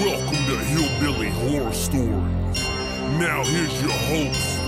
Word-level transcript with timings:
Welcome 0.00 0.44
to 0.46 0.58
Hillbilly 0.58 1.28
Horror 1.28 1.72
Stories. 1.72 2.64
Now 3.16 3.44
here's 3.44 3.80
your 3.80 3.92
hosts, 3.92 4.58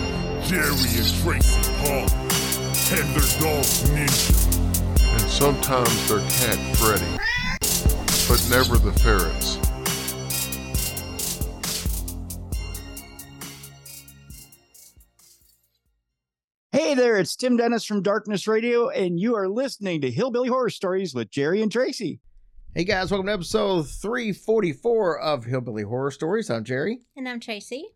Jerry 0.48 0.70
and 0.70 1.22
Tracy 1.24 1.72
Paul, 1.80 2.06
and 2.92 3.08
their 3.12 3.40
dog 3.40 3.64
Ninja. 3.90 5.12
and 5.12 5.20
sometimes 5.22 6.08
their 6.08 6.20
cat 6.20 6.76
Freddy, 6.76 7.04
but 8.28 8.48
never 8.48 8.78
the 8.78 8.92
ferrets. 9.00 9.58
Hey 16.70 16.94
there, 16.94 17.16
it's 17.16 17.34
Tim 17.34 17.56
Dennis 17.56 17.84
from 17.84 18.02
Darkness 18.02 18.46
Radio, 18.46 18.90
and 18.90 19.18
you 19.18 19.34
are 19.34 19.48
listening 19.48 20.02
to 20.02 20.10
Hillbilly 20.10 20.50
Horror 20.50 20.70
Stories 20.70 21.16
with 21.16 21.32
Jerry 21.32 21.62
and 21.62 21.72
Tracy. 21.72 22.20
Hey 22.76 22.84
guys, 22.84 23.10
welcome 23.10 23.28
to 23.28 23.32
episode 23.32 23.88
344 23.88 25.18
of 25.18 25.46
Hillbilly 25.46 25.84
Horror 25.84 26.10
Stories. 26.10 26.50
I'm 26.50 26.62
Jerry. 26.62 27.00
And 27.16 27.26
I'm 27.26 27.40
Tracy. 27.40 27.94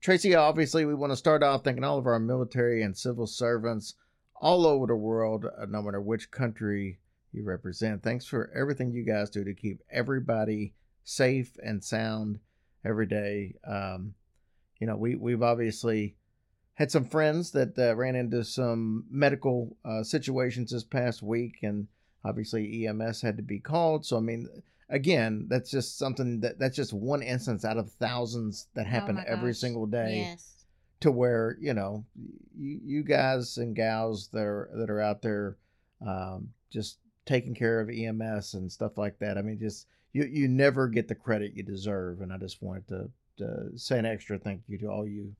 Tracy, 0.00 0.36
obviously, 0.36 0.84
we 0.84 0.94
want 0.94 1.10
to 1.10 1.16
start 1.16 1.42
off 1.42 1.64
thanking 1.64 1.82
all 1.82 1.98
of 1.98 2.06
our 2.06 2.20
military 2.20 2.84
and 2.84 2.96
civil 2.96 3.26
servants 3.26 3.94
all 4.40 4.64
over 4.64 4.86
the 4.86 4.94
world, 4.94 5.46
uh, 5.46 5.66
no 5.68 5.82
matter 5.82 6.00
which 6.00 6.30
country 6.30 7.00
you 7.32 7.42
represent. 7.42 8.04
Thanks 8.04 8.24
for 8.24 8.52
everything 8.56 8.92
you 8.92 9.04
guys 9.04 9.28
do 9.28 9.42
to 9.42 9.54
keep 9.54 9.80
everybody 9.90 10.72
safe 11.02 11.56
and 11.60 11.82
sound 11.82 12.38
every 12.84 13.06
day. 13.06 13.56
Um, 13.66 14.14
you 14.78 14.86
know, 14.86 14.96
we, 14.96 15.16
we've 15.16 15.42
obviously 15.42 16.14
had 16.74 16.92
some 16.92 17.06
friends 17.06 17.50
that 17.50 17.76
uh, 17.76 17.96
ran 17.96 18.14
into 18.14 18.44
some 18.44 19.04
medical 19.10 19.76
uh, 19.84 20.04
situations 20.04 20.70
this 20.70 20.84
past 20.84 21.24
week, 21.24 21.56
and 21.64 21.88
obviously 22.24 22.86
EMS 22.86 23.20
had 23.22 23.36
to 23.36 23.42
be 23.42 23.58
called. 23.58 24.04
So, 24.06 24.16
I 24.16 24.20
mean, 24.20 24.48
again, 24.88 25.46
that's 25.48 25.70
just 25.70 25.98
something 25.98 26.40
that 26.40 26.58
that's 26.58 26.76
just 26.76 26.92
one 26.92 27.22
instance 27.22 27.64
out 27.64 27.78
of 27.78 27.90
thousands 27.92 28.66
that 28.74 28.86
happen 28.86 29.18
Oh 29.18 29.24
every 29.26 29.52
gosh. 29.52 29.58
single 29.58 29.86
day 29.86 30.28
Yes. 30.30 30.64
to 31.00 31.10
where 31.10 31.56
you 31.60 31.74
know 31.74 32.04
you, 32.56 32.80
you 32.84 33.02
guys 33.02 33.58
and 33.58 33.74
gals 33.74 34.28
that 34.28 34.44
are 34.44 34.70
that 34.74 34.90
are 34.90 35.00
out 35.00 35.22
there 35.22 35.56
um, 36.06 36.48
just 36.70 36.98
taking 37.24 37.54
care 37.54 37.80
of 37.80 37.88
EMS 37.90 38.54
and 38.54 38.70
stuff 38.70 38.98
like 38.98 39.18
that. 39.20 39.38
I 39.38 39.42
mean, 39.42 39.58
just 39.58 39.86
you 40.12 40.24
you 40.24 40.48
never 40.48 40.88
get 40.88 41.08
the 41.08 41.14
credit 41.14 41.54
you 41.54 41.62
deserve, 41.62 42.20
and 42.20 42.32
I 42.32 42.36
just 42.38 42.62
wanted 42.62 42.86
to, 42.88 43.10
to 43.38 43.78
say 43.78 43.98
an 43.98 44.06
extra 44.06 44.38
thank 44.38 44.62
you 44.68 44.78
to 44.78 44.86
all 44.88 45.06
you 45.06 45.34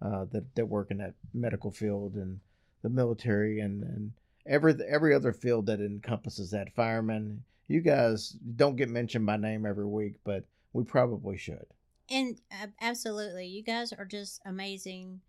uh, 0.00 0.24
that 0.32 0.54
that 0.54 0.66
work 0.66 0.90
in 0.90 0.98
that 0.98 1.14
medical 1.32 1.70
field 1.70 2.14
and 2.14 2.40
the 2.82 2.88
military 2.88 3.60
and 3.60 3.82
and 3.82 4.12
every 4.46 4.74
every 4.88 5.14
other 5.14 5.32
field 5.32 5.66
that 5.66 5.80
encompasses 5.80 6.50
that 6.50 6.74
fireman. 6.74 7.44
You 7.66 7.80
guys 7.80 8.30
don't 8.56 8.76
get 8.76 8.90
mentioned 8.90 9.26
by 9.26 9.36
name 9.36 9.64
every 9.64 9.86
week, 9.86 10.16
but 10.24 10.44
we 10.72 10.84
probably 10.84 11.38
should. 11.38 11.66
And 12.10 12.40
uh, 12.52 12.66
absolutely, 12.80 13.46
you 13.46 13.62
guys 13.62 13.92
are 13.92 14.04
just 14.04 14.40
amazing 14.44 15.20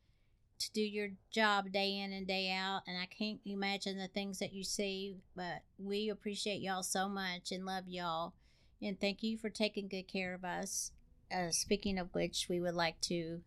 to 0.60 0.72
do 0.72 0.82
your 0.82 1.10
job 1.32 1.72
day 1.72 1.98
in 1.98 2.12
and 2.12 2.28
day 2.28 2.52
out. 2.52 2.82
And 2.88 2.98
I 2.98 3.06
can't 3.06 3.40
imagine 3.46 3.98
the 3.98 4.08
things 4.08 4.40
that 4.40 4.54
you 4.54 4.64
see, 4.64 5.18
but 5.36 5.64
we 5.78 6.10
appreciate 6.10 6.62
y'all 6.62 6.84
so 6.84 7.08
much 7.08 7.52
and 7.52 7.66
love 7.66 7.88
y'all. 7.88 8.34
And 8.82 9.00
thank 9.00 9.24
you 9.24 9.38
for 9.38 9.50
taking 9.50 9.88
good 9.88 10.08
care 10.08 10.34
of 10.34 10.44
us. 10.44 10.92
Uh, 11.34 11.50
speaking 11.52 11.98
of 11.98 12.14
which, 12.14 12.48
we 12.50 12.60
would 12.60 12.76
like 12.76 13.00
to 13.02 13.42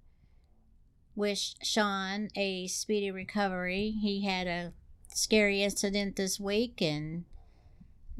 wish 1.15 1.55
Sean 1.63 2.29
a 2.37 2.67
speedy 2.67 3.11
recovery. 3.11 3.91
He 4.01 4.25
had 4.25 4.47
a 4.47 4.73
scary 5.15 5.63
incident 5.63 6.17
this 6.17 6.39
week, 6.39 6.81
and 6.81 7.25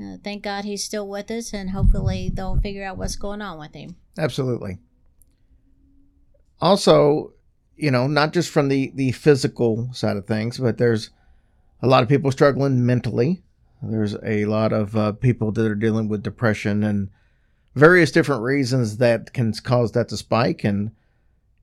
uh, 0.01 0.17
thank 0.23 0.43
God 0.43 0.65
he's 0.65 0.85
still 0.85 1.09
with 1.09 1.31
us. 1.31 1.53
And 1.53 1.71
hopefully, 1.71 2.31
they'll 2.33 2.59
figure 2.59 2.85
out 2.85 2.99
what's 2.99 3.17
going 3.17 3.43
on 3.43 3.59
with 3.59 3.75
him. 3.75 3.97
Absolutely. 4.19 4.79
Also, 6.61 7.33
you 7.77 7.91
know, 7.91 8.07
not 8.07 8.33
just 8.33 8.51
from 8.51 8.69
the 8.69 8.93
the 8.95 9.13
physical 9.13 9.89
side 9.93 10.17
of 10.17 10.27
things, 10.27 10.59
but 10.59 10.79
there's 10.79 11.11
a 11.83 11.87
lot 11.87 12.03
of 12.03 12.09
people 12.09 12.33
struggling 12.33 12.85
mentally. 12.85 13.43
There's 13.83 14.17
a 14.25 14.45
lot 14.47 14.73
of 14.73 14.97
uh, 14.97 15.13
people 15.13 15.53
that 15.53 15.65
are 15.65 15.77
dealing 15.77 16.09
with 16.09 16.25
depression 16.25 16.83
and 16.83 17.11
various 17.77 18.11
different 18.11 18.43
reasons 18.43 18.97
that 18.97 19.33
can 19.33 19.53
cause 19.53 19.93
that 19.93 20.09
to 20.09 20.17
spike. 20.17 20.65
And 20.65 20.91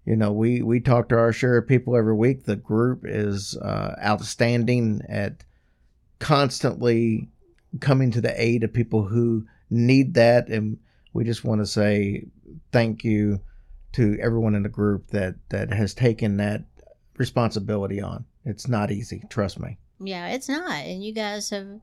you 0.06 0.16
know, 0.16 0.32
we 0.32 0.62
we 0.62 0.80
talk 0.80 1.10
to 1.10 1.18
our 1.18 1.34
share 1.34 1.58
of 1.58 1.68
people 1.68 1.96
every 1.96 2.16
week. 2.16 2.44
The 2.44 2.56
group 2.56 3.02
is 3.06 3.58
uh, 3.58 3.96
outstanding 4.04 5.02
at 5.10 5.44
constantly 6.20 7.30
coming 7.80 8.12
to 8.12 8.22
the 8.22 8.42
aid 8.42 8.64
of 8.64 8.74
people 8.74 9.04
who 9.04 9.46
need 9.70 10.14
that, 10.14 10.48
and 10.48 10.78
we 11.14 11.24
just 11.24 11.44
want 11.44 11.62
to 11.62 11.66
say 11.66 12.26
thank 12.72 13.04
you 13.04 13.42
to 13.94 14.18
everyone 14.22 14.56
in 14.56 14.64
the 14.64 14.70
group 14.70 15.08
that 15.08 15.36
that 15.50 15.74
has 15.74 15.94
taken 15.94 16.38
that 16.38 16.66
responsibility 17.18 18.02
on. 18.02 18.26
It's 18.44 18.68
not 18.68 18.92
easy, 18.92 19.24
trust 19.30 19.60
me. 19.60 19.78
Yeah, 20.00 20.28
it's 20.28 20.50
not. 20.50 20.72
And 20.72 21.04
you 21.04 21.14
guys 21.14 21.50
have 21.50 21.80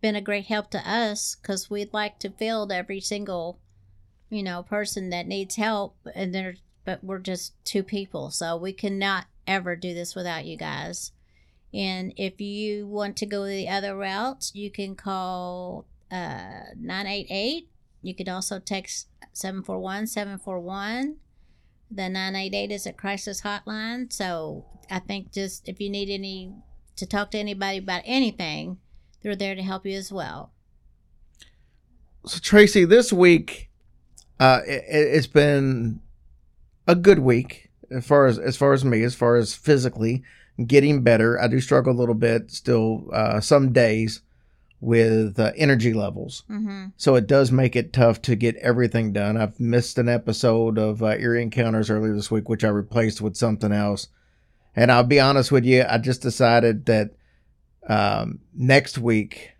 been 0.00 0.14
a 0.14 0.20
great 0.20 0.46
help 0.46 0.70
to 0.70 0.88
us 0.88 1.34
because 1.34 1.68
we'd 1.70 1.92
like 1.92 2.20
to 2.20 2.30
field 2.30 2.70
every 2.70 3.00
single, 3.00 3.58
you 4.30 4.42
know, 4.42 4.62
person 4.62 5.10
that 5.10 5.26
needs 5.26 5.56
help. 5.56 5.96
And 6.14 6.34
there, 6.34 6.54
but 6.88 7.04
we're 7.04 7.18
just 7.18 7.52
two 7.66 7.82
people. 7.82 8.30
So 8.30 8.56
we 8.56 8.72
cannot 8.72 9.26
ever 9.46 9.76
do 9.76 9.92
this 9.92 10.14
without 10.14 10.46
you 10.46 10.56
guys. 10.56 11.12
And 11.74 12.14
if 12.16 12.40
you 12.40 12.86
want 12.86 13.14
to 13.18 13.26
go 13.26 13.44
the 13.44 13.68
other 13.68 13.94
route, 13.94 14.50
you 14.54 14.70
can 14.70 14.94
call 14.94 15.84
uh, 16.10 16.72
988. 16.80 17.68
You 18.00 18.14
can 18.14 18.30
also 18.30 18.58
text 18.58 19.08
741 19.34 20.06
741. 20.06 21.16
The 21.90 22.08
988 22.08 22.72
is 22.72 22.86
a 22.86 22.94
crisis 22.94 23.42
hotline. 23.42 24.10
So 24.10 24.64
I 24.90 25.00
think 25.00 25.30
just 25.30 25.68
if 25.68 25.82
you 25.82 25.90
need 25.90 26.08
any 26.08 26.54
to 26.96 27.04
talk 27.04 27.32
to 27.32 27.38
anybody 27.38 27.76
about 27.76 28.00
anything, 28.06 28.78
they're 29.22 29.36
there 29.36 29.54
to 29.54 29.62
help 29.62 29.84
you 29.84 29.98
as 29.98 30.10
well. 30.10 30.52
So 32.24 32.38
Tracy, 32.38 32.86
this 32.86 33.12
week, 33.12 33.68
uh, 34.40 34.60
it, 34.66 34.84
it's 34.88 35.26
been 35.26 36.00
a 36.88 36.96
good 36.96 37.20
week 37.20 37.70
as 37.90 38.04
far 38.04 38.26
as 38.26 38.38
as 38.38 38.56
far 38.56 38.72
as 38.72 38.84
me, 38.84 39.04
as 39.04 39.14
far 39.14 39.36
as 39.36 39.54
physically 39.54 40.24
getting 40.66 41.02
better. 41.02 41.40
I 41.40 41.46
do 41.46 41.60
struggle 41.60 41.92
a 41.92 42.00
little 42.00 42.16
bit 42.16 42.50
still, 42.50 43.08
uh, 43.12 43.40
some 43.40 43.72
days 43.72 44.22
with 44.80 45.38
uh, 45.38 45.52
energy 45.56 45.92
levels. 45.92 46.44
Mm-hmm. 46.50 46.86
So 46.96 47.14
it 47.14 47.26
does 47.26 47.52
make 47.52 47.76
it 47.76 47.92
tough 47.92 48.22
to 48.22 48.34
get 48.34 48.56
everything 48.56 49.12
done. 49.12 49.36
I've 49.36 49.58
missed 49.60 49.98
an 49.98 50.08
episode 50.08 50.78
of 50.78 51.02
uh, 51.02 51.16
Eerie 51.18 51.42
Encounters 51.42 51.90
earlier 51.90 52.14
this 52.14 52.30
week, 52.30 52.48
which 52.48 52.64
I 52.64 52.68
replaced 52.68 53.20
with 53.20 53.36
something 53.36 53.72
else. 53.72 54.08
And 54.74 54.92
I'll 54.92 55.04
be 55.04 55.20
honest 55.20 55.50
with 55.50 55.64
you, 55.64 55.84
I 55.88 55.98
just 55.98 56.22
decided 56.22 56.86
that 56.86 57.10
um, 57.88 58.40
next 58.54 58.98
week, 58.98 59.52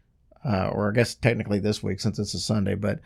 uh, 0.44 0.68
or 0.68 0.90
I 0.90 0.94
guess 0.94 1.14
technically 1.14 1.58
this 1.58 1.82
week 1.82 2.00
since 2.00 2.18
it's 2.18 2.34
a 2.34 2.38
Sunday, 2.38 2.76
but 2.76 3.00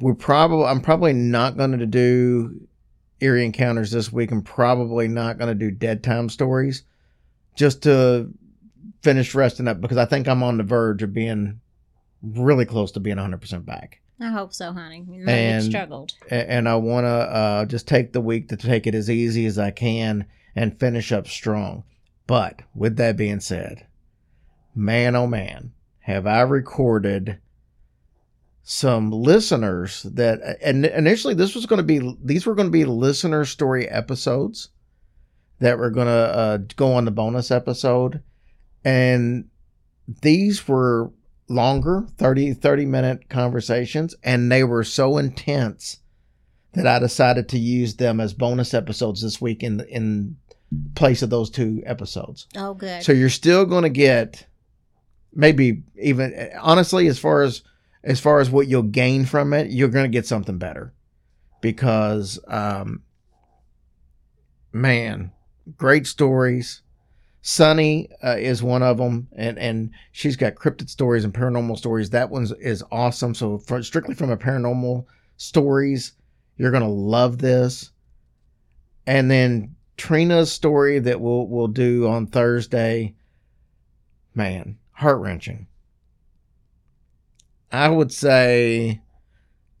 we're 0.00 0.14
probably 0.14 0.66
I'm 0.66 0.80
probably 0.80 1.12
not 1.12 1.56
going 1.56 1.78
to 1.78 1.86
do 1.86 2.66
Eerie 3.20 3.44
Encounters 3.44 3.90
this 3.90 4.12
week. 4.12 4.30
I'm 4.30 4.42
probably 4.42 5.08
not 5.08 5.38
going 5.38 5.48
to 5.48 5.54
do 5.54 5.70
Dead 5.70 6.02
Time 6.02 6.28
Stories, 6.28 6.82
just 7.54 7.82
to 7.84 8.30
finish 9.02 9.34
resting 9.34 9.68
up 9.68 9.80
because 9.80 9.96
I 9.98 10.04
think 10.06 10.26
I'm 10.28 10.42
on 10.42 10.56
the 10.56 10.62
verge 10.64 11.02
of 11.02 11.12
being 11.12 11.60
really 12.22 12.64
close 12.64 12.92
to 12.92 13.00
being 13.00 13.16
100% 13.16 13.64
back. 13.64 14.00
I 14.20 14.30
hope 14.30 14.52
so, 14.54 14.72
honey. 14.72 15.04
You 15.10 15.24
know 15.24 15.32
And- 15.32 15.64
struggled. 15.64 16.12
And 16.30 16.68
I 16.68 16.76
want 16.76 17.04
to 17.04 17.08
uh, 17.08 17.64
just 17.66 17.86
take 17.88 18.12
the 18.12 18.20
week 18.20 18.48
to 18.48 18.56
take 18.56 18.86
it 18.86 18.94
as 18.94 19.10
easy 19.10 19.44
as 19.46 19.58
I 19.58 19.70
can 19.70 20.26
and 20.56 20.78
finish 20.78 21.12
up 21.12 21.26
strong. 21.26 21.84
But 22.26 22.62
with 22.74 22.96
that 22.96 23.16
being 23.16 23.40
said, 23.40 23.86
man, 24.74 25.14
oh 25.16 25.26
man, 25.26 25.72
have 26.00 26.26
I 26.26 26.40
recorded 26.42 27.38
some 28.64 29.10
listeners 29.10 30.02
that, 30.02 30.58
and 30.62 30.86
initially 30.86 31.34
this 31.34 31.54
was 31.54 31.66
going 31.66 31.78
to 31.78 31.82
be, 31.82 32.16
these 32.22 32.46
were 32.46 32.54
going 32.54 32.68
to 32.68 32.72
be 32.72 32.84
listener 32.84 33.44
story 33.44 33.86
episodes 33.88 34.70
that 35.60 35.78
were 35.78 35.90
going 35.90 36.06
to 36.06 36.12
uh, 36.12 36.58
go 36.76 36.94
on 36.94 37.04
the 37.04 37.10
bonus 37.10 37.50
episode. 37.50 38.22
And 38.84 39.48
these 40.22 40.66
were 40.66 41.10
longer 41.46 42.06
30 42.16 42.54
30 42.54 42.86
minute 42.86 43.28
conversations 43.28 44.14
and 44.24 44.50
they 44.50 44.64
were 44.64 44.82
so 44.82 45.18
intense 45.18 45.98
that 46.72 46.86
I 46.86 46.98
decided 46.98 47.50
to 47.50 47.58
use 47.58 47.96
them 47.96 48.18
as 48.18 48.32
bonus 48.32 48.72
episodes 48.72 49.20
this 49.20 49.42
week 49.42 49.62
in 49.62 49.80
in 49.90 50.36
place 50.94 51.22
of 51.22 51.30
those 51.30 51.50
two 51.50 51.82
episodes. 51.86 52.46
Oh, 52.56 52.74
good. 52.74 53.02
So 53.02 53.12
you're 53.12 53.28
still 53.30 53.64
going 53.64 53.84
to 53.84 53.90
get 53.90 54.46
maybe 55.34 55.82
even 56.00 56.50
honestly 56.60 57.06
as 57.06 57.18
far 57.18 57.42
as 57.42 57.62
as 58.04 58.20
far 58.20 58.38
as 58.38 58.50
what 58.50 58.68
you'll 58.68 58.82
gain 58.82 59.24
from 59.24 59.52
it, 59.52 59.70
you're 59.70 59.88
going 59.88 60.04
to 60.04 60.16
get 60.16 60.26
something 60.26 60.58
better 60.58 60.92
because 61.60 62.38
um 62.46 63.02
man, 64.74 65.32
great 65.76 66.06
stories. 66.06 66.82
Sunny 67.40 68.08
uh, 68.22 68.36
is 68.38 68.62
one 68.62 68.82
of 68.82 68.98
them, 68.98 69.28
and 69.36 69.58
and 69.58 69.90
she's 70.12 70.36
got 70.36 70.54
cryptid 70.54 70.88
stories 70.88 71.24
and 71.24 71.32
paranormal 71.32 71.76
stories. 71.76 72.10
That 72.10 72.30
one's 72.30 72.52
is 72.52 72.82
awesome. 72.90 73.34
So, 73.34 73.58
for, 73.58 73.82
strictly 73.82 74.14
from 74.14 74.30
a 74.30 74.36
paranormal 74.36 75.04
stories, 75.36 76.12
you're 76.56 76.70
gonna 76.70 76.88
love 76.88 77.38
this. 77.38 77.90
And 79.06 79.30
then 79.30 79.76
Trina's 79.98 80.50
story 80.50 80.98
that 81.00 81.20
we'll 81.20 81.46
we'll 81.46 81.68
do 81.68 82.08
on 82.08 82.26
Thursday. 82.26 83.14
Man, 84.34 84.78
heart 84.92 85.20
wrenching. 85.20 85.66
I 87.74 87.88
would 87.88 88.12
say 88.12 89.00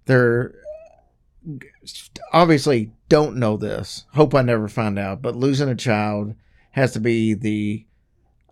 they're 0.06 0.52
obviously 2.32 2.90
don't 3.08 3.36
know 3.36 3.56
this. 3.56 4.04
Hope 4.14 4.34
I 4.34 4.42
never 4.42 4.66
find 4.66 4.98
out. 4.98 5.22
But 5.22 5.36
losing 5.36 5.68
a 5.68 5.76
child 5.76 6.34
has 6.72 6.92
to 6.94 7.00
be 7.00 7.34
the 7.34 7.86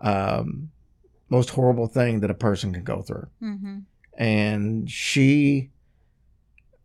um, 0.01 0.71
most 1.29 1.51
horrible 1.51 1.89
thing 1.89 2.21
that 2.21 2.31
a 2.31 2.35
person 2.35 2.73
can 2.73 2.85
go 2.85 3.03
through. 3.03 3.27
mm-hmm. 3.43 3.79
And 4.17 4.89
she 4.89 5.71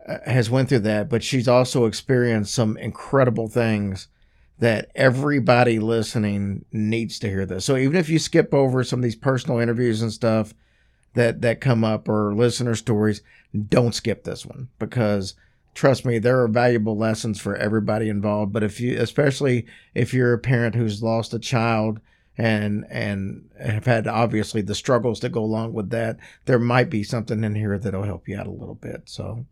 uh, 0.07 0.17
has 0.25 0.49
went 0.49 0.69
through 0.69 0.79
that, 0.79 1.09
but 1.09 1.21
she's 1.21 1.47
also 1.47 1.85
experienced 1.85 2.55
some 2.55 2.75
incredible 2.77 3.49
things 3.49 4.07
that 4.57 4.89
everybody 4.95 5.77
listening 5.77 6.65
needs 6.71 7.19
to 7.19 7.29
hear 7.29 7.45
this. 7.45 7.65
So 7.65 7.75
even 7.75 7.97
if 7.97 8.09
you 8.09 8.17
skip 8.17 8.51
over 8.51 8.83
some 8.83 8.99
of 8.99 9.03
these 9.03 9.15
personal 9.15 9.59
interviews 9.59 10.01
and 10.01 10.11
stuff 10.11 10.55
that 11.17 11.41
that 11.41 11.59
come 11.61 11.83
up 11.83 12.07
or 12.07 12.33
listener 12.33 12.75
stories, 12.75 13.21
don't 13.69 13.93
skip 13.95 14.23
this 14.23 14.45
one 14.45 14.69
because 14.79 15.35
trust 15.73 16.05
me, 16.05 16.19
there 16.19 16.41
are 16.41 16.47
valuable 16.47 16.97
lessons 16.97 17.39
for 17.39 17.55
everybody 17.55 18.09
involved. 18.09 18.53
But 18.53 18.63
if 18.63 18.79
you, 18.79 18.99
especially 18.99 19.65
if 19.93 20.13
you're 20.13 20.33
a 20.33 20.39
parent 20.39 20.75
who's 20.75 21.03
lost 21.03 21.33
a 21.33 21.39
child 21.39 21.99
and 22.37 22.85
and 22.89 23.49
have 23.59 23.85
had 23.85 24.07
obviously 24.07 24.61
the 24.61 24.75
struggles 24.75 25.19
that 25.19 25.31
go 25.31 25.43
along 25.43 25.73
with 25.73 25.89
that, 25.89 26.17
there 26.45 26.59
might 26.59 26.89
be 26.89 27.03
something 27.03 27.43
in 27.43 27.55
here 27.55 27.77
that'll 27.77 28.03
help 28.03 28.27
you 28.27 28.37
out 28.37 28.47
a 28.47 28.51
little 28.51 28.75
bit. 28.75 29.03
So 29.05 29.45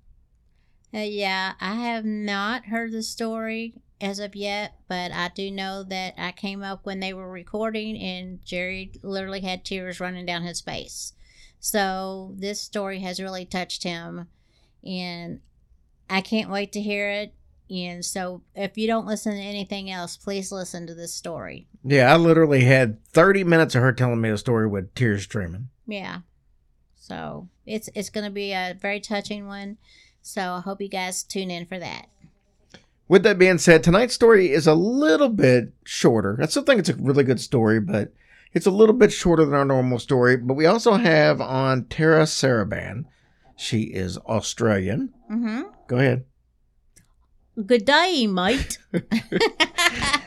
Uh, 0.94 1.00
yeah, 1.00 1.54
I 1.60 1.76
have 1.76 2.06
not 2.06 2.66
heard 2.66 2.92
the 2.92 3.04
story 3.04 3.74
as 4.02 4.20
of 4.20 4.36
yet, 4.36 4.76
but 4.88 5.12
I 5.12 5.30
do 5.34 5.50
know 5.52 5.84
that 5.84 6.14
I 6.18 6.32
came 6.32 6.64
up 6.64 6.86
when 6.86 7.00
they 7.00 7.14
were 7.14 7.30
recording 7.32 7.98
and 7.98 8.44
Jerry 8.46 8.92
literally 9.04 9.42
had 9.42 9.66
tears 9.66 10.00
running 10.00 10.26
down 10.26 10.44
his 10.44 10.62
face. 10.62 11.14
So 11.60 12.34
this 12.36 12.62
story 12.62 13.00
has 13.00 13.20
really 13.20 13.46
touched 13.46 13.84
him 13.84 14.28
and 14.84 15.40
I 16.10 16.22
can't 16.22 16.52
wait 16.52 16.72
to 16.74 16.82
hear 16.82 17.10
it. 17.10 17.34
And 17.70 18.06
so 18.06 18.42
if 18.54 18.78
you 18.78 18.86
don't 18.86 19.08
listen 19.08 19.34
to 19.34 19.40
anything 19.42 19.90
else, 19.90 20.18
please 20.18 20.52
listen 20.52 20.86
to 20.88 20.94
this 20.94 21.14
story. 21.14 21.68
yeah, 21.84 22.14
I 22.14 22.18
literally 22.18 22.64
had 22.64 23.04
30 23.08 23.44
minutes 23.44 23.74
of 23.74 23.82
her 23.82 23.92
telling 23.92 24.22
me 24.22 24.30
a 24.30 24.38
story 24.38 24.68
with 24.68 24.94
tears 24.94 25.24
streaming. 25.24 25.70
Yeah. 25.88 26.20
So 26.96 27.50
it's 27.66 27.90
it's 27.96 28.10
gonna 28.10 28.30
be 28.32 28.52
a 28.52 28.76
very 28.80 29.00
touching 29.00 29.48
one. 29.48 29.78
So 30.22 30.42
I 30.54 30.60
hope 30.62 30.82
you 30.82 30.90
guys 30.90 31.24
tune 31.24 31.52
in 31.52 31.66
for 31.66 31.80
that. 31.80 32.08
With 33.08 33.22
that 33.24 33.38
being 33.38 33.60
said, 33.60 33.84
tonight's 33.84 34.16
story 34.16 34.52
is 34.52 34.66
a 34.66 34.74
little 34.74 35.30
bit 35.30 35.74
shorter. 35.84 36.40
I 36.42 36.48
still 36.48 36.64
think 36.64 36.80
it's 36.80 36.90
a 36.90 36.96
really 36.96 37.24
good 37.24 37.40
story, 37.40 37.80
but 37.80 38.12
it's 38.56 38.66
a 38.66 38.72
little 38.72 38.96
bit 38.96 39.12
shorter 39.12 39.46
than 39.46 39.54
our 39.54 39.66
normal 39.66 40.00
story. 40.00 40.38
But 40.38 40.56
we 40.56 40.66
also 40.66 40.94
have 40.94 41.40
on 41.42 41.86
Tara 41.86 42.24
Saraban. 42.24 43.04
She 43.56 43.84
is 43.84 44.18
Australian. 44.20 45.14
Mm-hmm. 45.32 45.62
Go 45.88 45.98
ahead. 45.98 46.26
Good 47.66 47.86
day, 47.86 48.26
mate. 48.28 48.80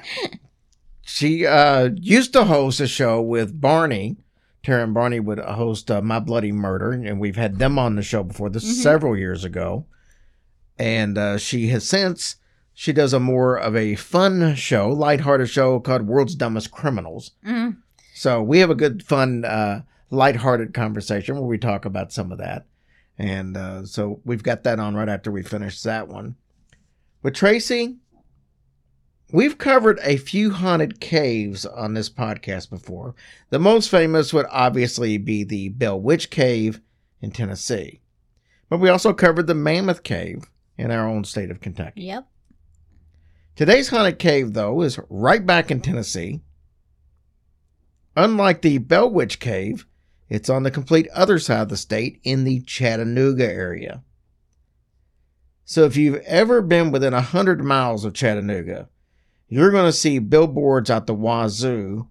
She 1.02 1.46
uh, 1.46 1.90
used 1.96 2.32
to 2.34 2.44
host 2.44 2.80
a 2.80 2.86
show 2.86 3.20
with 3.20 3.60
Barney. 3.60 4.18
Tara 4.62 4.84
and 4.84 4.94
Barney 4.94 5.18
would 5.20 5.38
host 5.38 5.90
uh, 5.90 6.02
My 6.02 6.20
Bloody 6.20 6.52
Murder, 6.52 6.92
and 6.92 7.18
we've 7.18 7.34
had 7.36 7.58
them 7.58 7.78
on 7.78 7.96
the 7.96 8.02
show 8.02 8.22
before. 8.22 8.50
This 8.50 8.64
is 8.64 8.78
Mhm. 8.78 8.82
several 8.82 9.16
years 9.16 9.42
ago, 9.42 9.86
and 10.78 11.16
uh, 11.16 11.38
she 11.38 11.68
has 11.68 11.88
since 11.88 12.36
she 12.74 12.92
does 12.92 13.12
a 13.12 13.18
more 13.18 13.56
of 13.58 13.74
a 13.74 13.94
fun 13.96 14.54
show, 14.54 14.90
lighthearted 14.90 15.48
show 15.48 15.80
called 15.80 16.02
World's 16.06 16.34
Dumbest 16.36 16.70
Criminals. 16.70 17.32
Mhm. 17.44 17.78
So 18.18 18.42
we 18.42 18.58
have 18.58 18.70
a 18.70 18.74
good, 18.74 19.04
fun, 19.04 19.44
uh, 19.44 19.82
lighthearted 20.10 20.74
conversation 20.74 21.36
where 21.36 21.44
we 21.44 21.56
talk 21.56 21.84
about 21.84 22.12
some 22.12 22.32
of 22.32 22.38
that, 22.38 22.66
and 23.16 23.56
uh, 23.56 23.84
so 23.84 24.20
we've 24.24 24.42
got 24.42 24.64
that 24.64 24.80
on 24.80 24.96
right 24.96 25.08
after 25.08 25.30
we 25.30 25.42
finish 25.42 25.82
that 25.82 26.08
one. 26.08 26.34
With 27.22 27.34
Tracy, 27.34 27.98
We've 29.30 29.58
covered 29.58 30.00
a 30.02 30.16
few 30.16 30.52
haunted 30.52 31.00
caves 31.00 31.66
on 31.66 31.92
this 31.92 32.08
podcast 32.08 32.70
before. 32.70 33.14
The 33.50 33.58
most 33.58 33.90
famous 33.90 34.32
would 34.32 34.46
obviously 34.48 35.18
be 35.18 35.44
the 35.44 35.68
Bell 35.68 36.00
Witch 36.00 36.30
Cave 36.30 36.80
in 37.20 37.30
Tennessee. 37.30 38.00
But 38.70 38.78
we 38.78 38.88
also 38.88 39.12
covered 39.12 39.46
the 39.46 39.54
Mammoth 39.54 40.02
Cave 40.02 40.44
in 40.78 40.90
our 40.90 41.06
own 41.06 41.24
state 41.24 41.50
of 41.50 41.60
Kentucky. 41.60 42.04
Yep. 42.04 42.26
Today's 43.54 43.90
haunted 43.90 44.18
cave, 44.18 44.54
though, 44.54 44.80
is 44.80 44.98
right 45.10 45.44
back 45.44 45.70
in 45.70 45.82
Tennessee. 45.82 46.40
Unlike 48.18 48.62
the 48.62 48.78
Bell 48.78 49.08
Witch 49.08 49.38
Cave, 49.38 49.86
it's 50.28 50.48
on 50.50 50.64
the 50.64 50.72
complete 50.72 51.06
other 51.14 51.38
side 51.38 51.60
of 51.62 51.68
the 51.68 51.76
state 51.76 52.20
in 52.24 52.42
the 52.42 52.60
Chattanooga 52.62 53.46
area. 53.46 54.02
So 55.64 55.84
if 55.84 55.96
you've 55.96 56.16
ever 56.24 56.60
been 56.60 56.90
within 56.90 57.12
a 57.12 57.18
100 57.18 57.62
miles 57.62 58.04
of 58.04 58.14
Chattanooga, 58.14 58.88
you're 59.48 59.70
going 59.70 59.86
to 59.86 59.92
see 59.96 60.18
billboards 60.18 60.90
out 60.90 61.06
the 61.06 61.14
wazoo 61.14 62.08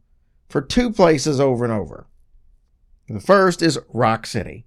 for 0.48 0.62
two 0.62 0.92
places 0.92 1.42
over 1.42 1.66
and 1.66 1.74
over. 1.74 2.08
The 3.10 3.20
first 3.20 3.62
is 3.62 3.78
Rock 3.94 4.26
City. 4.26 4.66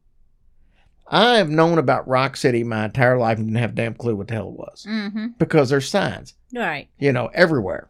I 1.08 1.36
have 1.38 1.48
known 1.48 1.78
about 1.78 2.06
Rock 2.06 2.36
City 2.36 2.62
my 2.64 2.84
entire 2.84 3.16
life 3.18 3.38
and 3.38 3.46
didn't 3.48 3.60
have 3.60 3.70
a 3.70 3.74
damn 3.74 3.94
clue 3.94 4.14
what 4.14 4.28
the 4.28 4.34
hell 4.34 4.48
it 4.50 4.58
was 4.58 4.86
Mm-hmm. 4.88 5.26
because 5.38 5.70
there's 5.70 5.88
signs, 5.88 6.34
Right. 6.54 6.88
you 6.98 7.12
know, 7.12 7.30
everywhere. 7.32 7.89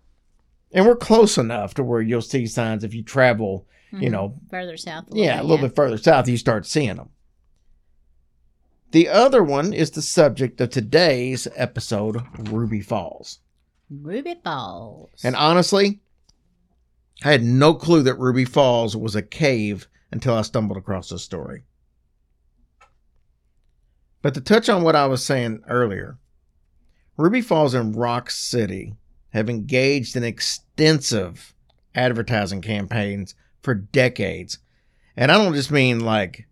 And 0.72 0.86
we're 0.86 0.96
close 0.96 1.36
enough 1.36 1.74
to 1.74 1.82
where 1.84 2.00
you'll 2.00 2.22
see 2.22 2.46
signs 2.46 2.84
if 2.84 2.94
you 2.94 3.02
travel, 3.02 3.66
you 3.92 4.08
Mhm. 4.08 4.12
know, 4.12 4.40
further 4.50 4.76
south. 4.76 5.06
yeah, 5.12 5.40
a 5.40 5.42
little 5.42 5.66
bit 5.66 5.74
further 5.74 5.98
south, 5.98 6.28
you 6.28 6.36
start 6.36 6.64
seeing 6.66 6.96
them. 6.96 7.08
The 8.92 9.08
other 9.08 9.42
one 9.42 9.72
is 9.72 9.90
the 9.92 10.02
subject 10.02 10.60
of 10.60 10.70
today's 10.70 11.46
episode, 11.54 12.22
Ruby 12.50 12.80
Falls. 12.80 13.40
Ruby 13.88 14.36
Falls. 14.42 15.10
And 15.24 15.34
honestly, 15.36 16.00
I 17.24 17.32
had 17.32 17.42
no 17.42 17.74
clue 17.74 18.02
that 18.04 18.18
Ruby 18.18 18.44
Falls 18.44 18.96
was 18.96 19.14
a 19.14 19.22
cave 19.22 19.88
until 20.12 20.34
I 20.34 20.42
stumbled 20.42 20.78
across 20.78 21.08
this 21.10 21.22
story. 21.22 21.64
But 24.22 24.34
to 24.34 24.40
touch 24.40 24.68
on 24.68 24.82
what 24.82 24.96
I 24.96 25.06
was 25.06 25.24
saying 25.24 25.62
earlier, 25.68 26.18
Ruby 27.16 27.40
Falls 27.40 27.74
in 27.74 27.92
Rock 27.92 28.30
City 28.30 28.96
have 29.30 29.48
engaged 29.50 30.16
in 30.16 30.24
extensive 30.24 31.54
advertising 31.94 32.60
campaigns 32.62 33.34
for 33.62 33.74
decades. 33.74 34.58
And 35.16 35.30
I 35.30 35.38
don't 35.38 35.54
just 35.54 35.70
mean 35.70 36.00
like, 36.00 36.46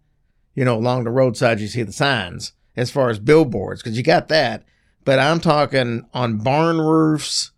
you 0.54 0.64
know, 0.64 0.76
along 0.76 1.04
the 1.04 1.10
roadside 1.10 1.60
you 1.60 1.68
see 1.68 1.82
the 1.82 1.92
signs 1.92 2.52
as 2.76 2.90
far 2.90 3.08
as 3.10 3.18
billboards, 3.18 3.82
because 3.82 3.96
you 3.96 4.02
got 4.02 4.28
that. 4.28 4.64
But 5.04 5.18
I'm 5.18 5.40
talking 5.40 6.06
on 6.12 6.38
barn 6.38 6.78
roofs, 6.80 7.52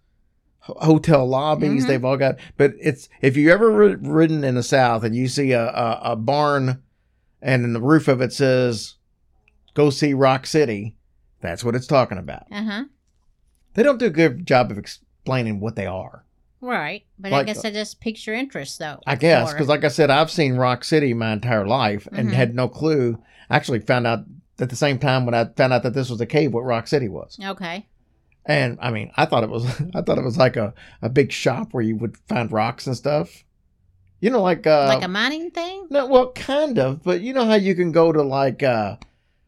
hotel 0.61 1.27
lobbies. 1.27 1.85
Mhm. 1.85 1.89
They've 1.89 2.05
all 2.05 2.17
got. 2.17 2.37
But 2.57 2.75
it's 2.81 3.09
if 3.21 3.37
you 3.37 3.51
ever 3.51 3.71
ri- 3.71 3.97
ridden 3.97 4.45
in 4.45 4.55
the 4.55 4.63
South 4.63 5.03
and 5.03 5.17
you 5.17 5.27
see 5.29 5.53
a, 5.53 5.67
a 5.67 6.01
a 6.13 6.17
barn, 6.17 6.83
and 7.43 7.65
in 7.65 7.73
the 7.73 7.81
roof 7.81 8.07
of 8.09 8.21
it 8.21 8.33
says, 8.33 8.95
"Go 9.75 9.91
see 9.91 10.15
Rock 10.15 10.47
City," 10.47 10.97
that's 11.41 11.65
what 11.65 11.75
it's 11.75 11.87
talking 11.89 12.19
about. 12.19 12.45
Uh 12.53 12.63
huh. 12.63 12.85
They 13.75 13.83
don't 13.83 13.99
do 13.99 14.07
a 14.07 14.11
good 14.11 14.47
job 14.47 14.71
of 14.71 14.79
explaining 15.21 15.61
what 15.61 15.77
they 15.77 15.87
are. 15.87 16.25
Right. 16.63 17.05
But 17.19 17.33
Like- 17.33 17.43
I 17.43 17.45
guess 17.45 17.63
that 17.63 17.73
just 17.73 18.01
piques 18.01 18.27
your 18.27 18.37
interest, 18.37 18.79
though. 18.79 19.01
I 19.07 19.17
guess 19.17 19.53
because, 19.53 19.69
like 19.69 19.85
I 19.85 19.89
said, 19.89 20.11
I've 20.11 20.31
seen 20.31 20.55
Rock 20.57 20.85
City 20.85 21.15
my 21.15 21.33
entire 21.33 21.67
life 21.67 22.07
and 22.13 22.29
Mhm. 22.31 22.33
had 22.35 22.55
no 22.55 22.69
clue. 22.69 23.19
I 23.49 23.57
actually 23.57 23.81
found 23.81 24.07
out 24.07 24.21
at 24.59 24.69
the 24.69 24.77
same 24.77 24.99
time 24.99 25.25
when 25.25 25.35
I 25.35 25.45
found 25.57 25.73
out 25.73 25.83
that 25.85 25.95
this 25.95 26.11
was 26.11 26.21
a 26.21 26.27
cave, 26.27 26.53
what 26.53 26.65
Rock 26.65 26.87
City 26.87 27.09
was. 27.09 27.39
Okay. 27.43 27.87
And 28.47 28.79
I 28.81 28.91
mean, 28.91 29.11
I 29.17 29.25
thought 29.27 29.43
it 29.43 29.51
was, 29.51 29.65
I 29.95 30.03
thought 30.03 30.19
it 30.19 30.25
was 30.25 30.37
like 30.37 30.57
a, 30.57 30.75
a 31.03 31.09
big 31.09 31.33
shop 31.33 31.73
where 31.73 31.83
you 31.83 31.97
would 31.97 32.17
find 32.29 32.51
rocks 32.53 32.87
and 32.87 32.97
stuff. 32.97 33.45
You 34.21 34.29
know, 34.29 34.43
like 34.43 34.67
uh, 34.67 34.85
like 34.89 35.03
a 35.03 35.09
mining 35.09 35.51
thing? 35.51 35.87
no, 35.89 36.07
well, 36.07 36.33
kind 36.33 36.79
of, 36.79 37.03
but 37.03 37.23
you 37.23 37.33
know 37.33 37.47
how 37.47 37.55
you 37.55 37.75
can 37.75 37.91
go 37.91 38.13
to 38.13 38.23
like 38.23 38.63
uh, 38.63 38.97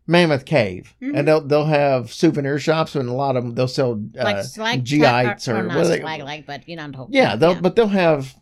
Mammoth 0.06 0.44
Cave, 0.44 0.94
Mhm. 1.00 1.16
and 1.18 1.28
they'll 1.28 1.40
they'll 1.40 1.66
have 1.66 2.12
souvenir 2.12 2.59
shops, 2.59 2.94
and 2.97 3.09
a 3.09 3.12
lot 3.12 3.37
of 3.37 3.44
them 3.44 3.54
they'll 3.54 3.68
sell 3.68 3.92
uh, 4.18 4.25
like 4.25 4.44
slag 4.44 4.85
gites 4.85 5.47
or, 5.49 5.56
or, 5.56 5.59
or 5.61 5.62
not 5.64 5.85
they- 5.85 6.00
slag 6.00 6.23
like, 6.23 6.47
but 6.47 6.68
you 6.68 6.76
know, 6.76 6.90
whole 6.94 7.09
yeah, 7.11 7.37
they'll 7.37 7.61
but 7.61 7.76
they'll 7.76 7.87
have 7.88 8.35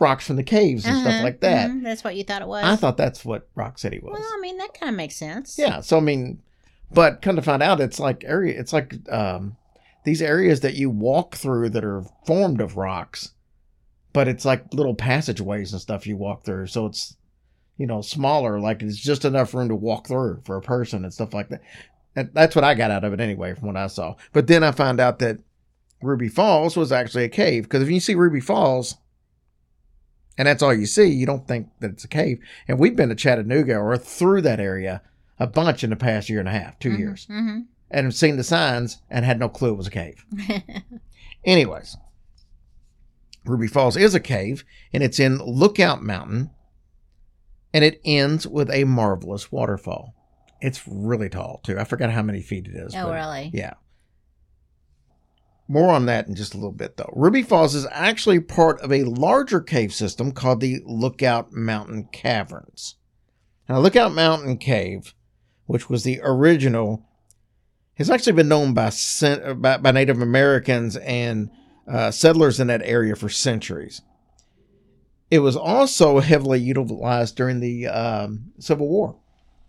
rocks 0.00 0.26
from 0.26 0.36
the 0.36 0.42
caves 0.42 0.86
and 0.86 0.96
stuff 0.98 1.12
Uh-huh, 1.14 1.22
like 1.22 1.40
that. 1.40 1.70
mhm, 1.70 1.82
That's 1.84 2.02
what 2.02 2.16
you 2.16 2.24
thought 2.24 2.42
it 2.42 2.48
was. 2.48 2.64
I 2.64 2.74
thought 2.76 2.96
that's 2.96 3.24
what 3.24 3.46
Rock 3.54 3.78
City 3.78 4.00
was. 4.02 4.18
Well, 4.18 4.28
I 4.34 4.40
mean, 4.40 4.56
that 4.58 4.72
kind 4.78 4.90
of 4.90 4.96
makes 4.96 5.14
sense. 5.14 5.56
Yeah, 5.58 5.80
so 5.80 5.98
I 5.98 6.00
mean, 6.00 6.40
but 6.90 7.20
come 7.22 7.36
to 7.36 7.42
find 7.42 7.62
out, 7.62 7.80
it's 7.80 8.00
like 8.00 8.24
area. 8.24 8.58
It's 8.58 8.72
like 8.72 8.94
um, 9.10 9.56
these 10.04 10.22
areas 10.22 10.60
that 10.60 10.74
you 10.74 10.88
walk 10.90 11.36
through 11.36 11.68
that 11.70 11.84
are 11.84 12.02
formed 12.26 12.60
of 12.60 12.76
rocks, 12.76 13.32
but 14.14 14.26
it's 14.26 14.44
like 14.44 14.72
little 14.72 14.94
passageways 14.94 15.72
and 15.72 15.80
stuff 15.82 16.06
you 16.06 16.16
walk 16.16 16.44
through. 16.44 16.66
So 16.68 16.86
it's 16.86 17.16
you 17.76 17.86
know 17.86 18.00
smaller, 18.00 18.60
like 18.60 18.82
it's 18.82 18.96
just 18.96 19.24
enough 19.24 19.54
room 19.54 19.68
to 19.68 19.74
walk 19.74 20.06
through 20.06 20.42
for 20.44 20.56
a 20.56 20.62
person 20.62 21.04
and 21.04 21.12
stuff 21.12 21.34
like 21.34 21.48
that. 21.48 21.62
And 22.16 22.30
that's 22.32 22.54
what 22.54 22.64
I 22.64 22.74
got 22.74 22.90
out 22.90 23.04
of 23.04 23.12
it 23.12 23.20
anyway, 23.20 23.54
from 23.54 23.66
what 23.68 23.76
I 23.76 23.88
saw. 23.88 24.14
But 24.32 24.46
then 24.46 24.62
I 24.62 24.70
found 24.70 25.00
out 25.00 25.18
that 25.18 25.38
Ruby 26.00 26.28
Falls 26.28 26.76
was 26.76 26.92
actually 26.92 27.24
a 27.24 27.28
cave 27.28 27.64
because 27.64 27.82
if 27.82 27.90
you 27.90 28.00
see 28.00 28.14
Ruby 28.14 28.40
Falls. 28.40 28.96
And 30.36 30.48
that's 30.48 30.64
all 30.64 30.74
you 30.74 30.86
see. 30.86 31.06
You 31.06 31.26
don't 31.26 31.46
think 31.46 31.68
that 31.78 31.92
it's 31.92 32.02
a 32.02 32.08
cave. 32.08 32.40
And 32.66 32.76
we've 32.76 32.96
been 32.96 33.08
to 33.08 33.14
Chattanooga 33.14 33.76
or 33.76 33.96
through 33.96 34.42
that 34.42 34.58
area 34.58 35.00
a 35.38 35.46
bunch 35.46 35.84
in 35.84 35.90
the 35.90 35.96
past 35.96 36.28
year 36.28 36.40
and 36.40 36.48
a 36.48 36.52
half, 36.52 36.76
2 36.80 36.90
years, 36.92 37.26
hmm 37.26 37.60
and 37.90 38.06
have 38.06 38.14
seen 38.14 38.36
the 38.36 38.42
signs 38.42 38.98
and 39.08 39.24
had 39.24 39.38
no 39.38 39.48
clue 39.48 39.70
it 39.72 39.76
was 39.76 39.86
a 39.86 39.90
cave. 39.90 40.24
Anyways, 41.44 41.96
Ruby 43.44 43.68
Falls 43.68 43.96
is 43.96 44.14
a 44.16 44.20
cave, 44.20 44.64
and 44.92 45.02
it's 45.02 45.20
in 45.20 45.38
Lookout 45.38 46.02
Mountain, 46.02 46.50
and 47.74 47.84
it 47.84 48.00
ends 48.04 48.46
with 48.46 48.70
a 48.70 48.84
marvelous 48.84 49.50
waterfall. 49.50 50.14
It's 50.60 50.86
really 50.86 51.28
tall 51.28 51.60
too. 51.64 51.78
I 51.78 51.84
forgot 51.84 52.12
how 52.12 52.22
many 52.22 52.40
feet 52.40 52.68
it 52.68 52.76
is. 52.76 52.94
oh, 52.94 53.12
really? 53.12 53.50
Yeah. 53.52 53.74
More 55.66 55.90
on 55.90 56.06
that 56.06 56.28
in 56.28 56.34
just 56.34 56.54
a 56.54 56.56
little 56.56 56.72
bit, 56.72 56.96
though. 56.96 57.12
Ruby 57.14 57.42
Falls 57.42 57.74
is 57.74 57.86
actually 57.90 58.38
part 58.38 58.80
of 58.80 58.92
a 58.92 59.04
larger 59.04 59.60
cave 59.60 59.92
system 59.92 60.30
called 60.30 60.60
the 60.60 60.80
Lookout 60.86 61.52
Mountain 61.52 62.08
Caverns. 62.12 62.96
Now, 63.68 63.78
Lookout 63.78 64.12
Mountain 64.12 64.58
Cave, 64.58 65.14
which 65.66 65.88
was 65.88 66.04
the 66.04 66.20
original, 66.22 67.06
has 67.94 68.10
actually 68.10 68.34
been 68.34 68.48
known 68.48 68.74
by 68.74 68.92
by, 69.56 69.78
by 69.78 69.90
Native 69.90 70.20
Americans 70.20 70.96
and 70.98 71.50
uh, 71.88 72.10
settlers 72.10 72.60
in 72.60 72.66
that 72.68 72.82
area 72.84 73.16
for 73.16 73.30
centuries. 73.30 74.02
It 75.34 75.40
was 75.40 75.56
also 75.56 76.20
heavily 76.20 76.60
utilized 76.60 77.34
during 77.34 77.58
the 77.58 77.88
um, 77.88 78.52
Civil 78.60 78.86
War. 78.86 79.16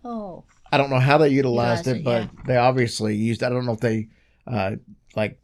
Oh, 0.04 0.44
I 0.70 0.78
don't 0.78 0.90
know 0.90 1.00
how 1.00 1.18
they 1.18 1.30
utilized 1.30 1.88
Utilized 1.88 2.06
it, 2.06 2.36
but 2.36 2.46
they 2.46 2.56
obviously 2.56 3.16
used. 3.16 3.42
I 3.42 3.48
don't 3.48 3.66
know 3.66 3.72
if 3.72 3.80
they 3.80 4.06
uh, 4.46 4.76
like 5.16 5.40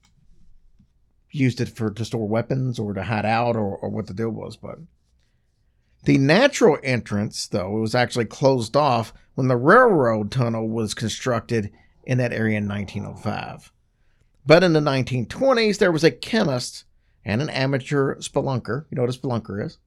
used 1.32 1.60
it 1.60 1.70
for 1.70 1.90
to 1.90 2.04
store 2.04 2.28
weapons 2.28 2.78
or 2.78 2.94
to 2.94 3.02
hide 3.02 3.26
out 3.26 3.56
or, 3.56 3.76
or 3.76 3.88
what 3.88 4.06
the 4.06 4.14
deal 4.14 4.30
was. 4.30 4.56
But 4.56 4.78
the 6.04 6.18
natural 6.18 6.78
entrance, 6.84 7.48
though, 7.48 7.76
it 7.76 7.80
was 7.80 7.96
actually 7.96 8.26
closed 8.26 8.76
off 8.76 9.12
when 9.34 9.48
the 9.48 9.56
railroad 9.56 10.30
tunnel 10.30 10.68
was 10.68 10.94
constructed 10.94 11.72
in 12.04 12.18
that 12.18 12.32
area 12.32 12.58
in 12.58 12.68
1905. 12.68 13.72
But 14.46 14.62
in 14.62 14.72
the 14.72 14.78
1920s, 14.78 15.78
there 15.78 15.90
was 15.90 16.04
a 16.04 16.12
chemist 16.12 16.84
and 17.24 17.42
an 17.42 17.50
amateur 17.50 18.14
spelunker. 18.20 18.84
You 18.88 18.94
know 18.94 19.02
what 19.02 19.12
a 19.12 19.18
spelunker 19.18 19.66
is? 19.66 19.78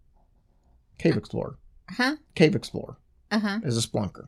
Cave 0.97 1.17
explorer. 1.17 1.57
huh? 1.89 2.15
Cave 2.35 2.55
explorer 2.55 2.97
Uh 3.31 3.39
huh. 3.39 3.59
is 3.63 3.77
a 3.77 3.87
splunker. 3.87 4.27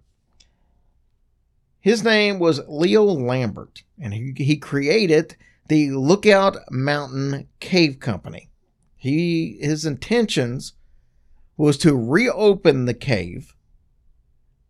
His 1.79 2.03
name 2.03 2.39
was 2.39 2.61
Leo 2.67 3.03
Lambert, 3.03 3.83
and 4.01 4.13
he, 4.13 4.33
he 4.35 4.57
created 4.57 5.35
the 5.69 5.91
Lookout 5.91 6.57
Mountain 6.71 7.47
Cave 7.59 7.99
Company. 7.99 8.49
He 8.95 9.57
his 9.61 9.85
intentions 9.85 10.73
was 11.55 11.77
to 11.79 11.95
reopen 11.95 12.85
the 12.85 12.93
cave 12.93 13.55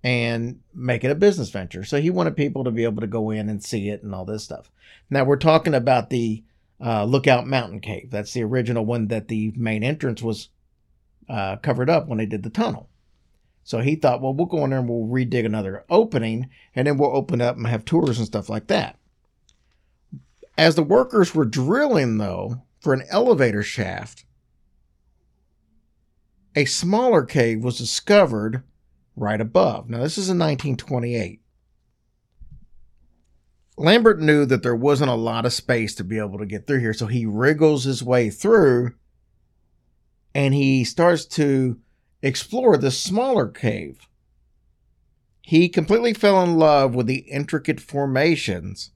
and 0.03 0.59
make 0.73 1.03
it 1.03 1.11
a 1.11 1.15
business 1.15 1.49
venture. 1.49 1.83
So 1.83 1.99
he 1.99 2.09
wanted 2.09 2.35
people 2.35 2.63
to 2.63 2.71
be 2.71 2.83
able 2.83 3.01
to 3.01 3.07
go 3.07 3.29
in 3.31 3.49
and 3.49 3.63
see 3.63 3.89
it 3.89 4.03
and 4.03 4.13
all 4.13 4.25
this 4.25 4.43
stuff. 4.43 4.69
Now 5.09 5.23
we're 5.23 5.37
talking 5.37 5.73
about 5.73 6.09
the 6.09 6.43
uh, 6.79 7.05
Lookout 7.05 7.47
Mountain 7.47 7.79
Cave. 7.81 8.09
That's 8.11 8.33
the 8.33 8.43
original 8.43 8.85
one 8.85 9.07
that 9.07 9.27
the 9.27 9.51
main 9.55 9.83
entrance 9.83 10.21
was 10.21 10.49
uh, 11.29 11.57
covered 11.57 11.89
up 11.89 12.07
when 12.07 12.17
they 12.17 12.25
did 12.25 12.43
the 12.43 12.49
tunnel. 12.49 12.89
So 13.63 13.79
he 13.79 13.95
thought, 13.95 14.21
well, 14.21 14.33
we'll 14.33 14.47
go 14.47 14.63
in 14.63 14.69
there 14.69 14.79
and 14.79 14.87
we'll 14.87 15.09
redig 15.09 15.45
another 15.45 15.83
opening, 15.89 16.49
and 16.73 16.87
then 16.87 16.97
we'll 16.97 17.15
open 17.15 17.41
up 17.41 17.57
and 17.57 17.67
have 17.67 17.83
tours 17.83 18.17
and 18.17 18.25
stuff 18.25 18.47
like 18.49 18.67
that. 18.67 18.97
As 20.57 20.75
the 20.75 20.83
workers 20.83 21.35
were 21.35 21.45
drilling, 21.45 22.17
though, 22.17 22.63
for 22.79 22.93
an 22.93 23.03
elevator 23.09 23.61
shaft, 23.61 24.23
a 26.55 26.65
smaller 26.65 27.23
cave 27.23 27.63
was 27.63 27.77
discovered 27.77 28.63
right 29.15 29.41
above. 29.41 29.89
Now, 29.89 29.99
this 29.99 30.17
is 30.17 30.29
in 30.29 30.39
1928. 30.39 31.41
Lambert 33.77 34.19
knew 34.19 34.45
that 34.45 34.63
there 34.63 34.75
wasn't 34.75 35.11
a 35.11 35.15
lot 35.15 35.45
of 35.45 35.53
space 35.53 35.93
to 35.95 36.03
be 36.03 36.17
able 36.17 36.39
to 36.39 36.45
get 36.45 36.65
through 36.65 36.79
here, 36.79 36.93
so 36.93 37.05
he 37.05 37.25
wriggles 37.25 37.83
his 37.83 38.01
way 38.01 38.29
through 38.29 38.95
and 40.33 40.53
he 40.53 40.83
starts 40.83 41.25
to 41.25 41.79
explore 42.21 42.77
this 42.77 42.99
smaller 42.99 43.47
cave. 43.47 44.07
He 45.41 45.69
completely 45.69 46.13
fell 46.13 46.43
in 46.43 46.57
love 46.57 46.93
with 46.93 47.07
the 47.07 47.19
intricate 47.19 47.79
formations 47.79 48.91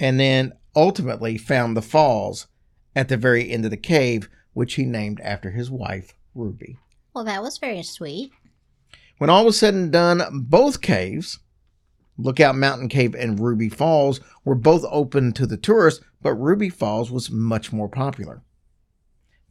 and 0.00 0.18
then 0.18 0.52
ultimately 0.74 1.38
found 1.38 1.76
the 1.76 1.82
falls 1.82 2.48
at 2.94 3.08
the 3.08 3.16
very 3.16 3.50
end 3.50 3.64
of 3.64 3.70
the 3.70 3.76
cave, 3.76 4.28
which 4.52 4.74
he 4.74 4.84
named 4.84 5.20
after 5.20 5.50
his 5.50 5.70
wife, 5.70 6.12
Ruby. 6.34 6.78
Well, 7.14 7.24
that 7.24 7.42
was 7.42 7.58
very 7.58 7.82
sweet. 7.82 8.32
When 9.18 9.30
all 9.30 9.44
was 9.44 9.58
said 9.58 9.74
and 9.74 9.90
done, 9.90 10.20
both 10.48 10.82
caves, 10.82 11.38
Lookout 12.18 12.56
Mountain 12.56 12.88
Cave 12.88 13.14
and 13.14 13.40
Ruby 13.40 13.68
Falls, 13.68 14.20
were 14.44 14.54
both 14.54 14.84
open 14.90 15.32
to 15.32 15.46
the 15.46 15.56
tourists, 15.56 16.04
but 16.20 16.34
Ruby 16.34 16.68
Falls 16.68 17.10
was 17.10 17.30
much 17.30 17.72
more 17.72 17.88
popular. 17.88 18.42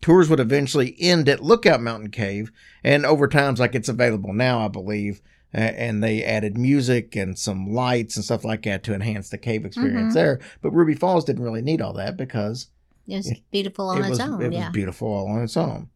Tours 0.02 0.30
would 0.30 0.40
eventually 0.40 0.96
end 1.00 1.28
at 1.28 1.44
Lookout 1.44 1.82
Mountain 1.82 2.12
Cave, 2.12 2.52
and 2.84 3.06
over 3.06 3.28
times, 3.28 3.60
like 3.60 3.74
it's 3.76 3.90
available 3.90 4.34
now, 4.34 4.60
I 4.64 4.68
believe, 4.68 5.22
and 5.52 6.04
they 6.04 6.24
added 6.24 6.58
music 6.58 7.16
and 7.16 7.38
some 7.40 7.74
lights 7.74 8.16
and 8.16 8.26
stuff 8.26 8.44
like 8.44 8.64
that 8.64 8.84
to 8.84 8.94
enhance 8.94 9.30
the 9.30 9.38
cave 9.38 9.66
experience 9.66 10.12
Mhm. 10.12 10.16
there. 10.16 10.40
But 10.62 10.72
Ruby 10.72 10.94
Falls 10.96 11.24
didn't 11.26 11.44
really 11.44 11.62
need 11.62 11.82
all 11.82 11.94
that 11.94 12.18
because 12.18 12.68
It 13.08 13.18
was 13.18 13.30
It- 13.30 13.44
beautiful 13.52 13.90
on 13.90 13.98
it 14.00 14.02
its 14.02 14.10
was, 14.10 14.20
own. 14.20 14.42
it 14.42 14.52
yeah. 14.52 14.66
was 14.70 14.74
beautiful 14.74 15.08
all 15.08 15.28
on 15.28 15.44
its 15.44 15.56
own. 15.56 15.90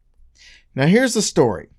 Now, 0.75 0.85
here's 0.85 1.15
the 1.15 1.23
story. 1.23 1.69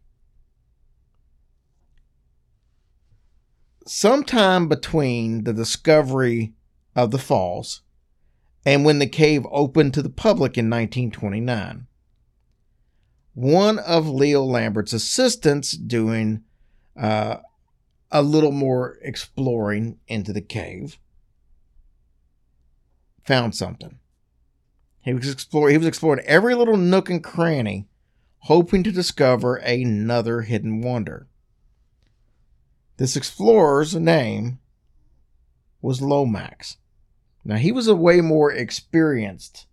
Sometime 3.86 4.68
between 4.68 5.44
the 5.44 5.52
discovery 5.52 6.54
of 6.96 7.12
the 7.12 7.18
falls 7.18 7.82
and 8.66 8.84
when 8.84 8.98
the 8.98 9.06
cave 9.06 9.46
opened 9.52 9.94
to 9.94 10.02
the 10.02 10.10
public 10.10 10.58
in 10.58 10.68
1929, 10.68 11.86
one 13.40 13.78
of 13.78 14.08
Leo 14.08 14.42
Lambert's 14.42 14.92
assistants 14.92 15.72
doing 15.72 16.42
uh, 16.96 17.36
a 18.10 18.22
little 18.22 18.52
more 18.52 18.98
exploring 19.02 19.98
into 20.08 20.32
the 20.32 20.40
cave 20.40 20.98
found 23.24 23.54
something. 23.54 23.98
He 25.02 25.14
was 25.14 25.30
exploring. 25.30 25.72
He 25.72 25.78
was 25.78 25.86
exploring 25.86 26.24
every 26.26 26.54
little 26.54 26.76
nook 26.76 27.08
and 27.08 27.22
cranny, 27.24 27.88
hoping 28.40 28.82
to 28.82 28.92
discover 28.92 29.56
another 29.56 30.42
hidden 30.42 30.82
wonder. 30.82 31.26
This 32.98 33.16
explorer's 33.16 33.94
name 33.94 34.58
was 35.80 36.02
Lomax. 36.02 36.76
Now 37.44 37.56
he 37.56 37.72
was 37.72 37.88
a 37.88 37.96
way 37.96 38.20
more 38.20 38.52
experienced 38.52 39.66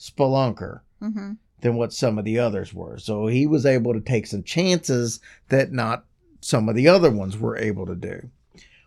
spelunker 0.00 0.80
Mm-hmm. 1.02 1.32
Than 1.62 1.76
what 1.76 1.92
some 1.92 2.18
of 2.18 2.24
the 2.24 2.38
others 2.38 2.74
were, 2.74 2.98
so 2.98 3.26
he 3.26 3.46
was 3.46 3.64
able 3.64 3.94
to 3.94 4.00
take 4.00 4.26
some 4.26 4.42
chances 4.42 5.20
that 5.48 5.72
not 5.72 6.04
some 6.40 6.68
of 6.68 6.74
the 6.74 6.88
other 6.88 7.10
ones 7.10 7.38
were 7.38 7.56
able 7.56 7.86
to 7.86 7.94
do. 7.94 8.28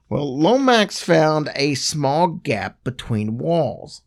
Well, 0.08 0.38
Lomax 0.38 1.02
found 1.02 1.50
a 1.56 1.74
small 1.74 2.28
gap 2.28 2.84
between 2.84 3.40
walls. 3.40 4.02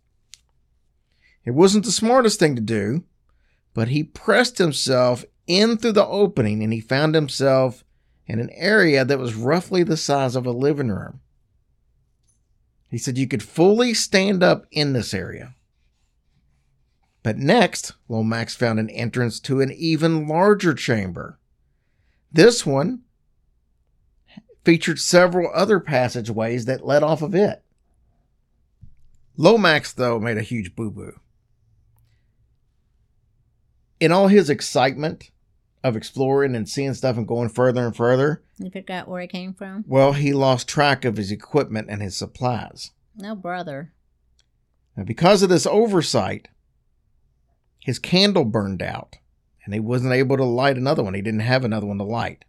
It 1.44 1.52
wasn't 1.52 1.87
the 1.87 1.92
smartest 1.92 2.38
thing 2.38 2.54
to 2.54 2.62
do, 2.62 3.04
but 3.75 3.88
he 3.88 4.04
pressed 4.04 4.58
himself 4.58 5.25
in 5.46 5.78
through 5.78 5.92
the 5.92 6.06
opening 6.06 6.62
and 6.62 6.72
he 6.72 6.80
found 6.80 7.14
himself 7.14 7.84
in 8.26 8.38
an 8.38 8.50
area 8.50 9.04
that 9.04 9.18
was 9.18 9.34
roughly 9.34 9.82
the 9.82 9.96
size 9.96 10.37
of 10.37 10.46
a 10.46 10.52
living 10.52 10.90
room. 10.90 11.20
He 12.90 12.98
said 12.98 13.18
you 13.18 13.26
could 13.26 13.42
fully 13.42 13.94
stand 13.94 14.42
up 14.42 14.66
in 14.70 14.92
this 14.92 15.14
area. 15.14 15.54
But 17.22 17.37
next, 17.37 17.92
Lomax 18.08 18.54
found 18.54 18.78
an 18.78 18.90
entrance 18.90 19.40
to 19.40 19.60
an 19.60 19.72
even 19.72 20.28
larger 20.28 20.75
chamber. 20.75 21.38
This 22.32 22.64
one 22.64 23.00
featured 24.64 24.98
several 24.98 25.50
other 25.54 25.80
passageways 25.80 26.66
that 26.66 26.87
led 26.87 27.02
off 27.02 27.22
of 27.22 27.34
it. 27.34 27.62
Lomax, 29.37 29.92
though, 29.92 30.18
made 30.18 30.37
a 30.37 30.42
huge 30.42 30.75
boo 30.75 30.90
boo. 30.90 31.20
In 34.00 34.12
all 34.12 34.28
his 34.28 34.50
excitement 34.50 35.30
of 35.82 35.96
exploring 35.96 36.54
and 36.54 36.68
seeing 36.68 36.94
stuff 36.94 37.16
and 37.16 37.26
going 37.26 37.48
further 37.48 37.87
and 37.87 37.96
further, 37.96 38.42
he 38.60 38.68
forgot 38.68 39.08
where 39.08 39.20
he 39.22 39.28
came 39.28 39.54
from? 39.54 39.84
well, 39.87 40.12
he 40.12 40.32
lost 40.32 40.68
track 40.68 41.04
of 41.04 41.16
his 41.16 41.30
equipment 41.30 41.88
and 41.88 42.02
his 42.02 42.16
supplies. 42.16 42.90
No, 43.16 43.34
brother. 43.34 43.92
And 44.96 45.06
because 45.06 45.42
of 45.42 45.48
this 45.48 45.66
oversight, 45.66 46.48
his 47.88 47.99
candle 47.99 48.45
burned 48.45 48.83
out 48.83 49.16
and 49.64 49.73
he 49.73 49.80
wasn't 49.80 50.12
able 50.12 50.37
to 50.37 50.45
light 50.45 50.76
another 50.76 51.02
one. 51.02 51.14
He 51.14 51.23
didn't 51.23 51.40
have 51.40 51.64
another 51.64 51.87
one 51.87 51.97
to 51.97 52.04
light. 52.04 52.45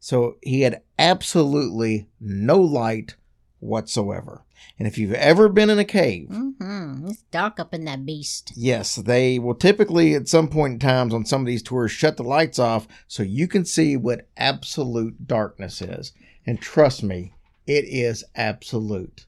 So 0.00 0.36
he 0.42 0.62
had 0.62 0.82
absolutely 0.98 2.08
no 2.20 2.60
light 2.60 3.14
whatsoever. 3.60 4.44
And 4.78 4.88
if 4.88 4.98
you've 4.98 5.12
ever 5.14 5.48
been 5.48 5.70
in 5.70 5.78
a 5.78 5.84
cave, 5.84 6.28
Mm-hmm. 6.28 7.06
It's 7.08 7.22
dark 7.30 7.60
up 7.60 7.72
in 7.72 7.84
that 7.84 8.04
beast. 8.04 8.52
yes, 8.56 8.96
they 8.96 9.38
will 9.38 9.54
typically 9.54 10.14
at 10.14 10.26
some 10.28 10.48
point 10.48 10.74
in 10.74 10.78
times 10.80 11.14
on 11.14 11.24
some 11.24 11.42
of 11.42 11.46
these 11.46 11.62
tours 11.62 11.92
shut 11.92 12.16
the 12.16 12.22
lights 12.24 12.58
off 12.58 12.88
so 13.06 13.22
you 13.22 13.46
can 13.46 13.64
see 13.64 13.96
what 13.96 14.28
absolute 14.36 15.26
darkness 15.28 15.80
is. 15.80 16.12
And 16.46 16.60
trust 16.60 17.02
me, 17.04 17.34
it 17.66 17.84
is 17.84 18.24
absolute. 18.34 19.26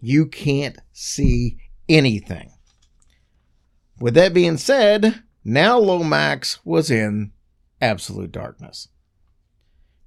You 0.00 0.26
can't 0.26 0.78
see 0.92 1.58
anything. 1.88 2.50
With 4.00 4.14
that 4.14 4.34
being 4.34 4.56
said, 4.56 5.22
now 5.44 5.78
Lomax 5.78 6.64
was 6.64 6.90
in 6.90 7.32
absolute 7.80 8.32
darkness. 8.32 8.88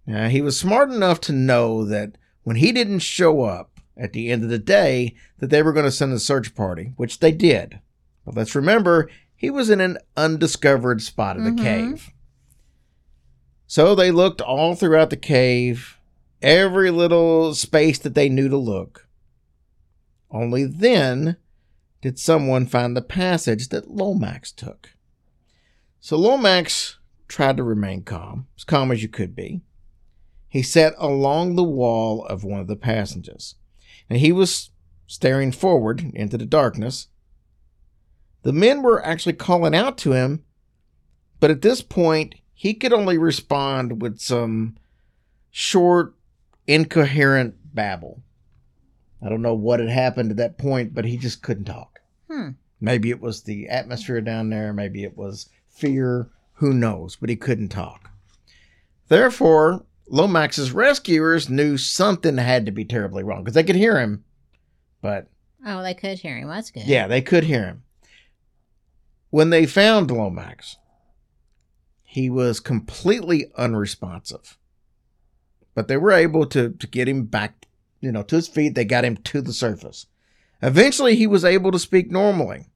Now, 0.06 0.30
he 0.30 0.42
was 0.42 0.60
smart 0.60 0.92
enough 0.92 1.22
to 1.22 1.34
know 1.34 1.86
that 1.86 2.18
when 2.44 2.56
he 2.56 2.72
didn't 2.72 3.00
show 3.00 3.44
up 3.44 3.80
at 3.98 4.14
the 4.14 4.32
end 4.32 4.44
of 4.44 4.50
the 4.50 4.60
day, 4.60 5.16
that 5.40 5.50
they 5.50 5.62
were 5.62 5.74
going 5.74 5.86
to 5.86 5.92
send 5.92 6.14
a 6.14 6.20
search 6.20 6.56
party, 6.56 6.94
which 6.96 7.20
they 7.20 7.32
did. 7.32 7.80
But 8.26 8.36
let's 8.36 8.56
remember, 8.56 9.10
he 9.36 9.50
was 9.50 9.70
in 9.70 9.82
an 9.82 9.98
undiscovered 10.18 11.02
spot 11.02 11.38
of 11.38 11.44
the 11.44 11.52
Mhm. 11.52 11.62
cave. 11.62 12.12
So 13.68 13.96
they 13.96 14.12
looked 14.12 14.42
all 14.42 14.76
throughout 14.76 15.10
the 15.12 15.18
cave, 15.18 15.98
every 16.42 16.92
little 16.92 17.54
space 17.54 18.00
that 18.00 18.16
they 18.16 18.30
knew 18.30 18.50
to 18.50 18.58
look. 18.58 19.08
Only 20.30 20.66
then 20.66 21.38
did 22.02 22.18
someone 22.18 22.66
find 22.66 22.98
the 22.98 23.02
passage 23.02 23.70
that 23.70 23.90
Lomax 23.90 24.52
took. 24.52 24.92
So 26.00 26.18
Lomax 26.18 26.98
tried 27.28 27.58
to 27.58 27.64
remain 27.64 28.04
calm, 28.04 28.48
as 28.58 28.64
calm 28.64 28.92
as 28.92 29.04
you 29.04 29.10
could 29.10 29.36
be. 29.36 29.62
He 30.50 30.64
sat 30.64 30.94
along 30.98 31.56
the 31.56 31.64
wall 31.64 32.26
of 32.26 32.44
one 32.44 32.60
of 32.60 32.68
the 32.68 32.76
passages, 32.76 33.56
and 34.10 34.20
he 34.20 34.32
was 34.32 34.72
staring 35.08 35.52
forward 35.52 36.12
into 36.14 36.38
the 36.38 36.46
darkness. 36.46 37.08
The 38.44 38.52
men 38.52 38.82
were 38.82 39.06
actually 39.06 39.34
calling 39.34 39.76
out 39.76 39.98
to 40.00 40.14
him, 40.14 40.44
but 41.40 41.52
at 41.52 41.62
this 41.62 41.82
point, 41.82 42.36
he 42.54 42.74
could 42.74 42.94
only 42.94 43.18
respond 43.18 44.02
with 44.02 44.20
some 44.20 44.78
short, 45.52 46.16
incoherent 46.68 47.56
babble. 47.74 48.22
I 49.22 49.30
don't 49.30 49.42
know 49.42 49.54
what 49.54 49.80
had 49.80 49.90
happened 49.90 50.32
at 50.32 50.38
that 50.38 50.58
point, 50.58 50.94
but 50.94 51.06
he 51.06 51.18
just 51.18 51.44
couldn't 51.44 51.66
talk. 51.66 51.91
Hmm. 52.32 52.50
Maybe 52.80 53.10
it 53.10 53.20
was 53.22 53.44
the 53.44 53.68
atmosphere 53.68 54.22
down 54.22 54.50
there, 54.50 54.74
maybe 54.74 55.04
it 55.04 55.18
was 55.18 55.50
fear, 55.70 56.30
who 56.54 56.74
knows, 56.74 57.16
but 57.16 57.30
he 57.30 57.36
couldn't 57.36 57.70
talk. 57.70 58.10
Therefore, 59.08 59.86
Lomax's 60.08 60.72
rescuers 60.72 61.50
knew 61.50 61.78
something 61.78 62.38
had 62.38 62.66
to 62.66 62.72
be 62.72 62.86
terribly 62.86 63.24
wrong 63.24 63.44
because 63.44 63.54
they 63.56 63.64
could 63.64 63.76
hear 63.76 64.00
him, 64.00 64.24
but 65.02 65.28
Oh, 65.66 65.84
they 65.84 65.94
could 65.94 66.20
hear 66.20 66.38
him. 66.38 66.48
That's 66.48 66.72
good. 66.72 66.84
yeah, 66.88 67.08
they 67.08 67.22
could 67.22 67.44
hear 67.44 67.66
him. 67.66 67.84
When 69.30 69.50
they 69.52 69.66
found 69.66 70.10
Lomax, 70.10 70.78
he 72.04 72.30
was 72.30 72.60
completely 72.60 73.52
unresponsive. 73.58 74.58
But 75.76 75.88
they 75.88 75.98
were 75.98 76.12
able 76.12 76.46
to, 76.48 76.72
to 76.72 76.88
get 76.88 77.08
him 77.08 77.26
back, 77.26 77.68
you 78.02 78.12
know, 78.12 78.24
to 78.24 78.36
his 78.38 78.48
feet. 78.48 78.76
They 78.76 78.84
got 78.86 79.06
him 79.06 79.18
to 79.18 79.42
the 79.42 79.54
surface. 79.54 80.08
Eventually, 80.62 81.16
he 81.16 81.28
was 81.28 81.44
able 81.44 81.72
to 81.72 81.80
speak 81.80 82.12
normally. 82.12 82.68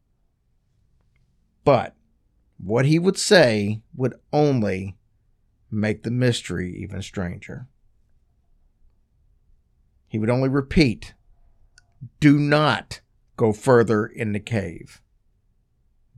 But 1.63 1.95
what 2.57 2.85
he 2.85 2.99
would 2.99 3.17
say 3.17 3.81
would 3.95 4.15
only 4.31 4.97
make 5.69 6.03
the 6.03 6.11
mystery 6.11 6.75
even 6.81 7.01
stranger. 7.01 7.67
He 10.07 10.17
would 10.17 10.29
only 10.29 10.49
repeat, 10.49 11.13
Do 12.19 12.39
not 12.39 13.01
go 13.35 13.51
further 13.51 14.05
in 14.05 14.31
the 14.31 14.39
cave. 14.39 15.01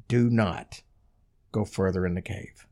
Do 0.08 0.30
not 0.30 0.84
go 1.52 1.66
further 1.66 2.06
in 2.06 2.14
the 2.14 2.22
cave. 2.22 2.68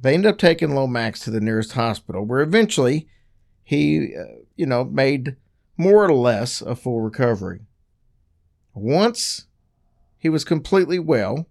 They 0.00 0.14
ended 0.14 0.32
up 0.32 0.38
taking 0.38 0.74
Lomax 0.74 1.20
to 1.20 1.30
the 1.30 1.40
nearest 1.40 1.72
hospital, 1.72 2.24
where 2.24 2.40
eventually 2.40 3.06
he, 3.62 4.16
uh, 4.16 4.40
you 4.56 4.66
know, 4.66 4.84
made 4.84 5.36
more 5.76 6.04
or 6.04 6.12
less 6.12 6.60
a 6.60 6.74
full 6.74 7.00
recovery. 7.00 7.60
Once 8.74 9.46
he 10.18 10.28
was 10.28 10.44
completely 10.44 10.98
well, 10.98 11.46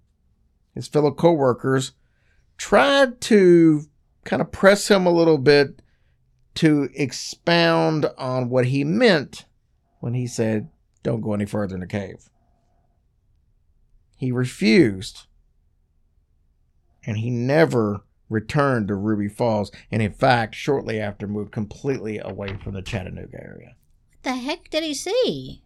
his 0.73 0.88
fellow 0.88 1.12
coworkers 1.12 1.91
tried 2.57 3.19
to 3.21 3.84
kind 4.23 4.41
of 4.41 4.51
press 4.51 4.89
him 4.89 5.05
a 5.05 5.12
little 5.12 5.38
bit 5.38 5.81
to 6.55 6.89
expound 6.93 8.05
on 8.17 8.49
what 8.49 8.67
he 8.67 8.84
meant 8.84 9.45
when 9.99 10.13
he 10.13 10.27
said, 10.27 10.69
Don't 11.03 11.21
go 11.21 11.34
any 11.34 11.45
further 11.45 11.75
in 11.75 11.81
the 11.81 11.88
cave. 11.88 12.29
He 14.17 14.31
refused. 14.31 15.27
And 17.03 17.17
he 17.17 17.31
never 17.31 18.03
returned 18.29 18.88
to 18.88 18.95
Ruby 18.95 19.27
Falls. 19.27 19.71
And 19.91 20.01
in 20.01 20.13
fact, 20.13 20.53
shortly 20.53 20.99
after, 20.99 21.27
moved 21.27 21.51
completely 21.51 22.19
away 22.19 22.57
from 22.63 22.73
the 22.73 22.84
Chattanooga 22.84 23.41
area. 23.41 23.75
What 24.23 24.36
the 24.36 24.39
heck 24.39 24.69
did 24.69 24.84
he 24.84 24.93
see? 24.93 25.63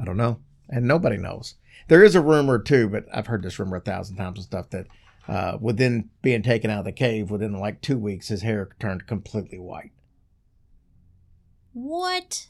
I 0.00 0.04
don't 0.04 0.16
know. 0.16 0.40
And 0.70 0.86
nobody 0.86 1.16
knows. 1.18 1.56
There 1.88 2.02
is 2.02 2.14
a 2.14 2.20
rumor, 2.22 2.58
too, 2.58 2.88
but 2.88 3.04
I've 3.12 3.26
heard 3.26 3.42
this 3.42 3.58
rumor 3.58 3.76
a 3.76 3.80
thousand 3.80 4.16
times 4.16 4.38
and 4.38 4.44
stuff 4.44 4.70
that 4.70 4.86
uh, 5.28 5.58
within 5.60 6.08
being 6.22 6.42
taken 6.42 6.70
out 6.70 6.78
of 6.80 6.84
the 6.86 6.92
cave, 6.92 7.30
within 7.30 7.52
like 7.52 7.82
two 7.82 7.98
weeks, 7.98 8.28
his 8.28 8.40
hair 8.42 8.70
turned 8.78 9.06
completely 9.06 9.58
white. 9.58 9.90
What? 11.72 12.46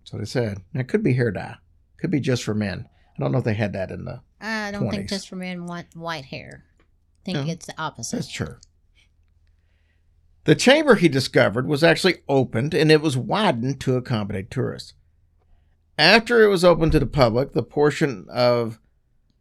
That's 0.00 0.12
what 0.12 0.22
it 0.22 0.26
said. 0.28 0.62
It 0.74 0.88
could 0.88 1.02
be 1.02 1.14
hair 1.14 1.30
dye. 1.30 1.56
Could 1.98 2.10
be 2.10 2.20
just 2.20 2.42
for 2.44 2.54
men. 2.54 2.86
I 3.16 3.20
don't 3.20 3.32
know 3.32 3.38
if 3.38 3.44
they 3.44 3.54
had 3.54 3.72
that 3.74 3.90
in 3.90 4.04
the. 4.04 4.20
I 4.40 4.70
don't 4.70 4.84
20s. 4.84 4.90
think 4.90 5.08
just 5.08 5.28
for 5.28 5.36
men 5.36 5.66
want 5.66 5.94
white 5.94 6.24
hair. 6.26 6.64
I 6.80 7.24
think 7.24 7.46
No. 7.46 7.52
it's 7.52 7.66
the 7.66 7.74
opposite. 7.80 8.16
That's 8.16 8.28
true. 8.32 8.56
The 10.44 10.54
chamber 10.54 10.96
he 10.96 11.08
discovered 11.08 11.66
was 11.66 11.82
actually 11.82 12.16
opened 12.28 12.74
and 12.74 12.90
it 12.90 13.00
was 13.00 13.16
widened 13.16 13.80
to 13.80 13.96
accommodate 13.96 14.50
tourists. 14.50 14.94
After 15.98 16.42
it 16.42 16.48
was 16.48 16.64
opened 16.64 16.92
to 16.92 17.00
the 17.00 17.06
public, 17.06 17.52
the 17.52 17.62
portion 17.62 18.26
of 18.28 18.78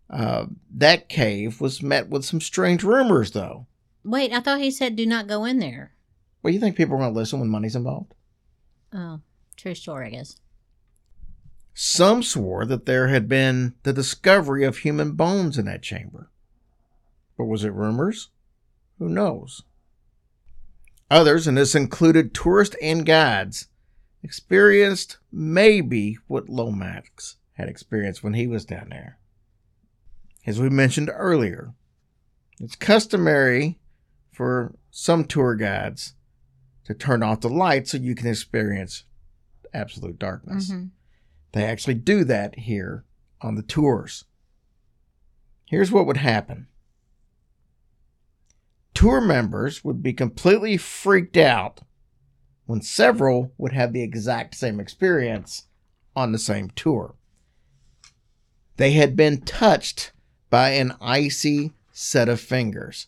uh, 0.10 0.46
that 0.76 1.10
cave 1.10 1.60
was 1.60 1.82
met 1.82 2.10
with 2.10 2.24
some 2.24 2.40
strange 2.40 2.84
rumors, 2.84 3.32
though. 3.32 3.68
Wait, 4.06 4.32
I 4.32 4.40
thought 4.40 4.60
he 4.60 4.72
said 4.72 4.96
do 4.96 5.06
not 5.06 5.28
go 5.28 5.44
in 5.44 5.60
there. 5.60 5.94
Well, 6.42 6.54
you 6.54 6.60
think 6.60 6.76
people 6.76 6.96
are 6.96 7.00
going 7.00 7.14
to 7.14 7.20
listen 7.20 7.40
when 7.40 7.50
money's 7.50 7.76
involved? 7.76 8.14
Oh, 8.94 9.22
true 9.58 9.76
story, 9.76 10.08
I 10.08 10.12
guess. 10.12 10.38
Some 11.74 12.22
swore 12.22 12.66
that 12.66 12.86
there 12.86 13.08
had 13.08 13.28
been 13.28 13.74
the 13.84 13.94
discovery 13.94 14.64
of 14.64 14.78
human 14.78 15.14
bones 15.14 15.58
in 15.58 15.66
that 15.66 15.82
chamber. 15.82 16.30
But 17.38 17.46
was 17.46 17.64
it 17.64 17.74
rumors? 17.74 18.30
Who 19.00 19.10
knows? 19.10 19.64
Others, 21.14 21.46
and 21.46 21.56
this 21.56 21.76
included 21.76 22.34
tourists 22.34 22.76
and 22.82 23.06
guides, 23.06 23.68
experienced 24.24 25.20
maybe 25.32 26.18
what 26.26 26.50
Lomax 26.50 27.38
had 27.54 27.70
experienced 27.70 28.24
when 28.24 28.34
he 28.34 28.48
was 28.48 28.66
down 28.66 28.90
there. 28.90 29.20
As 30.48 30.60
we 30.60 30.70
mentioned 30.70 31.12
earlier, 31.14 31.76
it's 32.60 32.76
customary 32.76 33.78
for 34.32 34.74
some 34.90 35.26
tour 35.26 35.54
guides 35.54 36.16
to 36.86 36.96
turn 36.96 37.22
off 37.22 37.42
the 37.42 37.48
lights 37.48 37.92
so 37.92 37.98
you 37.98 38.16
can 38.16 38.26
experience 38.26 39.04
absolute 39.72 40.18
darkness. 40.18 40.72
Mhm. 40.72 40.90
They 41.52 41.64
actually 41.64 41.94
do 41.94 42.24
that 42.24 42.58
here 42.58 43.06
on 43.40 43.54
the 43.54 43.62
tours. 43.62 44.26
Here's 45.66 45.92
what 45.92 46.08
would 46.08 46.18
happen 46.18 46.66
tour 48.94 49.22
members 49.22 49.84
would 49.84 50.02
be 50.04 50.14
completely 50.14 50.78
freaked 50.78 51.38
out 51.38 51.82
when 52.66 52.82
several 52.82 53.52
would 53.58 53.74
have 53.74 53.94
the 53.94 54.04
exact 54.04 54.56
same 54.56 54.80
experience 54.80 55.64
on 56.16 56.32
the 56.32 56.40
same 56.40 56.70
tour. 56.72 57.16
They 58.78 58.92
had 58.92 59.16
been 59.16 59.42
touched 59.42 60.12
by 60.50 60.70
an 60.70 60.94
icy 61.02 61.74
set 61.92 62.30
of 62.30 62.40
fingers. 62.40 63.08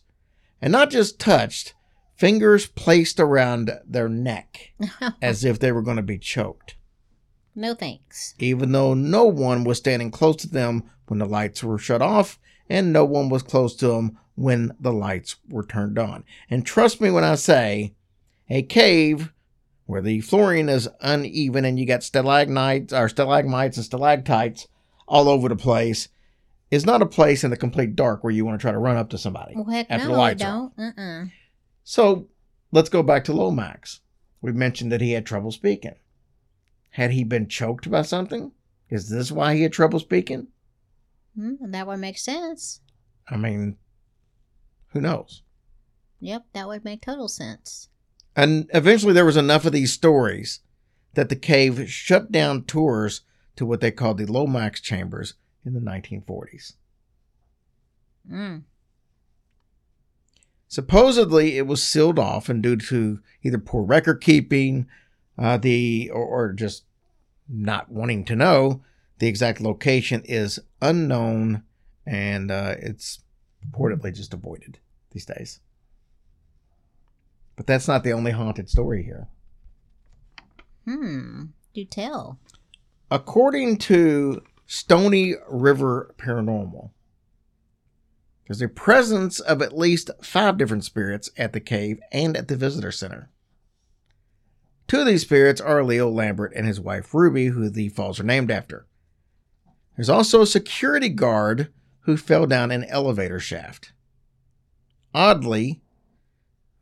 And 0.60 0.72
not 0.72 0.90
just 0.90 1.18
touched, 1.18 1.74
fingers 2.16 2.66
placed 2.66 3.20
around 3.20 3.70
their 3.86 4.08
neck 4.08 4.72
as 5.22 5.44
if 5.44 5.58
they 5.58 5.72
were 5.72 5.82
going 5.82 5.96
to 5.98 6.02
be 6.02 6.18
choked, 6.18 6.76
no 7.54 7.74
thanks. 7.74 8.34
even 8.38 8.72
though 8.72 8.94
no 8.94 9.24
one 9.24 9.64
was 9.64 9.78
standing 9.78 10.10
close 10.10 10.36
to 10.36 10.48
them 10.48 10.84
when 11.06 11.18
the 11.18 11.26
lights 11.26 11.62
were 11.62 11.78
shut 11.78 12.02
off 12.02 12.38
and 12.68 12.92
no 12.92 13.04
one 13.04 13.28
was 13.28 13.42
close 13.42 13.76
to 13.76 13.88
them 13.88 14.18
when 14.36 14.72
the 14.78 14.92
lights 14.92 15.36
were 15.48 15.64
turned 15.64 15.98
on. 15.98 16.22
And 16.48 16.64
trust 16.64 17.00
me 17.00 17.10
when 17.10 17.24
I 17.24 17.34
say 17.34 17.94
a 18.48 18.62
cave 18.62 19.32
where 19.86 20.02
the 20.02 20.20
flooring 20.20 20.68
is 20.68 20.88
uneven 21.00 21.64
and 21.64 21.78
you 21.78 21.86
got 21.86 22.02
stalagmites 22.02 22.92
or 22.92 23.08
stalagmites 23.08 23.76
and 23.76 23.84
stalactites 23.86 24.68
all 25.08 25.28
over 25.28 25.48
the 25.48 25.56
place 25.56 26.08
is 26.70 26.84
not 26.84 27.00
a 27.02 27.06
place 27.06 27.44
in 27.44 27.50
the 27.50 27.56
complete 27.56 27.94
dark 27.96 28.22
where 28.24 28.32
you 28.32 28.44
want 28.44 28.58
to 28.60 28.62
try 28.62 28.72
to 28.72 28.78
run 28.78 28.96
up 28.96 29.08
to 29.10 29.16
somebody 29.18 29.54
Well, 29.54 29.64
heck 29.66 29.86
after 29.88 30.08
no, 30.08 30.12
the 30.14 30.18
lights 30.18 30.42
are 30.42 30.46
off. 30.64 30.72
don't. 30.76 30.98
Uh-uh. 30.98 31.24
So 31.84 32.26
let's 32.72 32.88
go 32.88 33.02
back 33.04 33.24
to 33.24 33.32
Lomax. 33.32 34.00
We 34.42 34.52
mentioned 34.52 34.90
that 34.92 35.00
he 35.00 35.12
had 35.12 35.24
trouble 35.24 35.52
speaking. 35.52 35.94
Had 36.90 37.12
he 37.12 37.24
been 37.24 37.46
choked 37.48 37.90
by 37.90 38.02
something? 38.02 38.52
Is 38.90 39.08
this 39.08 39.30
why 39.32 39.54
he 39.54 39.62
had 39.62 39.72
trouble 39.72 40.00
speaking? 40.00 40.48
Hmm, 41.38 41.54
that 41.70 41.86
would 41.86 41.98
make 41.98 42.18
sense. 42.18 42.80
I 43.28 43.36
mean, 43.36 43.76
who 44.96 45.02
knows? 45.02 45.42
Yep, 46.20 46.46
that 46.54 46.66
would 46.66 46.84
make 46.84 47.02
total 47.02 47.28
sense. 47.28 47.88
And 48.34 48.70
eventually 48.72 49.12
there 49.12 49.24
was 49.24 49.36
enough 49.36 49.64
of 49.64 49.72
these 49.72 49.92
stories 49.92 50.60
that 51.14 51.28
the 51.28 51.36
cave 51.36 51.90
shut 51.90 52.32
down 52.32 52.64
tours 52.64 53.22
to 53.56 53.66
what 53.66 53.80
they 53.80 53.90
called 53.90 54.18
the 54.18 54.26
Lomax 54.26 54.80
chambers 54.80 55.34
in 55.64 55.74
the 55.74 55.80
1940s. 55.80 56.74
Mm. 58.30 58.62
Supposedly, 60.68 61.56
it 61.56 61.66
was 61.66 61.82
sealed 61.82 62.18
off, 62.18 62.48
and 62.48 62.62
due 62.62 62.76
to 62.76 63.20
either 63.42 63.58
poor 63.58 63.84
record 63.84 64.20
keeping, 64.20 64.86
uh, 65.38 65.56
the 65.56 66.10
or, 66.12 66.24
or 66.24 66.52
just 66.52 66.84
not 67.48 67.90
wanting 67.90 68.24
to 68.24 68.36
know, 68.36 68.82
the 69.18 69.28
exact 69.28 69.60
location 69.60 70.22
is 70.24 70.58
unknown, 70.82 71.62
and 72.04 72.50
uh, 72.50 72.74
it's 72.78 73.20
purportedly 73.64 74.14
just 74.14 74.34
avoided 74.34 74.78
these 75.16 75.24
days. 75.24 75.60
But 77.56 77.66
that's 77.66 77.88
not 77.88 78.04
the 78.04 78.12
only 78.12 78.32
haunted 78.32 78.68
story 78.68 79.02
here. 79.02 79.28
Hmm. 80.84 81.44
Do 81.72 81.84
tell. 81.86 82.38
According 83.10 83.78
to 83.78 84.42
Stony 84.66 85.34
River 85.48 86.14
Paranormal, 86.18 86.90
there's 88.46 88.60
a 88.60 88.68
presence 88.68 89.40
of 89.40 89.62
at 89.62 89.76
least 89.76 90.10
five 90.22 90.58
different 90.58 90.84
spirits 90.84 91.30
at 91.38 91.54
the 91.54 91.60
cave 91.60 91.98
and 92.12 92.36
at 92.36 92.48
the 92.48 92.56
visitor 92.56 92.92
center. 92.92 93.30
Two 94.86 95.00
of 95.00 95.06
these 95.06 95.22
spirits 95.22 95.60
are 95.60 95.82
Leo 95.82 96.10
Lambert 96.10 96.52
and 96.54 96.66
his 96.66 96.78
wife 96.78 97.14
Ruby, 97.14 97.46
who 97.46 97.70
the 97.70 97.88
falls 97.88 98.20
are 98.20 98.24
named 98.24 98.50
after. 98.50 98.86
There's 99.96 100.10
also 100.10 100.42
a 100.42 100.46
security 100.46 101.08
guard 101.08 101.72
who 102.00 102.16
fell 102.16 102.46
down 102.46 102.70
an 102.70 102.84
elevator 102.84 103.40
shaft. 103.40 103.92
Oddly, 105.16 105.80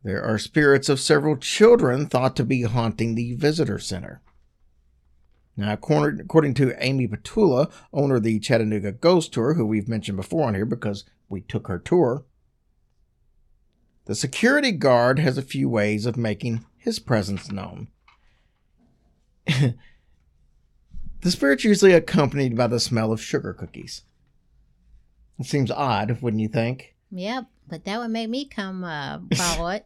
there 0.03 0.21
are 0.21 0.37
spirits 0.37 0.89
of 0.89 0.99
several 0.99 1.37
children 1.37 2.05
thought 2.05 2.35
to 2.35 2.43
be 2.43 2.63
haunting 2.63 3.15
the 3.15 3.33
visitor 3.35 3.79
center. 3.79 4.21
Now, 5.55 5.71
according 5.71 6.53
to 6.55 6.75
Amy 6.83 7.07
Petulla, 7.07 7.71
owner 7.93 8.15
of 8.15 8.23
the 8.23 8.41
Chattanooga 8.41 8.91
Ghost 8.91 9.31
Tour, 9.31 9.53
who 9.53 9.65
we've 9.65 9.87
mentioned 9.87 10.17
before 10.17 10.49
on 10.49 10.53
here 10.53 10.65
because 10.65 11.05
we 11.29 11.39
took 11.39 11.67
her 11.67 11.79
tour, 11.79 12.25
the 14.03 14.15
security 14.15 14.73
guard 14.73 15.17
has 15.17 15.37
a 15.37 15.41
few 15.41 15.69
ways 15.69 16.05
of 16.05 16.17
making 16.17 16.65
his 16.75 16.99
presence 16.99 17.49
known. 17.49 17.87
the 19.45 19.77
spirit's 21.23 21.63
usually 21.63 21.93
accompanied 21.93 22.57
by 22.57 22.67
the 22.67 22.81
smell 22.81 23.13
of 23.13 23.21
sugar 23.21 23.53
cookies. 23.53 24.01
It 25.39 25.45
seems 25.45 25.71
odd, 25.71 26.21
wouldn't 26.21 26.41
you 26.41 26.49
think? 26.49 26.94
Yep, 27.17 27.45
but 27.69 27.85
that 27.85 27.99
would 27.99 28.09
make 28.11 28.29
me 28.29 28.45
come 28.45 28.83
uh, 28.83 29.19
follow 29.35 29.69
it. 29.69 29.85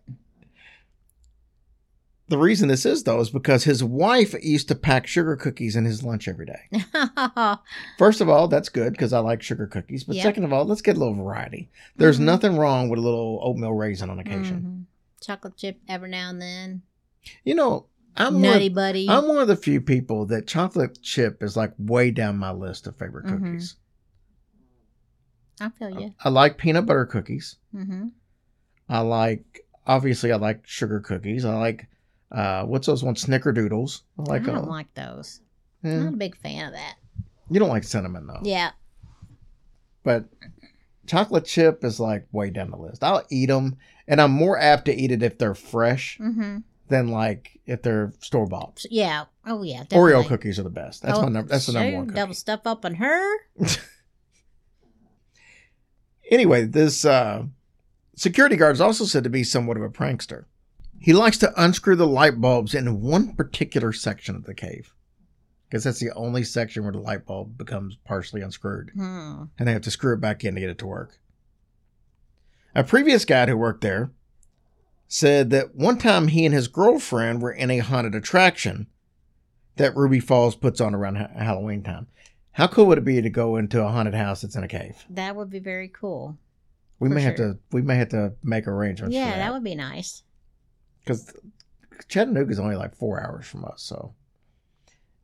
The 2.27 2.37
reason 2.37 2.67
this 2.69 2.85
is, 2.85 3.03
though, 3.03 3.19
is 3.21 3.31
because 3.31 3.63
his 3.63 3.83
wife 3.83 4.35
used 4.43 4.67
to 4.67 4.75
pack 4.75 5.07
sugar 5.07 5.35
cookies 5.35 5.75
in 5.75 5.85
his 5.85 6.03
lunch 6.03 6.27
every 6.27 6.45
day. 6.45 6.69
First 7.97 8.21
of 8.21 8.29
all, 8.29 8.47
that's 8.47 8.69
good 8.69 8.93
because 8.93 9.13
I 9.13 9.19
like 9.19 9.41
sugar 9.41 9.65
cookies. 9.65 10.03
But 10.03 10.15
Yep. 10.17 10.23
second 10.23 10.43
of 10.43 10.53
all, 10.53 10.65
let's 10.65 10.83
get 10.83 10.95
a 10.95 10.99
little 10.99 11.15
variety. 11.15 11.69
There's 11.95 12.19
Mhm. 12.19 12.23
nothing 12.25 12.57
wrong 12.57 12.87
with 12.89 12.99
a 12.99 13.01
little 13.01 13.39
oatmeal 13.41 13.73
raisin 13.73 14.11
on 14.11 14.19
occasion. 14.19 14.61
Mhm. 14.61 15.25
Chocolate 15.25 15.57
chip 15.57 15.79
every 15.87 16.09
now 16.09 16.29
and 16.29 16.39
then. 16.39 16.81
You 17.43 17.55
know, 17.55 17.87
I'm 18.15 18.39
Nutty 18.41 18.69
one, 18.69 18.75
buddy. 18.75 19.09
I'm 19.09 19.27
one 19.27 19.37
of 19.39 19.47
the 19.47 19.55
few 19.55 19.81
people 19.81 20.27
that 20.27 20.45
chocolate 20.45 21.01
chip 21.01 21.41
is 21.41 21.57
like 21.57 21.73
way 21.79 22.11
down 22.11 22.37
my 22.37 22.51
list 22.51 22.85
of 22.85 22.95
favorite 22.97 23.25
Mhm. 23.25 23.39
cookies. 23.43 23.75
I 25.61 25.69
feel 25.69 25.89
you. 25.99 26.13
I 26.23 26.29
like 26.29 26.57
peanut 26.57 26.85
butter 26.85 27.05
cookies. 27.05 27.57
Mm-hmm. 27.75 28.07
I 28.87 28.99
like, 29.01 29.65
obviously, 29.85 30.31
I 30.31 30.37
like 30.37 30.65
sugar 30.65 30.99
cookies. 30.99 31.45
I 31.45 31.55
like, 31.55 31.87
uh, 32.31 32.63
what's 32.63 32.87
those 32.87 33.03
ones? 33.03 33.25
Snickerdoodles. 33.25 34.01
I 34.17 34.21
like, 34.23 34.43
I 34.43 34.45
don't 34.53 34.57
uh, 34.65 34.67
like 34.67 34.93
those. 34.93 35.41
eh, 35.83 35.89
I'm 35.91 36.05
not 36.05 36.13
a 36.13 36.17
big 36.17 36.37
fan 36.37 36.67
of 36.67 36.73
that. 36.73 36.95
you 37.49 37.59
don't 37.59 37.69
like 37.69 37.83
cinnamon 37.83 38.27
though. 38.27 38.39
Yeah. 38.43 38.71
but 40.03 40.25
chocolate 41.07 41.45
chip 41.45 41.83
is 41.83 41.99
like 41.99 42.27
way 42.31 42.49
down 42.49 42.71
the 42.71 42.77
list. 42.77 43.03
I'll 43.03 43.23
eat 43.29 43.47
them, 43.47 43.77
and 44.07 44.21
I'm 44.21 44.31
more 44.31 44.57
apt 44.59 44.85
to 44.85 44.93
eat 44.95 45.11
it 45.11 45.23
if 45.23 45.37
they're 45.37 45.55
fresh 45.55 46.17
Mm-hmm. 46.19 46.59
than 46.87 47.07
like 47.09 47.59
if 47.65 47.81
they're 47.81 48.13
store 48.19 48.45
bought. 48.47 48.83
Yeah. 48.89 49.25
Oh 49.45 49.61
yeah. 49.63 49.83
Oreo 49.91 50.25
cookies 50.27 50.59
are 50.59 50.63
the 50.63 50.69
best. 50.69 51.01
That's 51.03 51.17
Oh, 51.17 51.23
my 51.23 51.29
number. 51.29 51.49
That's 51.49 51.65
the 51.67 51.73
number 51.73 51.97
one. 51.97 52.05
Cookie. 52.07 52.15
Double 52.15 52.33
stuff 52.35 52.61
up 52.65 52.85
on 52.85 52.95
her. 52.95 53.37
Anyway, 56.29 56.65
this 56.65 57.05
uh, 57.05 57.43
security 58.15 58.55
guard 58.55 58.73
is 58.75 58.81
also 58.81 59.05
said 59.05 59.23
to 59.23 59.29
be 59.29 59.43
somewhat 59.43 59.77
of 59.77 59.83
a 59.83 59.89
prankster. 59.89 60.45
He 60.99 61.13
likes 61.13 61.37
to 61.39 61.53
unscrew 61.61 61.95
the 61.95 62.07
light 62.07 62.39
bulbs 62.39 62.75
in 62.75 63.01
one 63.01 63.33
particular 63.35 63.91
section 63.93 64.35
of 64.35 64.45
the 64.45 64.53
cave. 64.53 64.93
Because 65.67 65.83
that's 65.83 65.99
the 65.99 66.11
only 66.13 66.43
section 66.43 66.83
where 66.83 66.91
the 66.91 66.99
light 66.99 67.25
bulb 67.25 67.57
becomes 67.57 67.97
partially 68.03 68.41
unscrewed. 68.41 68.91
Hmm. 68.95 69.43
and 69.57 69.67
they 69.67 69.73
have 69.73 69.83
to 69.83 69.91
screw 69.91 70.13
it 70.13 70.21
back 70.21 70.43
in 70.43 70.55
to 70.55 70.61
get 70.61 70.69
it 70.69 70.77
to 70.79 70.87
work. 70.87 71.19
A 72.75 72.83
previous 72.83 73.25
guide 73.25 73.49
who 73.49 73.57
worked 73.57 73.81
there 73.81 74.11
said 75.07 75.49
that 75.49 75.75
one 75.75 75.97
time 75.97 76.27
he 76.27 76.45
and 76.45 76.53
his 76.53 76.67
girlfriend 76.67 77.41
were 77.41 77.51
in 77.51 77.71
a 77.71 77.79
haunted 77.79 78.13
attraction 78.13 78.87
that 79.77 79.95
Ruby 79.95 80.19
Falls 80.19 80.55
puts 80.55 80.79
on 80.81 80.93
around 80.93 81.15
ha- 81.15 81.29
Halloween 81.35 81.81
time. 81.83 82.07
How 82.51 82.67
cool 82.67 82.87
would 82.87 82.97
it 82.97 83.05
be 83.05 83.21
to 83.21 83.29
go 83.29 83.55
into 83.55 83.83
a 83.83 83.89
haunted 83.89 84.13
house 84.13 84.41
that's 84.41 84.55
in 84.55 84.63
a 84.63 84.67
cave? 84.67 85.05
That 85.09 85.35
would 85.35 85.49
be 85.49 85.59
very 85.59 85.87
cool. 85.87 86.37
We 86.99 87.07
may 87.07 87.21
have 87.21 87.35
to 87.35 87.57
we 87.71 87.81
may 87.81 87.95
have 87.95 88.09
to 88.09 88.33
make 88.43 88.67
arrangements 88.67 89.15
yeah, 89.15 89.31
that 89.31 89.37
that 89.37 89.53
would 89.53 89.63
be 89.63 89.75
nice. 89.75 90.23
because 90.99 91.33
Chattanooga 92.09 92.51
is 92.51 92.59
only 92.59 92.75
like 92.75 92.95
four 92.95 93.21
hours 93.21 93.47
from 93.47 93.63
us. 93.63 93.81
So, 93.81 94.15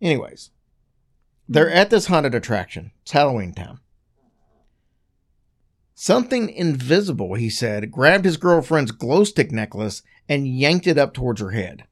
anyways, 0.02 0.52
they're 1.50 1.70
mm. 1.70 1.76
at 1.76 1.90
this 1.90 2.06
haunted 2.06 2.34
attraction. 2.34 2.92
It's 3.02 3.12
Halloween 3.12 3.54
time. 3.54 3.80
Something 5.94 6.50
invisible, 6.50 7.36
he 7.36 7.50
said, 7.50 7.92
grabbed 7.92 8.26
his 8.26 8.38
girlfriend's 8.38 8.92
glow 8.92 9.24
stick 9.24 9.52
necklace 9.52 10.02
and 10.28 10.48
yanked 10.48 10.88
it 10.88 10.98
up 10.98 11.14
towards 11.14 11.40
her 11.40 11.52
head. 11.52 11.86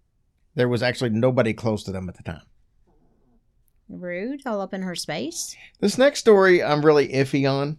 There 0.56 0.68
was 0.68 0.84
actually 0.84 1.12
nobody 1.12 1.54
close 1.54 1.84
to 1.84 1.92
them 1.92 2.10
at 2.10 2.18
the 2.18 2.24
time. 2.24 2.44
Rude, 3.90 4.42
all 4.46 4.62
up 4.62 4.74
in 4.74 4.82
her 4.82 4.96
space. 4.96 5.56
This 5.80 5.98
next 5.98 6.20
story 6.20 6.64
I'm 6.64 6.86
really 6.86 7.10
iffy 7.10 7.50
on, 7.50 7.78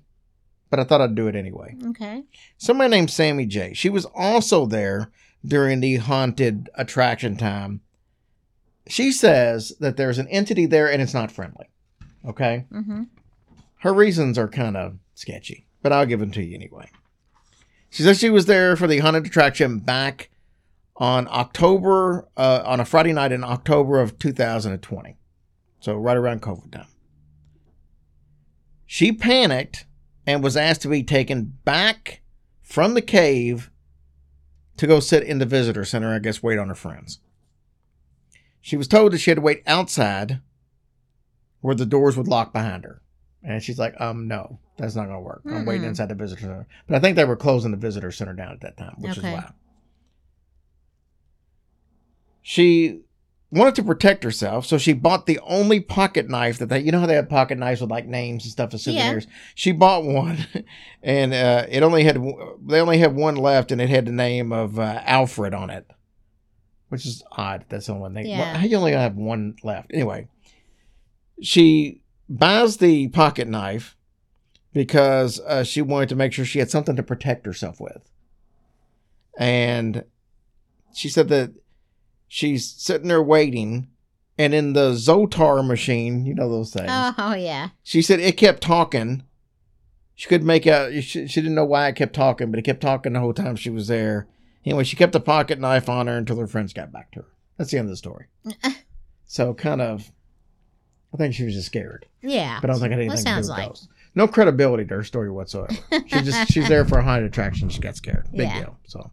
but 0.70 0.78
I 0.78 0.84
thought 0.84 1.00
I'd 1.00 1.14
do 1.14 1.28
it 1.28 1.34
anyway. 1.36 1.76
Okay. 1.88 2.24
Somebody 2.58 2.90
named 2.90 3.10
Sammy 3.10 3.46
J. 3.46 3.74
She 3.74 3.88
was 3.88 4.04
also 4.14 4.66
there 4.66 5.10
during 5.44 5.80
the 5.80 5.96
haunted 5.96 6.70
attraction 6.74 7.36
time. 7.36 7.80
She 8.86 9.12
says 9.12 9.72
that 9.80 9.96
there's 9.96 10.18
an 10.18 10.28
entity 10.28 10.66
there 10.66 10.90
and 10.90 11.00
it's 11.00 11.14
not 11.14 11.32
friendly. 11.32 11.68
Okay? 12.26 12.66
Mm-hmm. 12.72 13.04
Her 13.78 13.94
reasons 13.94 14.38
are 14.38 14.48
kind 14.48 14.76
of 14.76 14.98
sketchy, 15.14 15.66
but 15.82 15.92
I'll 15.92 16.06
give 16.06 16.20
them 16.20 16.30
to 16.32 16.42
you 16.42 16.54
anyway. 16.54 16.90
She 17.90 18.02
says 18.02 18.18
she 18.18 18.30
was 18.30 18.46
there 18.46 18.76
for 18.76 18.86
the 18.86 18.98
haunted 18.98 19.26
attraction 19.26 19.78
back 19.78 20.30
on 20.96 21.28
October, 21.30 22.28
uh, 22.36 22.62
on 22.64 22.80
a 22.80 22.84
Friday 22.84 23.12
night 23.12 23.32
in 23.32 23.44
October 23.44 24.00
of 24.00 24.18
2020. 24.18 25.16
So 25.84 25.94
right 25.96 26.16
around 26.16 26.40
COVID 26.40 26.72
time. 26.72 26.86
She 28.86 29.12
panicked 29.12 29.84
and 30.26 30.42
was 30.42 30.56
asked 30.56 30.80
to 30.80 30.88
be 30.88 31.02
taken 31.02 31.58
back 31.66 32.22
from 32.62 32.94
the 32.94 33.02
cave 33.02 33.70
to 34.78 34.86
go 34.86 34.98
sit 34.98 35.24
in 35.24 35.40
the 35.40 35.44
visitor 35.44 35.84
center, 35.84 36.14
I 36.14 36.20
guess, 36.20 36.42
wait 36.42 36.58
on 36.58 36.68
her 36.68 36.74
friends. 36.74 37.18
She 38.62 38.78
was 38.78 38.88
told 38.88 39.12
that 39.12 39.18
she 39.18 39.30
had 39.30 39.34
to 39.36 39.42
wait 39.42 39.62
outside 39.66 40.40
where 41.60 41.74
the 41.74 41.84
doors 41.84 42.16
would 42.16 42.28
lock 42.28 42.54
behind 42.54 42.84
her. 42.84 43.02
And 43.42 43.62
she's 43.62 43.78
like, 43.78 43.94
um, 44.00 44.26
no, 44.26 44.58
that's 44.78 44.94
not 44.96 45.04
going 45.04 45.18
to 45.18 45.20
work. 45.20 45.42
I'm 45.44 45.66
waiting 45.66 45.84
inside 45.86 46.08
the 46.08 46.14
visitor 46.14 46.40
center. 46.40 46.66
But 46.88 46.96
I 46.96 47.00
think 47.00 47.16
they 47.16 47.26
were 47.26 47.36
closing 47.36 47.72
the 47.72 47.76
visitor 47.76 48.10
center 48.10 48.32
down 48.32 48.52
at 48.52 48.62
that 48.62 48.78
time, 48.78 48.94
which 49.00 49.18
Okay. 49.18 49.28
is 49.28 49.34
why. 49.34 49.52
she 52.40 53.03
wanted 53.54 53.74
to 53.76 53.82
protect 53.82 54.24
herself, 54.24 54.66
so 54.66 54.76
she 54.78 54.92
bought 54.92 55.26
the 55.26 55.38
only 55.44 55.80
pocket 55.80 56.28
knife 56.28 56.58
that 56.58 56.66
they, 56.66 56.80
you 56.80 56.92
know 56.92 57.00
how 57.00 57.06
they 57.06 57.14
have 57.14 57.28
pocket 57.28 57.56
knives 57.58 57.80
with 57.80 57.90
like 57.90 58.06
names 58.06 58.44
and 58.44 58.52
stuff 58.52 58.74
as 58.74 58.86
Yeah. 58.86 58.92
souvenirs. 58.94 59.26
She 59.54 59.72
bought 59.72 60.04
one, 60.04 60.38
and 61.02 61.32
uh, 61.32 61.66
it 61.68 61.82
only 61.82 62.04
had 62.04 62.16
they 62.66 62.80
only 62.80 62.98
had 62.98 63.14
one 63.14 63.36
left, 63.36 63.72
and 63.72 63.80
it 63.80 63.88
had 63.88 64.06
the 64.06 64.12
name 64.12 64.52
of 64.52 64.78
uh, 64.78 65.00
Alfred 65.04 65.54
on 65.54 65.70
it, 65.70 65.86
which 66.88 67.06
is 67.06 67.22
odd. 67.32 67.64
That's 67.68 67.86
the 67.86 67.92
only 67.92 68.02
one 68.02 68.14
they. 68.14 68.24
Yeah. 68.24 68.56
How 68.56 68.66
you 68.66 68.76
only 68.76 68.92
have 68.92 69.16
one 69.16 69.56
left? 69.62 69.90
Anyway, 69.94 70.28
she 71.42 72.02
buys 72.28 72.78
the 72.78 73.08
pocket 73.08 73.48
knife 73.48 73.96
because 74.72 75.40
uh, 75.40 75.62
she 75.64 75.80
wanted 75.82 76.08
to 76.08 76.16
make 76.16 76.32
sure 76.32 76.44
she 76.44 76.58
had 76.58 76.70
something 76.70 76.96
to 76.96 77.02
protect 77.02 77.46
herself 77.46 77.80
with, 77.80 78.10
and 79.38 80.04
she 80.94 81.08
said 81.08 81.28
that 81.28 81.52
she's 82.34 82.68
sitting 82.72 83.06
there 83.08 83.22
waiting, 83.22 83.88
and 84.36 84.52
in 84.52 84.72
the 84.72 84.90
Zoltar 84.92 85.64
machine, 85.64 86.26
you 86.26 86.34
know 86.34 86.48
those 86.48 86.72
things. 86.72 86.88
Oh 86.90 87.34
yeah. 87.34 87.68
She 87.84 88.02
said 88.02 88.18
it 88.18 88.36
kept 88.36 88.60
talking. 88.62 89.22
She 90.16 90.28
couldn't 90.28 90.46
make 90.46 90.66
out. 90.66 90.92
She, 90.94 91.26
she 91.28 91.40
didn't 91.40 91.54
know 91.54 91.64
why 91.64 91.86
it 91.88 91.96
kept 91.96 92.14
talking, 92.14 92.50
but 92.50 92.58
it 92.58 92.62
kept 92.62 92.80
talking 92.80 93.12
the 93.12 93.20
whole 93.20 93.32
time 93.34 93.54
she 93.56 93.70
was 93.70 93.86
there. 93.88 94.26
Anyway, 94.64 94.82
she 94.84 94.96
kept 94.96 95.14
a 95.14 95.20
pocket 95.20 95.60
knife 95.60 95.88
on 95.88 96.06
her 96.08 96.16
until 96.16 96.38
her 96.38 96.46
friends 96.46 96.72
got 96.72 96.90
back 96.92 97.10
to 97.12 97.20
her. 97.20 97.26
That's 97.56 97.70
the 97.70 97.78
end 97.78 97.86
of 97.86 97.90
the 97.90 97.96
story. 97.96 98.26
so 99.26 99.54
kind 99.54 99.80
of, 99.80 100.10
I 101.12 101.16
think 101.18 101.34
she 101.34 101.44
was 101.44 101.54
just 101.54 101.66
scared, 101.66 102.06
Yeah. 102.22 102.58
but 102.60 102.70
I 102.70 102.72
don't 102.72 102.80
think 102.80 102.92
it 102.92 102.96
had 102.96 103.00
anything 103.06 103.24
to 103.24 103.30
do 103.30 103.36
with 103.36 103.48
like. 103.48 103.68
ghosts. 103.68 103.88
No 104.16 104.26
credibility 104.28 104.84
to 104.86 104.94
her 104.94 105.04
story 105.04 105.30
whatsoever. 105.30 105.74
She 106.06 106.20
just 106.22 106.52
she's 106.52 106.68
there 106.68 106.84
for 106.84 106.98
a 106.98 107.02
haunted 107.04 107.26
attraction. 107.26 107.68
She 107.68 107.80
got 107.80 107.96
scared. 107.96 108.26
Big 108.32 108.42
Yeah. 108.48 108.58
deal. 108.60 108.78
So, 108.86 109.10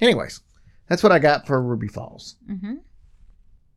anyways, 0.00 0.40
that's 0.88 1.02
what 1.02 1.12
I 1.12 1.18
got 1.18 1.46
for 1.46 1.60
Ruby 1.62 1.88
Falls. 1.88 2.36
hmm 2.46 2.74
All 2.74 2.74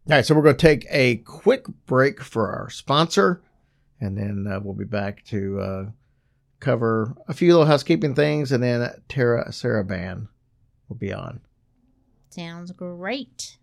right, 0.10 0.26
so 0.26 0.34
we're 0.36 0.42
going 0.44 0.58
to 0.58 0.62
take 0.68 0.86
a 0.90 1.18
quick 1.18 1.66
break 1.86 2.22
for 2.22 2.52
our 2.52 2.70
sponsor, 2.70 3.42
and 4.00 4.18
then 4.18 4.48
uh, 4.52 4.60
we'll 4.60 4.74
be 4.74 4.86
back 4.86 5.24
to 5.26 5.60
uh, 5.60 5.86
cover 6.60 7.16
a 7.28 7.34
few 7.34 7.52
little 7.52 7.66
housekeeping 7.68 8.16
things, 8.16 8.52
and 8.52 8.64
then 8.64 8.90
Tara 9.10 9.50
Saraban 9.50 10.28
will 10.90 10.96
be 10.98 11.14
on. 11.14 11.42
Sounds 12.30 12.72
great. 12.72 13.58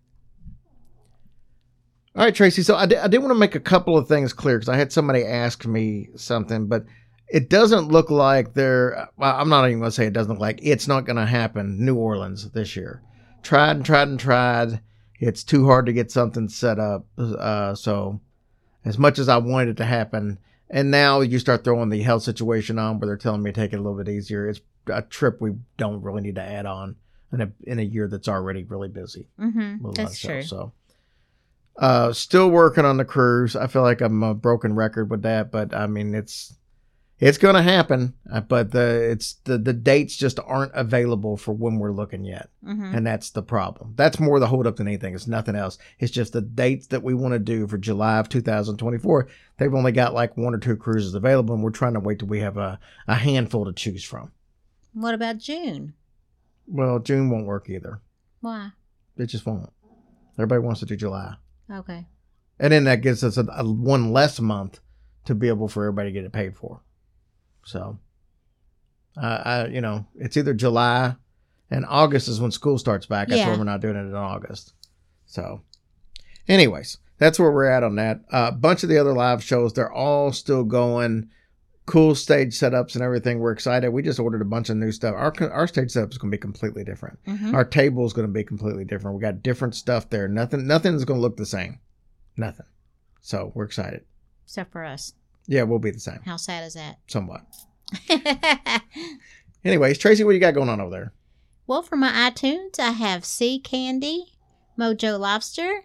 All 2.14 2.24
right, 2.24 2.34
Tracy. 2.34 2.62
So 2.62 2.74
I 2.74 2.86
did, 2.86 2.98
I 2.98 3.08
did 3.08 3.18
want 3.18 3.30
to 3.30 3.38
make 3.38 3.54
a 3.54 3.60
couple 3.60 3.96
of 3.96 4.08
things 4.08 4.32
clear 4.32 4.58
because 4.58 4.68
I 4.68 4.76
had 4.76 4.92
somebody 4.92 5.24
ask 5.24 5.64
me 5.66 6.08
something, 6.16 6.66
but 6.66 6.84
it 7.28 7.48
doesn't 7.48 7.92
look 7.92 8.10
like 8.10 8.54
they're. 8.54 9.08
Well, 9.16 9.36
I'm 9.36 9.48
not 9.48 9.66
even 9.66 9.78
going 9.78 9.90
to 9.90 9.94
say 9.94 10.06
it 10.06 10.12
doesn't 10.14 10.32
look 10.32 10.40
like 10.40 10.58
it's 10.62 10.88
not 10.88 11.04
going 11.04 11.16
to 11.16 11.26
happen. 11.26 11.84
New 11.84 11.94
Orleans 11.94 12.50
this 12.50 12.74
year. 12.74 13.02
Tried 13.42 13.76
and 13.76 13.84
tried 13.84 14.08
and 14.08 14.20
tried. 14.20 14.80
It's 15.20 15.42
too 15.42 15.66
hard 15.66 15.86
to 15.86 15.92
get 15.92 16.10
something 16.10 16.48
set 16.48 16.78
up. 16.78 17.06
Uh, 17.18 17.74
so, 17.74 18.20
as 18.84 18.98
much 18.98 19.18
as 19.18 19.28
I 19.28 19.38
wanted 19.38 19.70
it 19.70 19.76
to 19.78 19.84
happen, 19.84 20.38
and 20.70 20.90
now 20.90 21.20
you 21.20 21.38
start 21.38 21.64
throwing 21.64 21.88
the 21.88 22.02
health 22.02 22.22
situation 22.22 22.78
on 22.78 22.98
where 22.98 23.06
they're 23.06 23.16
telling 23.16 23.42
me 23.42 23.50
to 23.50 23.60
take 23.60 23.72
it 23.72 23.76
a 23.76 23.82
little 23.82 23.98
bit 23.98 24.08
easier. 24.08 24.48
It's 24.48 24.60
a 24.86 25.02
trip 25.02 25.40
we 25.40 25.52
don't 25.76 26.02
really 26.02 26.22
need 26.22 26.36
to 26.36 26.42
add 26.42 26.66
on 26.66 26.96
in 27.32 27.40
a 27.40 27.52
in 27.64 27.78
a 27.78 27.82
year 27.82 28.08
that's 28.08 28.28
already 28.28 28.64
really 28.64 28.88
busy 28.88 29.26
hmm 29.38 29.76
lot 29.80 29.96
That's 29.96 30.12
of 30.12 30.16
stuff, 30.16 30.30
true. 30.30 30.42
So, 30.42 30.72
uh, 31.76 32.12
still 32.12 32.50
working 32.50 32.84
on 32.84 32.96
the 32.96 33.04
cruise. 33.04 33.54
I 33.54 33.66
feel 33.66 33.82
like 33.82 34.00
I'm 34.00 34.22
a 34.22 34.34
broken 34.34 34.74
record 34.74 35.10
with 35.10 35.22
that, 35.22 35.50
but 35.50 35.74
I 35.74 35.86
mean 35.86 36.14
it's 36.14 36.54
it's 37.20 37.38
gonna 37.38 37.62
happen. 37.62 38.14
Uh, 38.30 38.40
but 38.40 38.70
the 38.72 39.10
it's 39.10 39.34
the 39.44 39.58
the 39.58 39.72
dates 39.72 40.16
just 40.16 40.38
aren't 40.44 40.72
available 40.74 41.36
for 41.36 41.52
when 41.52 41.78
we're 41.78 41.92
looking 41.92 42.24
yet, 42.24 42.48
hmm 42.64 42.92
and 42.94 43.06
that's 43.06 43.30
the 43.30 43.42
problem. 43.42 43.94
That's 43.96 44.20
more 44.20 44.38
the 44.40 44.46
holdup 44.46 44.76
than 44.76 44.86
anything. 44.88 45.14
It's 45.14 45.26
nothing 45.26 45.56
else. 45.56 45.78
It's 45.98 46.12
just 46.12 46.32
the 46.32 46.40
dates 46.42 46.86
that 46.88 47.02
we 47.02 47.14
want 47.14 47.32
to 47.32 47.38
do 47.38 47.66
for 47.66 47.78
July 47.78 48.18
of 48.18 48.28
2024. 48.28 49.28
They've 49.56 49.74
only 49.74 49.92
got 49.92 50.14
like 50.14 50.36
one 50.36 50.54
or 50.54 50.58
two 50.58 50.76
cruises 50.76 51.14
available, 51.14 51.54
and 51.54 51.62
we're 51.64 51.70
trying 51.70 51.94
to 51.94 52.00
wait 52.00 52.18
till 52.20 52.28
we 52.28 52.40
have 52.40 52.56
a 52.56 52.78
a 53.06 53.14
handful 53.14 53.64
to 53.64 53.72
choose 53.72 54.04
from. 54.04 54.32
What 54.92 55.14
about 55.14 55.38
June? 55.38 55.94
Well, 56.66 56.98
June 56.98 57.30
won't 57.30 57.46
work 57.46 57.68
either. 57.70 58.00
Why? 58.40 58.70
It 59.16 59.26
just 59.26 59.46
won't. 59.46 59.70
Everybody 60.36 60.60
wants 60.60 60.80
to 60.80 60.86
do 60.86 60.96
July. 60.96 61.34
Okay. 61.70 62.06
and 62.60 62.72
then 62.72 62.84
that 62.84 63.02
gives 63.02 63.22
us 63.24 63.36
a, 63.36 63.44
a 63.56 63.64
one 63.64 64.12
less 64.12 64.40
month 64.40 64.80
to 65.24 65.34
be 65.34 65.48
able 65.48 65.68
for 65.68 65.84
everybody 65.84 66.08
to 66.10 66.12
get 66.12 66.24
it 66.24 66.32
paid 66.32 66.56
for. 66.56 66.80
So, 67.68 67.98
uh, 69.20 69.42
I 69.44 69.66
you 69.66 69.82
know 69.82 70.06
it's 70.16 70.36
either 70.38 70.54
July 70.54 71.16
and 71.70 71.84
August 71.86 72.28
is 72.28 72.40
when 72.40 72.50
school 72.50 72.78
starts 72.78 73.04
back. 73.04 73.28
That's 73.28 73.42
why 73.42 73.52
Yeah. 73.52 73.58
we're 73.58 73.64
not 73.64 73.82
doing 73.82 73.96
it 73.96 74.00
in 74.00 74.14
August. 74.14 74.72
So, 75.26 75.60
anyways, 76.48 76.96
that's 77.18 77.38
where 77.38 77.52
we're 77.52 77.66
at 77.70 77.82
on 77.82 77.96
that. 77.96 78.22
A 78.32 78.36
uh, 78.36 78.50
bunch 78.52 78.82
of 78.82 78.88
the 78.88 78.96
other 78.96 79.12
live 79.12 79.44
shows, 79.44 79.74
they're 79.74 79.92
all 79.92 80.32
still 80.32 80.64
going. 80.64 81.28
Cool 81.84 82.14
stage 82.14 82.52
setups 82.58 82.94
and 82.94 83.02
everything. 83.02 83.38
We're 83.38 83.52
excited. 83.52 83.90
We 83.90 84.02
just 84.02 84.18
ordered 84.20 84.42
a 84.42 84.46
bunch 84.46 84.68
of 84.70 84.76
new 84.76 84.92
stuff. 84.92 85.14
Our 85.14 85.32
our 85.52 85.66
stage 85.66 85.90
setup 85.90 86.10
is 86.12 86.18
going 86.18 86.30
to 86.30 86.36
be 86.36 86.40
completely 86.40 86.84
different. 86.84 87.18
hmm 87.26 87.54
Our 87.54 87.64
table 87.64 88.06
is 88.06 88.12
going 88.14 88.26
to 88.26 88.32
be 88.32 88.44
completely 88.44 88.84
different. 88.86 89.16
We 89.16 89.20
got 89.22 89.42
different 89.42 89.74
stuff 89.74 90.08
there. 90.08 90.26
Nothing 90.26 90.66
nothing's 90.66 91.04
going 91.04 91.18
to 91.18 91.22
look 91.22 91.36
the 91.36 91.44
same. 91.46 91.80
Nothing. 92.36 92.66
So 93.20 93.52
we're 93.54 93.64
excited. 93.64 94.04
Except 94.44 94.72
for 94.72 94.84
us. 94.84 95.12
Yeah, 95.48 95.62
we'll 95.64 95.78
be 95.78 95.90
the 95.90 95.98
same, 95.98 96.20
How 96.24 96.36
sad 96.36 96.64
is 96.64 96.74
that? 96.74 96.98
somewhat. 97.08 97.40
Anyways, 99.64 99.98
Tracy, 99.98 100.24
what 100.24 100.32
you 100.32 100.40
got 100.40 100.54
going 100.54 100.68
on 100.68 100.80
over 100.80 100.90
there? 100.90 101.12
well, 101.66 101.82
for 101.82 101.96
my 101.96 102.10
iTunes, 102.30 102.78
I 102.78 102.90
have 102.92 103.24
Sea 103.24 103.58
Candy, 103.58 104.32
Mojo 104.78 105.18
Lobster, 105.18 105.84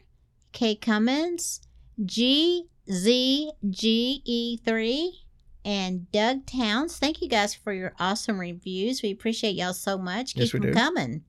K 0.53 0.75
Cummins, 0.75 1.61
G 2.05 2.67
Z 2.91 3.51
G 3.69 4.21
E 4.25 4.57
3 4.57 5.19
and 5.65 6.11
Doug 6.11 6.45
Towns. 6.45 6.97
Thank 6.97 7.21
you 7.21 7.27
guys 7.29 7.53
for 7.55 7.71
your 7.73 7.93
awesome 7.99 8.39
reviews. 8.39 9.01
We 9.01 9.11
appreciate 9.11 9.55
y'all 9.55 9.73
so 9.73 9.97
much. 9.97 10.35
Keep 10.35 10.41
Yes, 10.41 10.53
we 10.53 10.59
them 10.59 10.69
do. 10.69 10.73
coming. 10.73 11.23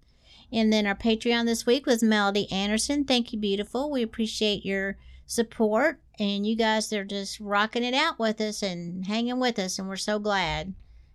And 0.52 0.72
then 0.72 0.86
our 0.86 0.94
Patreon 0.94 1.46
this 1.46 1.66
week 1.66 1.86
was 1.86 2.02
Melody 2.02 2.50
Anderson. 2.52 3.04
Thank 3.04 3.32
you, 3.32 3.38
beautiful. 3.40 3.90
We 3.90 4.02
appreciate 4.02 4.64
your 4.64 4.96
support. 5.26 6.00
And 6.18 6.46
you 6.46 6.56
guys 6.56 6.92
are 6.92 7.04
just 7.04 7.40
rocking 7.40 7.82
it 7.84 7.94
out 7.94 8.18
with 8.18 8.40
us 8.40 8.62
and 8.62 9.04
hanging 9.06 9.40
with 9.40 9.58
us. 9.58 9.78
And 9.78 9.88
we're 9.88 9.96
so 9.96 10.18
glad. 10.18 10.74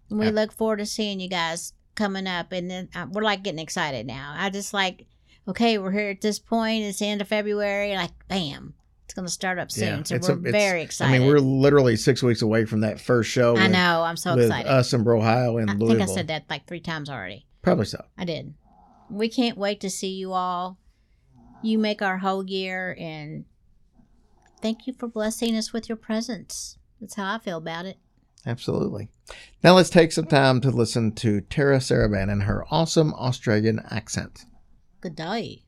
And 0.10 0.20
we 0.20 0.26
Yeah. 0.26 0.32
look 0.32 0.52
forward 0.52 0.78
to 0.80 0.86
seeing 0.86 1.20
you 1.20 1.30
guys 1.30 1.74
coming 1.96 2.28
up. 2.28 2.52
And 2.52 2.70
then 2.70 2.90
uh, 2.96 3.06
we're 3.12 3.22
like 3.24 3.44
getting 3.44 3.60
excited 3.60 4.06
now. 4.06 4.34
I 4.38 4.50
just 4.50 4.74
like, 4.74 5.06
okay, 5.48 5.78
we're 5.78 5.92
here 5.92 6.10
at 6.10 6.22
this 6.22 6.40
point. 6.40 6.84
It's 6.84 7.00
the 7.00 7.08
end 7.08 7.22
of 7.22 7.28
February. 7.28 7.96
Like, 7.96 8.12
bam, 8.28 8.74
it's 9.06 9.14
going 9.14 9.26
to 9.26 9.32
start 9.32 9.58
up 9.58 9.72
soon. 9.72 10.00
Yeah, 10.00 10.04
so 10.04 10.16
it's 10.16 10.28
we're 10.28 10.36
a- 10.36 10.52
very 10.52 10.88
I 11.00 11.12
mean, 11.18 11.28
we're 11.28 11.40
literally 11.40 11.96
six 11.96 12.22
weeks 12.22 12.42
away 12.42 12.66
from 12.66 12.82
that 12.82 13.00
first 13.00 13.30
show. 13.30 13.56
I 13.56 13.64
with- 13.64 13.72
know. 13.72 14.02
I'm 14.04 14.18
so 14.18 14.34
excited. 14.38 14.70
us 14.70 14.92
in 14.94 15.08
Ohio 15.08 15.58
and 15.58 15.70
I 15.70 15.74
Louisville. 15.76 15.98
think 16.00 16.10
I 16.10 16.14
said 16.14 16.28
that 16.28 16.44
like 16.50 16.68
three 16.68 16.82
times 16.82 17.10
already. 17.10 17.46
Probably 17.62 17.86
so. 17.86 18.04
I 18.18 18.26
did. 18.26 18.54
We 19.10 19.30
can't 19.30 19.58
wait 19.58 19.80
to 19.82 19.90
see 19.90 20.12
you 20.14 20.34
all. 20.34 20.78
You 21.62 21.78
make 21.78 22.02
our 22.02 22.20
whole 22.20 22.46
year, 22.46 22.96
and 23.00 23.44
thank 24.62 24.88
you 24.88 24.94
for 24.94 25.08
blessing 25.08 25.56
us 25.56 25.74
with 25.74 25.90
your 25.90 25.96
presence. 25.96 26.78
That's 27.00 27.16
how 27.16 27.36
I 27.36 27.38
feel 27.40 27.58
about 27.58 27.86
it. 27.86 27.98
Absolutely. 28.46 29.10
Now 29.64 29.76
let's 29.76 29.90
take 29.90 30.12
some 30.12 30.26
time 30.26 30.62
to 30.62 30.70
listen 30.70 31.14
to 31.16 31.42
Tara 31.42 31.78
Saraban 31.78 32.32
and 32.32 32.44
her 32.44 32.66
awesome 32.72 33.14
Australian 33.14 33.82
accent. 33.90 34.46
Good 35.02 35.16
day. 35.16 35.64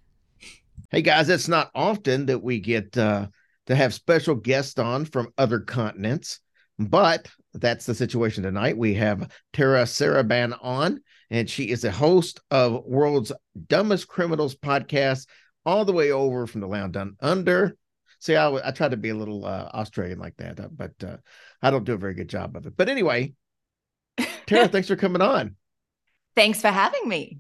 Hey 0.90 1.02
guys, 1.02 1.30
it's 1.30 1.48
not 1.48 1.72
often 1.76 2.26
that 2.28 2.42
we 2.42 2.60
get 2.60 2.98
uh, 2.98 3.28
to 3.68 3.76
have 3.76 3.94
special 3.94 4.36
guests 4.36 4.80
on 4.80 5.06
from 5.06 5.34
other 5.38 5.60
continents, 5.60 6.40
but 6.80 7.30
that's 7.54 7.86
the 7.86 7.96
situation 7.96 8.44
tonight. 8.44 8.78
We 8.78 8.94
have 8.96 9.32
Tara 9.54 9.84
Saraban 9.84 10.58
on, 10.62 11.02
and 11.30 11.50
she 11.50 11.70
is 11.70 11.84
a 11.84 11.92
host 11.92 12.40
of 12.52 12.84
World's 12.86 13.32
Dumbest 13.68 14.08
Criminals 14.08 14.56
podcast, 14.56 15.28
all 15.66 15.86
the 15.86 15.94
way 15.94 16.12
over 16.12 16.48
from 16.48 16.62
the 16.62 16.68
Land 16.68 16.94
Down 16.94 17.16
Under. 17.20 17.78
See, 18.22 18.36
I, 18.36 18.68
I 18.68 18.70
try 18.70 18.88
to 18.88 18.98
be 18.98 19.10
a 19.10 19.16
little 19.16 19.46
uh, 19.46 19.68
Australian 19.74 20.20
like 20.20 20.38
that, 20.38 20.60
uh, 20.60 20.70
but 20.72 20.94
uh, 21.04 21.18
I 21.60 21.72
don't 21.72 21.84
do 21.84 21.94
a 21.94 21.98
very 21.98 22.14
good 22.14 22.30
job 22.30 22.56
of 22.56 22.68
it. 22.68 22.78
But 22.78 22.88
anyway, 22.88 23.34
Tara, 24.46 24.68
thanks 24.70 24.88
for 24.88 24.96
coming 24.96 25.24
on. 25.24 25.56
Thanks 26.36 26.62
for 26.62 26.68
having 26.68 27.10
me. 27.10 27.40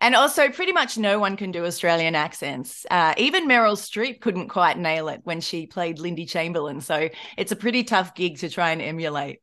And 0.00 0.14
also, 0.14 0.48
pretty 0.48 0.72
much 0.72 0.96
no 0.96 1.18
one 1.18 1.36
can 1.36 1.52
do 1.52 1.66
Australian 1.66 2.14
accents. 2.14 2.86
Uh, 2.90 3.12
even 3.18 3.46
Meryl 3.46 3.76
Streep 3.76 4.22
couldn't 4.22 4.48
quite 4.48 4.78
nail 4.78 5.08
it 5.08 5.20
when 5.24 5.42
she 5.42 5.66
played 5.66 5.98
Lindy 5.98 6.24
Chamberlain. 6.24 6.80
So 6.80 7.10
it's 7.36 7.52
a 7.52 7.56
pretty 7.56 7.84
tough 7.84 8.14
gig 8.14 8.38
to 8.38 8.48
try 8.48 8.70
and 8.70 8.80
emulate. 8.80 9.40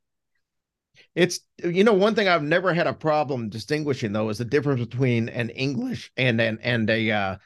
It's 1.13 1.39
you 1.63 1.83
know 1.83 1.93
one 1.93 2.15
thing 2.15 2.27
I've 2.27 2.43
never 2.43 2.73
had 2.73 2.87
a 2.87 2.93
problem 2.93 3.49
distinguishing 3.49 4.11
though 4.11 4.29
is 4.29 4.39
the 4.39 4.45
difference 4.45 4.81
between 4.81 5.29
an 5.29 5.49
English 5.51 6.11
and 6.17 6.41
an 6.41 6.59
and 6.63 6.89
a 6.89 7.11
uh, 7.11 7.37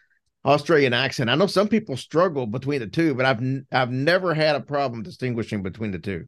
Australian 0.46 0.94
accent. 0.94 1.30
I 1.30 1.36
know 1.36 1.48
some 1.48 1.68
people 1.68 1.96
struggle 1.98 2.46
between 2.48 2.80
the 2.82 2.88
two, 2.88 3.14
but 3.16 3.26
I've 3.26 3.40
n- 3.40 3.66
I've 3.72 3.92
never 3.92 4.34
had 4.34 4.56
a 4.56 4.62
problem 4.62 5.04
distinguishing 5.04 5.64
between 5.64 5.92
the 5.92 6.00
two. 6.00 6.26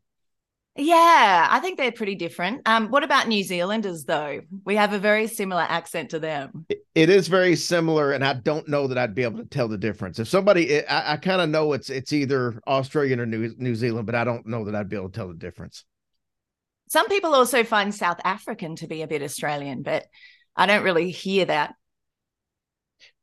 Yeah, 0.77 1.47
I 1.49 1.59
think 1.61 1.77
they're 1.77 1.91
pretty 1.93 2.15
different. 2.15 2.67
Um, 2.67 2.89
what 2.89 3.03
about 3.05 3.29
New 3.29 3.43
Zealanders 3.43 4.03
though? 4.03 4.41
We 4.65 4.75
have 4.75 4.91
a 4.91 4.99
very 4.99 5.27
similar 5.27 5.61
accent 5.61 6.09
to 6.11 6.19
them. 6.19 6.65
It- 6.69 7.09
is 7.09 7.27
very 7.27 7.55
similar, 7.55 8.11
and 8.13 8.23
I 8.23 8.33
don't 8.33 8.67
know 8.67 8.87
that 8.87 8.97
I'd 8.97 9.15
be 9.15 9.23
able 9.23 9.39
to 9.39 9.45
tell 9.45 9.67
the 9.67 9.77
difference. 9.77 10.17
If 10.19 10.27
somebody, 10.27 10.85
I, 10.85 11.13
I 11.13 11.17
kind 11.17 11.41
of 11.41 11.49
know 11.49 11.73
it's 11.73 11.89
it's 11.89 12.11
either 12.13 12.59
Australian 12.67 13.19
or 13.19 13.25
New 13.25 13.53
New 13.57 13.75
Zealand, 13.75 14.05
but 14.05 14.15
I 14.15 14.23
don't 14.23 14.45
know 14.47 14.65
that 14.65 14.75
I'd 14.75 14.89
be 14.89 14.95
able 14.95 15.09
to 15.09 15.15
tell 15.15 15.27
the 15.27 15.33
difference. 15.33 15.85
Some 16.89 17.07
people 17.07 17.33
also 17.33 17.63
find 17.63 17.93
South 17.93 18.19
African 18.23 18.75
to 18.77 18.87
be 18.87 19.01
a 19.01 19.07
bit 19.07 19.21
Australian, 19.23 19.81
but 19.81 20.05
I 20.55 20.65
don't 20.67 20.83
really 20.83 21.11
hear 21.11 21.45
that. 21.45 21.75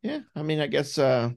Yeah, 0.03 0.21
I 0.35 0.43
mean, 0.43 0.61
I 0.61 0.67
guess 0.67 0.99
uh 0.99 1.31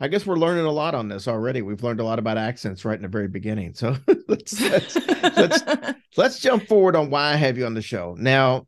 I 0.00 0.08
guess 0.08 0.24
we're 0.24 0.36
learning 0.36 0.64
a 0.64 0.70
lot 0.70 0.94
on 0.94 1.08
this 1.08 1.26
already. 1.26 1.62
We've 1.62 1.82
learned 1.82 2.00
a 2.00 2.04
lot 2.04 2.20
about 2.20 2.38
accents 2.38 2.84
right 2.84 2.96
in 2.96 3.02
the 3.02 3.08
very 3.08 3.28
beginning. 3.28 3.74
So 3.74 3.96
let's 4.28 4.60
let's, 4.60 4.96
let's 4.96 5.62
let's 6.16 6.38
jump 6.38 6.68
forward 6.68 6.94
on 6.96 7.10
why 7.10 7.32
I 7.32 7.36
have 7.36 7.58
you 7.58 7.66
on 7.66 7.74
the 7.74 7.82
show. 7.82 8.14
Now, 8.18 8.66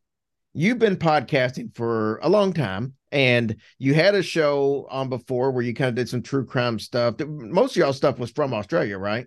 you've 0.53 0.81
been 0.81 0.97
podcasting 0.97 1.75
for 1.77 2.19
a 2.23 2.29
long 2.29 2.53
time 2.53 2.95
and 3.13 3.57
you 3.79 3.95
had 3.95 4.17
a 4.17 4.23
show 4.23 4.89
on 4.91 5.09
before 5.09 5.53
where 5.53 5.63
you 5.63 5.75
kind 5.75 5.89
of 5.89 5.95
did 5.95 6.09
some 6.09 6.23
true 6.23 6.45
crime 6.45 6.79
stuff. 6.79 7.15
Most 7.21 7.73
of 7.73 7.77
y'all 7.77 7.93
stuff 7.93 8.19
was 8.19 8.31
from 8.31 8.53
Australia, 8.53 8.99
right? 8.99 9.27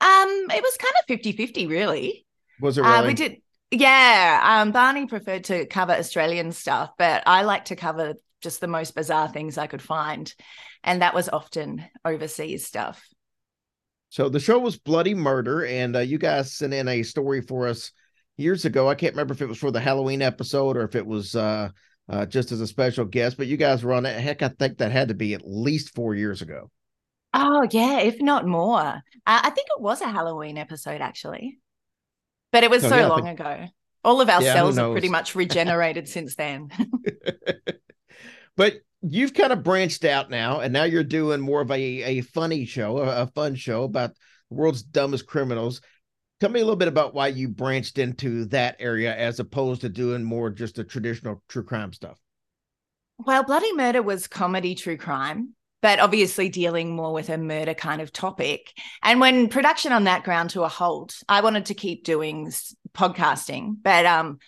um, 0.00 0.46
it 0.50 0.62
was 0.62 0.76
kind 0.78 0.94
of 0.98 1.36
50-50 1.36 1.68
really. 1.68 2.26
Was 2.60 2.78
it 2.78 2.82
really? 2.82 2.94
Uh, 2.94 3.06
we 3.06 3.14
did 3.14 3.36
yeah. 3.70 4.60
Um, 4.62 4.72
Barney 4.72 5.06
preferred 5.06 5.44
to 5.44 5.66
cover 5.66 5.92
Australian 5.92 6.50
stuff, 6.50 6.90
but 6.98 7.22
I 7.26 7.42
like 7.42 7.66
to 7.66 7.76
cover 7.76 8.14
just 8.40 8.60
the 8.60 8.66
most 8.66 8.94
bizarre 8.94 9.28
things 9.28 9.58
I 9.58 9.66
could 9.66 9.82
find. 9.82 10.32
And 10.84 11.02
that 11.02 11.14
was 11.14 11.28
often 11.28 11.84
overseas 12.04 12.66
stuff. 12.66 13.02
So 14.08 14.28
the 14.28 14.40
show 14.40 14.58
was 14.58 14.76
Bloody 14.76 15.14
Murder, 15.14 15.64
and 15.64 15.94
uh, 15.94 16.00
you 16.00 16.18
guys 16.18 16.52
sent 16.54 16.74
in 16.74 16.88
a 16.88 17.02
story 17.04 17.42
for 17.42 17.68
us 17.68 17.92
years 18.36 18.64
ago. 18.64 18.88
I 18.88 18.96
can't 18.96 19.12
remember 19.14 19.34
if 19.34 19.40
it 19.42 19.48
was 19.48 19.58
for 19.58 19.70
the 19.70 19.78
Halloween 19.80 20.20
episode 20.22 20.76
or 20.76 20.82
if 20.82 20.96
it 20.96 21.06
was 21.06 21.36
uh, 21.36 21.68
uh, 22.08 22.26
just 22.26 22.50
as 22.50 22.60
a 22.60 22.66
special 22.66 23.04
guest, 23.04 23.36
but 23.36 23.46
you 23.46 23.56
guys 23.56 23.84
were 23.84 23.92
on 23.92 24.06
it. 24.06 24.20
Heck, 24.20 24.42
I 24.42 24.48
think 24.48 24.78
that 24.78 24.90
had 24.90 25.08
to 25.08 25.14
be 25.14 25.34
at 25.34 25.42
least 25.44 25.94
four 25.94 26.16
years 26.16 26.42
ago. 26.42 26.70
Oh 27.32 27.64
yeah, 27.70 28.00
if 28.00 28.20
not 28.20 28.44
more. 28.48 28.80
Uh, 28.80 29.00
I 29.26 29.50
think 29.50 29.68
it 29.76 29.80
was 29.80 30.00
a 30.00 30.08
Halloween 30.08 30.58
episode 30.58 31.00
actually, 31.00 31.60
but 32.50 32.64
it 32.64 32.70
was 32.70 32.84
Oh, 32.84 32.88
so 32.88 32.96
yeah, 32.96 33.06
long 33.06 33.22
think- 33.22 33.38
ago. 33.38 33.66
All 34.02 34.20
of 34.22 34.28
our 34.30 34.42
Yeah, 34.42 34.54
cells 34.54 34.76
have 34.76 34.92
pretty 34.92 35.10
much 35.10 35.34
regenerated 35.36 36.08
since 36.08 36.34
then. 36.34 36.70
but 38.56 38.74
you've 39.02 39.34
kind 39.34 39.52
of 39.52 39.62
branched 39.62 40.04
out 40.04 40.30
now, 40.30 40.60
and 40.60 40.72
now 40.72 40.84
you're 40.84 41.04
doing 41.04 41.40
more 41.40 41.60
of 41.60 41.70
a, 41.70 41.74
a 41.74 42.20
funny 42.20 42.64
show, 42.64 42.98
a, 42.98 43.22
a 43.22 43.26
fun 43.28 43.54
show 43.54 43.84
about 43.84 44.10
the 44.50 44.56
world's 44.56 44.82
dumbest 44.82 45.26
criminals. 45.26 45.80
Tell 46.40 46.50
me 46.50 46.60
a 46.60 46.64
little 46.64 46.76
bit 46.76 46.88
about 46.88 47.14
why 47.14 47.28
you 47.28 47.48
branched 47.48 47.98
into 47.98 48.46
that 48.46 48.76
area 48.78 49.14
as 49.14 49.40
opposed 49.40 49.82
to 49.82 49.88
doing 49.88 50.24
more 50.24 50.50
just 50.50 50.76
the 50.76 50.84
traditional 50.84 51.42
true 51.48 51.64
crime 51.64 51.92
stuff. 51.92 52.18
Well, 53.18 53.44
Bloody 53.44 53.74
Murder 53.74 54.00
was 54.00 54.26
comedy 54.26 54.74
true 54.74 54.96
crime, 54.96 55.54
but 55.82 55.98
obviously 55.98 56.48
dealing 56.48 56.96
more 56.96 57.12
with 57.12 57.28
a 57.28 57.36
murder 57.36 57.74
kind 57.74 58.00
of 58.00 58.12
topic. 58.12 58.72
And 59.02 59.20
when 59.20 59.48
production 59.48 59.92
on 59.92 60.04
that 60.04 60.24
ground 60.24 60.50
to 60.50 60.62
a 60.62 60.68
halt, 60.68 61.22
I 61.28 61.42
wanted 61.42 61.66
to 61.66 61.74
keep 61.74 62.04
doing 62.04 62.50
podcasting, 62.94 63.76
but 63.82 64.06
um, 64.06 64.38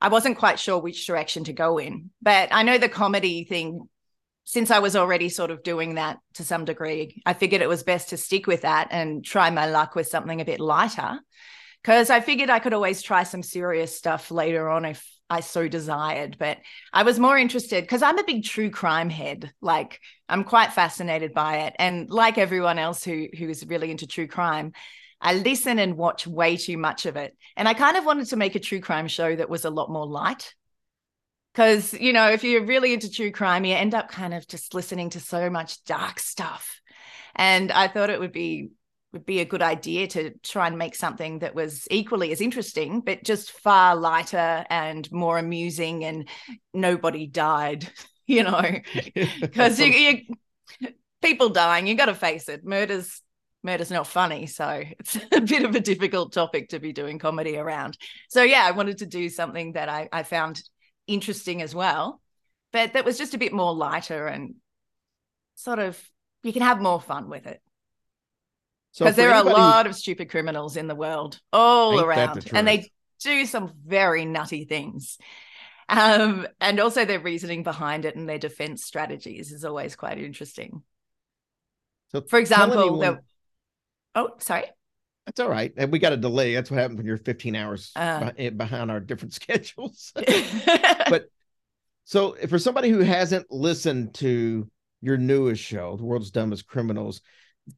I 0.00 0.08
wasn't 0.08 0.38
quite 0.38 0.58
sure 0.58 0.78
which 0.78 1.06
direction 1.06 1.44
to 1.44 1.52
go 1.52 1.78
in. 1.78 2.10
But 2.22 2.48
I 2.52 2.62
know 2.62 2.78
the 2.78 2.88
comedy 2.88 3.44
thing, 3.44 3.88
since 4.44 4.70
I 4.70 4.78
was 4.78 4.96
already 4.96 5.28
sort 5.28 5.50
of 5.50 5.62
doing 5.62 5.94
that 5.94 6.18
to 6.34 6.44
some 6.44 6.64
degree, 6.64 7.22
I 7.26 7.34
figured 7.34 7.62
it 7.62 7.68
was 7.68 7.82
best 7.82 8.10
to 8.10 8.16
stick 8.16 8.46
with 8.46 8.62
that 8.62 8.88
and 8.90 9.24
try 9.24 9.50
my 9.50 9.68
luck 9.70 9.94
with 9.94 10.08
something 10.08 10.40
a 10.40 10.46
bit 10.46 10.60
lighter. 10.60 11.20
Because 11.82 12.10
I 12.10 12.20
figured 12.20 12.50
I 12.50 12.58
could 12.58 12.74
always 12.74 13.02
try 13.02 13.22
some 13.22 13.42
serious 13.42 13.96
stuff 13.96 14.30
later 14.30 14.68
on 14.68 14.84
if 14.84 15.06
I 15.30 15.40
so 15.40 15.68
desired. 15.68 16.36
But 16.38 16.58
I 16.92 17.04
was 17.04 17.18
more 17.18 17.38
interested 17.38 17.84
because 17.84 18.02
I'm 18.02 18.18
a 18.18 18.24
big 18.24 18.44
true 18.44 18.70
crime 18.70 19.08
head. 19.08 19.52
Like 19.62 20.00
I'm 20.28 20.44
quite 20.44 20.72
fascinated 20.72 21.32
by 21.32 21.58
it. 21.60 21.74
And 21.78 22.10
like 22.10 22.36
everyone 22.36 22.78
else 22.78 23.04
who 23.04 23.28
who 23.38 23.48
is 23.48 23.64
really 23.66 23.90
into 23.90 24.06
true 24.06 24.26
crime, 24.26 24.72
I 25.20 25.34
listen 25.34 25.78
and 25.78 25.96
watch 25.96 26.26
way 26.26 26.56
too 26.56 26.78
much 26.78 27.06
of 27.06 27.16
it. 27.16 27.36
And 27.56 27.68
I 27.68 27.74
kind 27.74 27.96
of 27.96 28.04
wanted 28.04 28.28
to 28.28 28.36
make 28.36 28.54
a 28.54 28.60
true 28.60 28.80
crime 28.80 29.08
show 29.08 29.34
that 29.34 29.50
was 29.50 29.64
a 29.64 29.70
lot 29.70 29.90
more 29.90 30.06
light. 30.06 30.54
Because, 31.52 31.92
you 31.94 32.12
know, 32.12 32.30
if 32.30 32.44
you're 32.44 32.64
really 32.64 32.94
into 32.94 33.10
true 33.10 33.32
crime, 33.32 33.64
you 33.64 33.74
end 33.74 33.94
up 33.94 34.10
kind 34.10 34.32
of 34.32 34.46
just 34.46 34.72
listening 34.72 35.10
to 35.10 35.20
so 35.20 35.50
much 35.50 35.82
dark 35.84 36.20
stuff. 36.20 36.80
And 37.34 37.72
I 37.72 37.88
thought 37.88 38.10
it 38.10 38.20
would 38.20 38.32
be 38.32 38.70
would 39.12 39.26
be 39.26 39.40
a 39.40 39.44
good 39.44 39.62
idea 39.62 40.06
to 40.06 40.30
try 40.38 40.68
and 40.68 40.78
make 40.78 40.94
something 40.94 41.40
that 41.40 41.54
was 41.54 41.88
equally 41.90 42.30
as 42.30 42.40
interesting, 42.40 43.00
but 43.00 43.24
just 43.24 43.50
far 43.50 43.96
lighter 43.96 44.64
and 44.70 45.10
more 45.10 45.36
amusing 45.36 46.04
and 46.04 46.28
nobody 46.72 47.26
died, 47.26 47.90
you 48.26 48.44
know, 48.44 48.62
because 49.40 49.80
you, 49.80 49.86
you 49.86 50.88
people 51.20 51.48
dying, 51.48 51.86
you 51.86 51.94
got 51.94 52.06
to 52.06 52.14
face 52.14 52.48
it. 52.48 52.64
Murder's 52.64 53.20
murder's 53.62 53.90
not 53.90 54.06
funny, 54.06 54.46
so 54.46 54.82
it's 54.98 55.16
a 55.32 55.40
bit 55.40 55.64
of 55.64 55.74
a 55.74 55.80
difficult 55.80 56.32
topic 56.32 56.70
to 56.70 56.78
be 56.78 56.92
doing 56.92 57.18
comedy 57.18 57.56
around. 57.56 57.98
So 58.28 58.42
yeah, 58.42 58.62
I 58.64 58.72
wanted 58.72 58.98
to 58.98 59.06
do 59.06 59.28
something 59.28 59.72
that 59.72 59.88
I, 59.88 60.08
I 60.12 60.22
found 60.22 60.62
interesting 61.06 61.62
as 61.62 61.74
well, 61.74 62.20
but 62.72 62.94
that 62.94 63.04
was 63.04 63.18
just 63.18 63.34
a 63.34 63.38
bit 63.38 63.52
more 63.52 63.74
lighter 63.74 64.26
and 64.26 64.54
sort 65.54 65.78
of 65.78 66.00
you 66.42 66.52
can 66.52 66.62
have 66.62 66.80
more 66.80 67.00
fun 67.00 67.28
with 67.28 67.46
it. 67.46 67.60
Because 68.98 69.14
for 69.14 69.20
there 69.20 69.32
are 69.32 69.44
a 69.44 69.48
lot 69.48 69.86
of 69.86 69.94
stupid 69.94 70.30
criminals 70.30 70.76
in 70.76 70.88
the 70.88 70.94
world 70.94 71.38
all 71.52 71.92
Ain't 71.92 72.00
that 72.00 72.04
the 72.04 72.08
around 72.08 72.58
and 72.58 72.66
they 72.66 72.90
do 73.22 73.46
some 73.46 73.72
very 73.86 74.24
nutty 74.24 74.64
things. 74.64 75.18
Um, 75.88 76.46
and 76.60 76.80
also 76.80 77.04
their 77.04 77.20
reasoning 77.20 77.62
behind 77.62 78.04
it 78.04 78.16
and 78.16 78.28
their 78.28 78.38
defense 78.38 78.84
strategies 78.84 79.52
is 79.52 79.64
always 79.64 79.96
quite 79.96 80.18
interesting. 80.18 80.82
So 82.12 82.22
for 82.22 82.38
example 82.38 82.80
anyone- 82.80 83.18
oh 84.14 84.30
sorry 84.38 84.64
That's 85.26 85.38
all 85.40 85.48
right. 85.50 85.72
And 85.76 85.92
we 85.92 85.98
got 86.00 86.12
a 86.12 86.16
delay. 86.16 86.54
That's 86.54 86.70
what 86.70 86.80
happens 86.80 86.96
when 86.98 87.06
you're 87.06 87.16
15 87.16 87.54
hours 87.54 87.92
Uh. 87.94 88.30
behind 88.56 88.90
our 88.90 89.00
different 89.00 89.34
schedules. 89.40 90.12
but 90.16 91.26
so 92.04 92.34
for 92.48 92.58
somebody 92.58 92.88
who 92.90 93.00
hasn't 93.00 93.50
listened 93.50 94.14
to 94.14 94.68
your 95.00 95.16
newest 95.16 95.62
show, 95.62 95.96
The 95.96 96.04
World's 96.04 96.30
Dumbest 96.30 96.66
Criminals, 96.66 97.20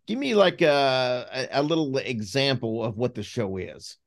give 0.06 0.18
me 0.18 0.34
like 0.34 0.62
a, 0.62 1.26
a, 1.52 1.60
a 1.60 1.62
little 1.62 1.96
example 1.98 2.82
of 2.82 2.96
what 2.96 3.14
the 3.14 3.22
show 3.22 3.58
is. 3.58 3.98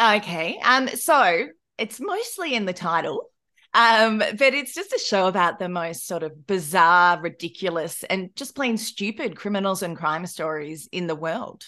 Okay. 0.00 0.58
Um, 0.64 0.88
so 0.88 1.46
it's 1.76 2.00
mostly 2.00 2.54
in 2.54 2.64
the 2.64 2.72
title. 2.72 3.28
Um, 3.72 4.18
but 4.18 4.54
it's 4.54 4.74
just 4.74 4.92
a 4.92 4.98
show 4.98 5.28
about 5.28 5.58
the 5.58 5.68
most 5.68 6.06
sort 6.06 6.22
of 6.22 6.46
bizarre, 6.46 7.20
ridiculous, 7.20 8.02
and 8.04 8.34
just 8.34 8.56
plain 8.56 8.76
stupid 8.76 9.36
criminals 9.36 9.82
and 9.82 9.96
crime 9.96 10.26
stories 10.26 10.88
in 10.90 11.06
the 11.06 11.14
world. 11.14 11.64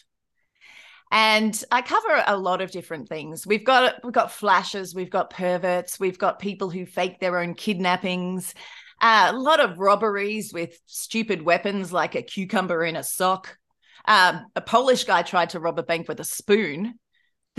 And 1.12 1.62
I 1.70 1.82
cover 1.82 2.24
a 2.26 2.36
lot 2.36 2.62
of 2.62 2.70
different 2.70 3.08
things. 3.08 3.46
We've 3.46 3.64
got 3.64 4.02
we've 4.02 4.14
got 4.14 4.32
flashes, 4.32 4.94
we've 4.94 5.10
got 5.10 5.30
perverts, 5.30 6.00
we've 6.00 6.18
got 6.18 6.38
people 6.38 6.70
who 6.70 6.86
fake 6.86 7.20
their 7.20 7.38
own 7.38 7.54
kidnappings, 7.54 8.54
uh, 9.02 9.30
a 9.32 9.36
lot 9.36 9.60
of 9.60 9.78
robberies 9.78 10.52
with 10.52 10.78
stupid 10.86 11.42
weapons 11.42 11.92
like 11.92 12.14
a 12.14 12.22
cucumber 12.22 12.84
in 12.84 12.96
a 12.96 13.02
sock. 13.02 13.58
Um, 14.06 14.46
a 14.56 14.60
Polish 14.60 15.04
guy 15.04 15.22
tried 15.22 15.50
to 15.50 15.60
rob 15.60 15.78
a 15.78 15.82
bank 15.82 16.08
with 16.08 16.18
a 16.18 16.24
spoon. 16.24 16.98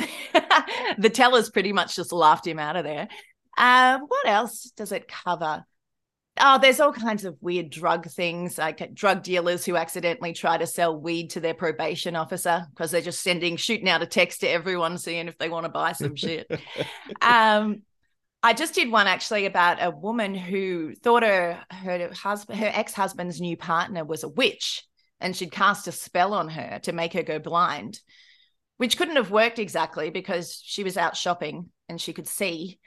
the 0.98 1.12
tellers 1.14 1.50
pretty 1.50 1.74
much 1.74 1.96
just 1.96 2.12
laughed 2.12 2.48
him 2.48 2.60
out 2.60 2.76
of 2.76 2.84
there. 2.84 3.08
Uh, 3.58 4.00
what 4.00 4.28
else 4.28 4.72
does 4.76 4.92
it 4.92 5.08
cover? 5.08 5.66
Oh, 6.40 6.58
there's 6.60 6.80
all 6.80 6.92
kinds 6.92 7.26
of 7.26 7.38
weird 7.42 7.70
drug 7.70 8.08
things, 8.08 8.58
like 8.58 8.94
drug 8.96 9.22
dealers 9.22 9.66
who 9.66 9.76
accidentally 9.76 10.34
try 10.34 10.58
to 10.58 10.66
sell 10.66 11.00
weed 11.00 11.30
to 11.32 11.40
their 11.40 11.54
probation 11.54 12.16
officer 12.16 12.66
because 12.72 12.90
they're 12.90 13.02
just 13.02 13.22
sending, 13.22 13.56
shooting 13.56 13.88
out 13.88 14.02
a 14.02 14.08
text 14.08 14.42
to 14.42 14.48
everyone, 14.48 14.98
seeing 14.98 15.28
if 15.28 15.38
they 15.38 15.50
want 15.50 15.66
to 15.66 15.72
buy 15.72 15.92
some 15.92 16.16
shit. 16.16 16.50
Um, 17.22 17.84
I 18.46 18.52
just 18.54 18.76
did 18.76 18.92
one 18.92 19.08
actually 19.08 19.46
about 19.46 19.82
a 19.82 19.90
woman 19.90 20.36
who 20.36 20.96
thought 20.96 21.24
her 21.24 21.64
her 21.72 22.10
husband, 22.14 22.60
her 22.60 22.72
ex 22.74 22.94
husband's 22.94 23.40
new 23.40 23.56
partner 23.56 24.04
was 24.04 24.24
a 24.24 24.30
witch, 24.30 24.84
and 25.22 25.34
she'd 25.34 25.52
cast 25.52 25.88
a 25.88 25.94
spell 25.94 26.34
on 26.34 26.50
her 26.50 26.80
to 26.84 26.92
make 26.92 27.14
her 27.14 27.24
go 27.24 27.40
blind, 27.40 28.02
which 28.78 28.98
couldn't 28.98 29.16
have 29.16 29.32
worked 29.32 29.60
exactly 29.60 30.10
because 30.10 30.62
she 30.62 30.84
was 30.84 30.98
out 30.98 31.16
shopping 31.16 31.70
and 31.88 32.02
she 32.02 32.12
could 32.12 32.28
see. 32.28 32.80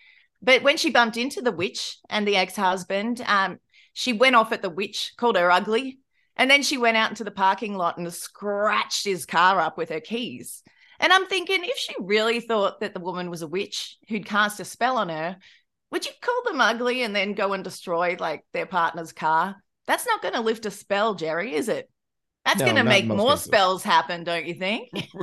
But 0.43 0.63
when 0.63 0.77
she 0.77 0.91
bumped 0.91 1.17
into 1.17 1.43
the 1.43 1.53
witch 1.53 1.99
and 2.09 2.27
the 2.27 2.37
ex 2.37 2.57
husband, 2.57 3.23
um, 3.27 3.59
she 3.93 4.13
went 4.13 4.37
off 4.37 4.53
at 4.53 4.63
the 4.63 4.71
witch, 4.71 5.13
called 5.17 5.37
her 5.37 5.51
ugly, 5.51 5.99
and 6.37 6.51
then 6.51 6.63
she 6.63 6.79
went 6.79 6.97
out 6.97 7.11
into 7.11 7.25
the 7.25 7.31
parking 7.31 7.75
lot 7.75 7.99
and 7.99 8.13
scratched 8.13 9.05
his 9.05 9.27
car 9.27 9.61
up 9.61 9.79
with 9.79 9.89
her 9.89 10.01
keys. 10.01 10.63
And 11.01 11.13
I'm 11.13 11.27
thinking, 11.27 11.65
if 11.65 11.77
she 11.77 11.95
really 12.01 12.41
thought 12.41 12.81
that 12.81 12.95
the 12.95 13.01
woman 13.01 13.31
was 13.31 13.43
a 13.43 13.49
witch 13.49 13.97
who'd 14.09 14.27
cast 14.27 14.61
a 14.61 14.65
spell 14.65 14.99
on 14.99 15.09
her, 15.09 15.37
would 15.91 16.07
you 16.07 16.13
call 16.21 16.43
them 16.45 16.61
ugly 16.61 17.03
and 17.03 17.15
then 17.15 17.35
go 17.35 17.53
and 17.53 17.65
destroy 17.65 18.17
like 18.19 18.45
their 18.53 18.67
partner's 18.67 19.13
car? 19.13 19.57
That's 19.87 20.07
not 20.07 20.23
going 20.23 20.35
to 20.35 20.41
lift 20.41 20.67
a 20.67 20.71
spell, 20.71 21.15
Jerry, 21.15 21.55
is 21.55 21.69
it? 21.69 21.91
That's 22.45 22.61
No, 22.61 22.63
going 22.63 22.77
to 22.77 22.85
make 22.85 23.11
more 23.11 23.33
cases. 23.33 23.37
spells 23.37 23.83
happen, 23.83 24.25
don't 24.25 24.47
you 24.47 24.55
think? 24.55 24.89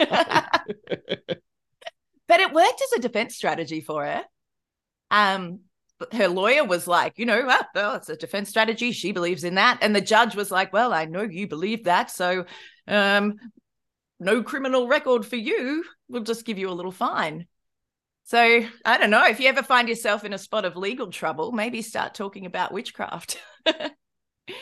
but 2.28 2.40
it 2.40 2.54
worked 2.54 2.82
as 2.82 2.94
a 2.94 3.02
defense 3.02 3.36
strategy 3.36 3.82
for 3.82 4.06
her. 4.06 4.24
Um, 5.12 5.60
her 6.12 6.28
lawyer 6.28 6.66
was 6.66 6.88
like, 6.88 7.18
you 7.18 7.26
know, 7.26 7.46
ah, 7.48 7.68
well, 7.74 7.96
it's 7.96 8.10
a 8.10 8.16
defense 8.16 8.50
strategy. 8.50 8.92
She 8.92 9.12
believes 9.12 9.44
in 9.44 9.56
that. 9.56 9.80
And 9.82 9.96
the 9.96 10.02
judge 10.02 10.36
was 10.36 10.52
like, 10.52 10.74
well, 10.74 10.94
I 10.94 11.06
know 11.06 11.22
you 11.22 11.48
believe 11.48 11.86
that. 11.86 12.12
So, 12.12 12.46
um, 12.88 13.36
no 14.20 14.44
criminal 14.44 14.88
record 14.88 15.26
for 15.26 15.36
you. 15.36 15.84
We'll 16.10 16.24
just 16.24 16.46
give 16.46 16.58
you 16.58 16.70
a 16.70 16.72
little 16.72 16.92
fine. 16.92 17.48
So, 18.26 18.66
I 18.86 18.98
don't 18.98 19.10
know. 19.10 19.26
If 19.26 19.40
you 19.40 19.50
ever 19.50 19.64
find 19.64 19.88
yourself 19.88 20.24
in 20.24 20.34
a 20.34 20.38
spot 20.38 20.66
of 20.66 20.76
legal 20.76 21.08
trouble, 21.08 21.52
maybe 21.52 21.82
start 21.82 22.14
talking 22.14 22.46
about 22.46 22.74
witchcraft. 22.74 23.40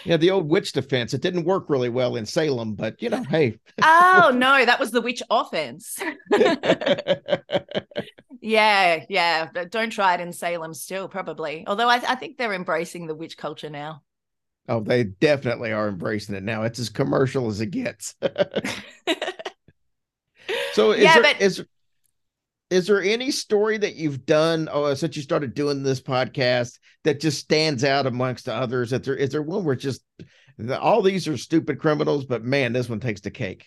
Yeah, 0.03 0.17
the 0.17 0.29
old 0.29 0.47
witch 0.49 0.73
defense. 0.73 1.13
It 1.13 1.21
didn't 1.21 1.45
work 1.45 1.69
really 1.69 1.89
well 1.89 2.15
in 2.15 2.25
Salem, 2.25 2.75
but 2.75 3.01
you 3.01 3.09
know, 3.09 3.23
hey. 3.23 3.57
oh 3.81 4.31
no, 4.35 4.63
that 4.63 4.79
was 4.79 4.91
the 4.91 5.01
witch 5.01 5.23
offense. 5.29 5.97
yeah, 8.41 9.05
yeah. 9.09 9.49
But 9.53 9.71
Don't 9.71 9.91
try 9.91 10.15
it 10.15 10.19
in 10.19 10.33
Salem 10.33 10.73
still, 10.73 11.07
probably. 11.07 11.63
Although 11.67 11.87
I, 11.89 11.95
I 12.07 12.15
think 12.15 12.37
they're 12.37 12.53
embracing 12.53 13.07
the 13.07 13.15
witch 13.15 13.37
culture 13.37 13.69
now. 13.69 14.03
Oh, 14.67 14.79
they 14.79 15.03
definitely 15.05 15.71
are 15.71 15.87
embracing 15.87 16.35
it 16.35 16.43
now. 16.43 16.63
It's 16.63 16.79
as 16.79 16.89
commercial 16.89 17.47
as 17.47 17.61
it 17.61 17.71
gets. 17.71 18.15
so 20.73 20.91
is 20.91 21.03
Yeah, 21.03 21.13
there, 21.15 21.23
but- 21.23 21.41
is 21.41 21.63
is 22.69 22.87
there 22.87 23.01
any 23.01 23.31
story 23.31 23.77
that 23.77 23.95
you've 23.95 24.25
done 24.25 24.69
oh, 24.71 24.85
uh, 24.85 24.95
since 24.95 25.17
you 25.17 25.21
started 25.21 25.53
doing 25.53 25.83
this 25.83 25.99
podcast 25.99 26.79
that 27.03 27.19
just 27.19 27.39
stands 27.39 27.83
out 27.83 28.05
amongst 28.05 28.45
the 28.45 28.53
others? 28.53 28.93
Is 28.93 29.01
there 29.01 29.15
is 29.15 29.31
there 29.31 29.41
one 29.41 29.65
where 29.65 29.75
just 29.75 30.01
all 30.79 31.01
these 31.01 31.27
are 31.27 31.37
stupid 31.37 31.79
criminals, 31.79 32.25
but 32.25 32.43
man, 32.45 32.71
this 32.71 32.87
one 32.87 32.99
takes 33.01 33.21
the 33.21 33.31
cake. 33.31 33.65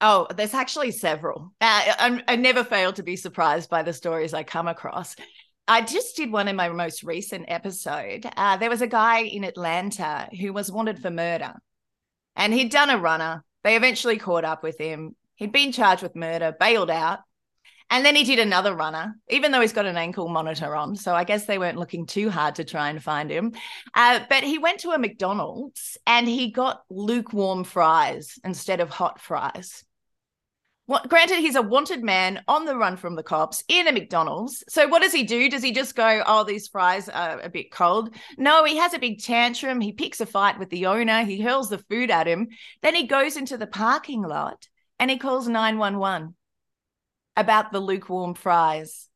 Oh, 0.00 0.26
there's 0.34 0.54
actually 0.54 0.92
several. 0.92 1.52
Uh, 1.60 1.82
I, 1.98 2.22
I 2.26 2.36
never 2.36 2.64
fail 2.64 2.92
to 2.94 3.02
be 3.02 3.16
surprised 3.16 3.68
by 3.68 3.82
the 3.82 3.92
stories 3.92 4.32
I 4.32 4.42
come 4.42 4.66
across. 4.66 5.14
I 5.68 5.82
just 5.82 6.16
did 6.16 6.32
one 6.32 6.48
in 6.48 6.56
my 6.56 6.68
most 6.70 7.02
recent 7.02 7.44
episode. 7.48 8.26
Uh, 8.36 8.56
there 8.56 8.70
was 8.70 8.82
a 8.82 8.86
guy 8.86 9.20
in 9.20 9.44
Atlanta 9.44 10.28
who 10.40 10.52
was 10.52 10.72
wanted 10.72 11.00
for 11.00 11.10
murder, 11.10 11.54
and 12.34 12.52
he'd 12.52 12.72
done 12.72 12.90
a 12.90 12.98
runner. 12.98 13.44
They 13.62 13.76
eventually 13.76 14.16
caught 14.16 14.44
up 14.44 14.62
with 14.62 14.78
him. 14.78 15.14
He'd 15.36 15.52
been 15.52 15.70
charged 15.70 16.02
with 16.02 16.16
murder, 16.16 16.56
bailed 16.58 16.90
out, 16.90 17.20
and 17.90 18.04
then 18.04 18.14
he 18.16 18.24
did 18.24 18.38
another 18.38 18.74
runner, 18.74 19.16
even 19.28 19.52
though 19.52 19.60
he's 19.60 19.72
got 19.72 19.84
an 19.84 19.96
ankle 19.96 20.28
monitor 20.28 20.74
on. 20.76 20.96
So 20.96 21.14
I 21.14 21.24
guess 21.24 21.44
they 21.44 21.58
weren't 21.58 21.78
looking 21.78 22.06
too 22.06 22.30
hard 22.30 22.54
to 22.54 22.64
try 22.64 22.88
and 22.88 23.02
find 23.02 23.30
him. 23.30 23.52
Uh, 23.94 24.20
but 24.28 24.44
he 24.44 24.58
went 24.58 24.80
to 24.80 24.90
a 24.90 24.98
McDonald's 24.98 25.98
and 26.06 26.28
he 26.28 26.52
got 26.52 26.82
lukewarm 26.88 27.64
fries 27.64 28.38
instead 28.44 28.80
of 28.80 28.90
hot 28.90 29.20
fries. 29.20 29.84
Well, 30.90 31.06
granted, 31.06 31.38
he's 31.38 31.54
a 31.54 31.62
wanted 31.62 32.02
man 32.02 32.42
on 32.48 32.64
the 32.64 32.76
run 32.76 32.96
from 32.96 33.14
the 33.14 33.22
cops 33.22 33.62
in 33.68 33.86
a 33.86 33.92
McDonald's. 33.92 34.64
So, 34.68 34.88
what 34.88 35.02
does 35.02 35.12
he 35.12 35.22
do? 35.22 35.48
Does 35.48 35.62
he 35.62 35.70
just 35.70 35.94
go, 35.94 36.24
Oh, 36.26 36.42
these 36.42 36.66
fries 36.66 37.08
are 37.08 37.38
a 37.38 37.48
bit 37.48 37.70
cold? 37.70 38.12
No, 38.36 38.64
he 38.64 38.76
has 38.78 38.92
a 38.92 38.98
big 38.98 39.22
tantrum. 39.22 39.80
He 39.80 39.92
picks 39.92 40.20
a 40.20 40.26
fight 40.26 40.58
with 40.58 40.68
the 40.68 40.86
owner. 40.86 41.22
He 41.22 41.40
hurls 41.40 41.70
the 41.70 41.78
food 41.78 42.10
at 42.10 42.26
him. 42.26 42.48
Then 42.82 42.96
he 42.96 43.06
goes 43.06 43.36
into 43.36 43.56
the 43.56 43.68
parking 43.68 44.22
lot 44.22 44.66
and 44.98 45.12
he 45.12 45.16
calls 45.16 45.46
911 45.46 46.34
about 47.36 47.70
the 47.70 47.78
lukewarm 47.78 48.34
fries. 48.34 49.06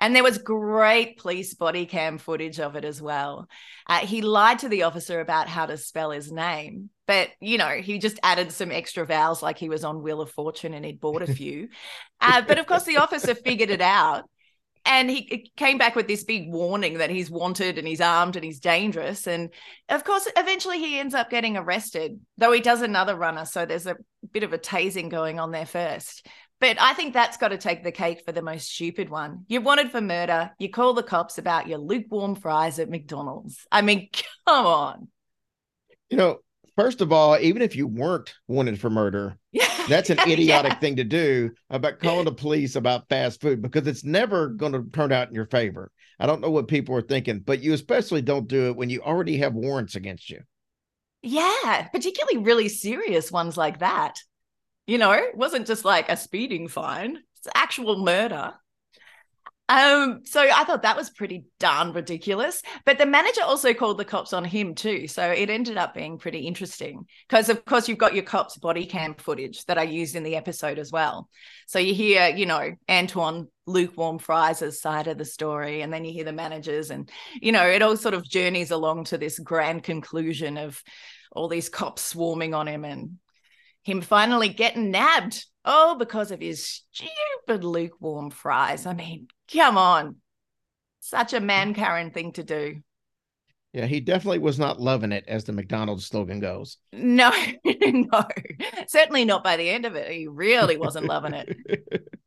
And 0.00 0.14
there 0.14 0.22
was 0.22 0.38
great 0.38 1.18
police 1.18 1.54
body 1.54 1.84
cam 1.84 2.18
footage 2.18 2.60
of 2.60 2.76
it 2.76 2.84
as 2.84 3.02
well. 3.02 3.48
Uh, 3.88 4.06
he 4.06 4.22
lied 4.22 4.60
to 4.60 4.68
the 4.68 4.84
officer 4.84 5.18
about 5.18 5.48
how 5.48 5.66
to 5.66 5.76
spell 5.76 6.12
his 6.12 6.30
name, 6.30 6.90
but 7.06 7.30
you 7.40 7.58
know, 7.58 7.68
he 7.68 7.98
just 7.98 8.18
added 8.22 8.52
some 8.52 8.70
extra 8.70 9.04
vowels 9.04 9.42
like 9.42 9.58
he 9.58 9.68
was 9.68 9.84
on 9.84 10.02
Wheel 10.02 10.20
of 10.20 10.30
Fortune 10.30 10.74
and 10.74 10.84
he'd 10.84 11.00
bought 11.00 11.22
a 11.22 11.26
few. 11.34 11.68
uh, 12.20 12.42
but 12.42 12.58
of 12.58 12.66
course, 12.66 12.84
the 12.84 12.98
officer 12.98 13.34
figured 13.34 13.70
it 13.70 13.80
out. 13.80 14.24
And 14.84 15.08
he 15.08 15.52
came 15.56 15.78
back 15.78 15.94
with 15.94 16.08
this 16.08 16.24
big 16.24 16.50
warning 16.50 16.98
that 16.98 17.08
he's 17.08 17.30
wanted 17.30 17.78
and 17.78 17.86
he's 17.86 18.00
armed 18.00 18.34
and 18.34 18.44
he's 18.44 18.58
dangerous. 18.58 19.28
And 19.28 19.50
of 19.88 20.02
course, 20.02 20.28
eventually 20.36 20.80
he 20.80 20.98
ends 20.98 21.14
up 21.14 21.30
getting 21.30 21.56
arrested, 21.56 22.18
though 22.36 22.50
he 22.50 22.60
does 22.60 22.82
another 22.82 23.14
runner. 23.14 23.44
So 23.44 23.64
there's 23.64 23.86
a 23.86 23.96
bit 24.32 24.42
of 24.42 24.52
a 24.52 24.58
tasing 24.58 25.08
going 25.08 25.38
on 25.38 25.52
there 25.52 25.66
first. 25.66 26.26
But 26.58 26.80
I 26.80 26.94
think 26.94 27.12
that's 27.12 27.36
got 27.36 27.48
to 27.48 27.58
take 27.58 27.82
the 27.82 27.92
cake 27.92 28.22
for 28.24 28.32
the 28.32 28.42
most 28.42 28.68
stupid 28.68 29.08
one. 29.08 29.44
You're 29.48 29.62
wanted 29.62 29.90
for 29.90 30.00
murder. 30.00 30.52
You 30.58 30.70
call 30.70 30.94
the 30.94 31.02
cops 31.02 31.38
about 31.38 31.68
your 31.68 31.78
lukewarm 31.78 32.34
fries 32.34 32.78
at 32.78 32.90
McDonald's. 32.90 33.66
I 33.70 33.82
mean, 33.82 34.08
come 34.46 34.66
on. 34.66 35.08
You 36.08 36.16
know, 36.16 36.38
first 36.76 37.00
of 37.00 37.12
all, 37.12 37.38
even 37.38 37.62
if 37.62 37.76
you 37.76 37.86
weren't 37.86 38.34
wanted 38.48 38.80
for 38.80 38.90
murder, 38.90 39.36
that's 39.88 40.10
an 40.10 40.20
idiotic 40.26 40.74
Yeah. 40.74 40.78
thing 40.80 40.96
to 40.96 41.04
do 41.04 41.50
about 41.70 41.98
calling 42.00 42.24
the 42.24 42.32
police 42.32 42.76
about 42.76 43.08
fast 43.08 43.40
food 43.40 43.62
because 43.62 43.86
it's 43.86 44.04
never 44.04 44.48
going 44.48 44.72
to 44.72 44.84
turn 44.92 45.12
out 45.12 45.28
in 45.28 45.34
your 45.34 45.46
favor. 45.46 45.90
I 46.18 46.26
don't 46.26 46.40
know 46.40 46.50
what 46.50 46.68
people 46.68 46.94
are 46.96 47.02
thinking, 47.02 47.40
but 47.40 47.60
you 47.62 47.72
especially 47.72 48.22
don't 48.22 48.48
do 48.48 48.68
it 48.68 48.76
when 48.76 48.90
you 48.90 49.02
already 49.02 49.38
have 49.38 49.54
warrants 49.54 49.96
against 49.96 50.30
you. 50.30 50.40
Yeah, 51.22 51.88
particularly 51.92 52.38
really 52.38 52.68
serious 52.68 53.30
ones 53.30 53.56
like 53.56 53.78
that. 53.78 54.18
You 54.86 54.98
know, 54.98 55.12
it 55.12 55.36
wasn't 55.36 55.66
just 55.66 55.84
like 55.84 56.08
a 56.10 56.16
speeding 56.16 56.68
fine, 56.68 57.18
it's 57.36 57.48
actual 57.54 58.04
murder. 58.04 58.54
Um, 59.72 60.20
so 60.24 60.42
I 60.42 60.64
thought 60.64 60.82
that 60.82 60.98
was 60.98 61.08
pretty 61.08 61.46
darn 61.58 61.94
ridiculous. 61.94 62.62
But 62.84 62.98
the 62.98 63.06
manager 63.06 63.40
also 63.42 63.72
called 63.72 63.96
the 63.96 64.04
cops 64.04 64.34
on 64.34 64.44
him 64.44 64.74
too. 64.74 65.08
So 65.08 65.30
it 65.30 65.48
ended 65.48 65.78
up 65.78 65.94
being 65.94 66.18
pretty 66.18 66.40
interesting. 66.40 67.06
Because 67.26 67.48
of 67.48 67.64
course 67.64 67.88
you've 67.88 67.96
got 67.96 68.14
your 68.14 68.24
cops 68.24 68.58
body 68.58 68.84
cam 68.84 69.14
footage 69.14 69.64
that 69.64 69.78
I 69.78 69.84
used 69.84 70.14
in 70.14 70.24
the 70.24 70.36
episode 70.36 70.78
as 70.78 70.92
well. 70.92 71.30
So 71.66 71.78
you 71.78 71.94
hear, 71.94 72.28
you 72.28 72.44
know, 72.44 72.72
Antoine 72.90 73.48
lukewarm 73.66 74.18
fries' 74.18 74.78
side 74.78 75.06
of 75.06 75.16
the 75.16 75.24
story, 75.24 75.80
and 75.80 75.90
then 75.90 76.04
you 76.04 76.12
hear 76.12 76.24
the 76.24 76.32
managers, 76.34 76.90
and 76.90 77.08
you 77.40 77.52
know, 77.52 77.66
it 77.66 77.80
all 77.80 77.96
sort 77.96 78.14
of 78.14 78.28
journeys 78.28 78.72
along 78.72 79.04
to 79.04 79.16
this 79.16 79.38
grand 79.38 79.84
conclusion 79.84 80.58
of 80.58 80.82
all 81.30 81.48
these 81.48 81.70
cops 81.70 82.02
swarming 82.02 82.52
on 82.52 82.68
him 82.68 82.84
and 82.84 83.12
him 83.84 84.02
finally 84.02 84.50
getting 84.50 84.90
nabbed. 84.90 85.46
Oh, 85.64 85.96
because 85.96 86.32
of 86.32 86.40
his 86.40 86.82
stupid 86.90 87.64
lukewarm 87.64 88.30
fries. 88.30 88.84
I 88.84 88.94
mean, 88.94 89.28
come 89.50 89.78
on. 89.78 90.16
Such 91.00 91.32
a 91.32 91.40
man 91.40 91.74
Karen 91.74 92.10
thing 92.10 92.32
to 92.32 92.44
do. 92.44 92.82
Yeah, 93.72 93.86
he 93.86 94.00
definitely 94.00 94.38
was 94.38 94.58
not 94.58 94.80
loving 94.80 95.12
it, 95.12 95.24
as 95.26 95.44
the 95.44 95.52
McDonald's 95.52 96.06
slogan 96.06 96.40
goes. 96.40 96.76
No, 96.92 97.32
no, 97.64 98.24
certainly 98.86 99.24
not 99.24 99.42
by 99.42 99.56
the 99.56 99.70
end 99.70 99.86
of 99.86 99.96
it. 99.96 100.10
He 100.10 100.28
really 100.28 100.76
wasn't 100.76 101.06
loving 101.06 101.32
it. 101.34 102.08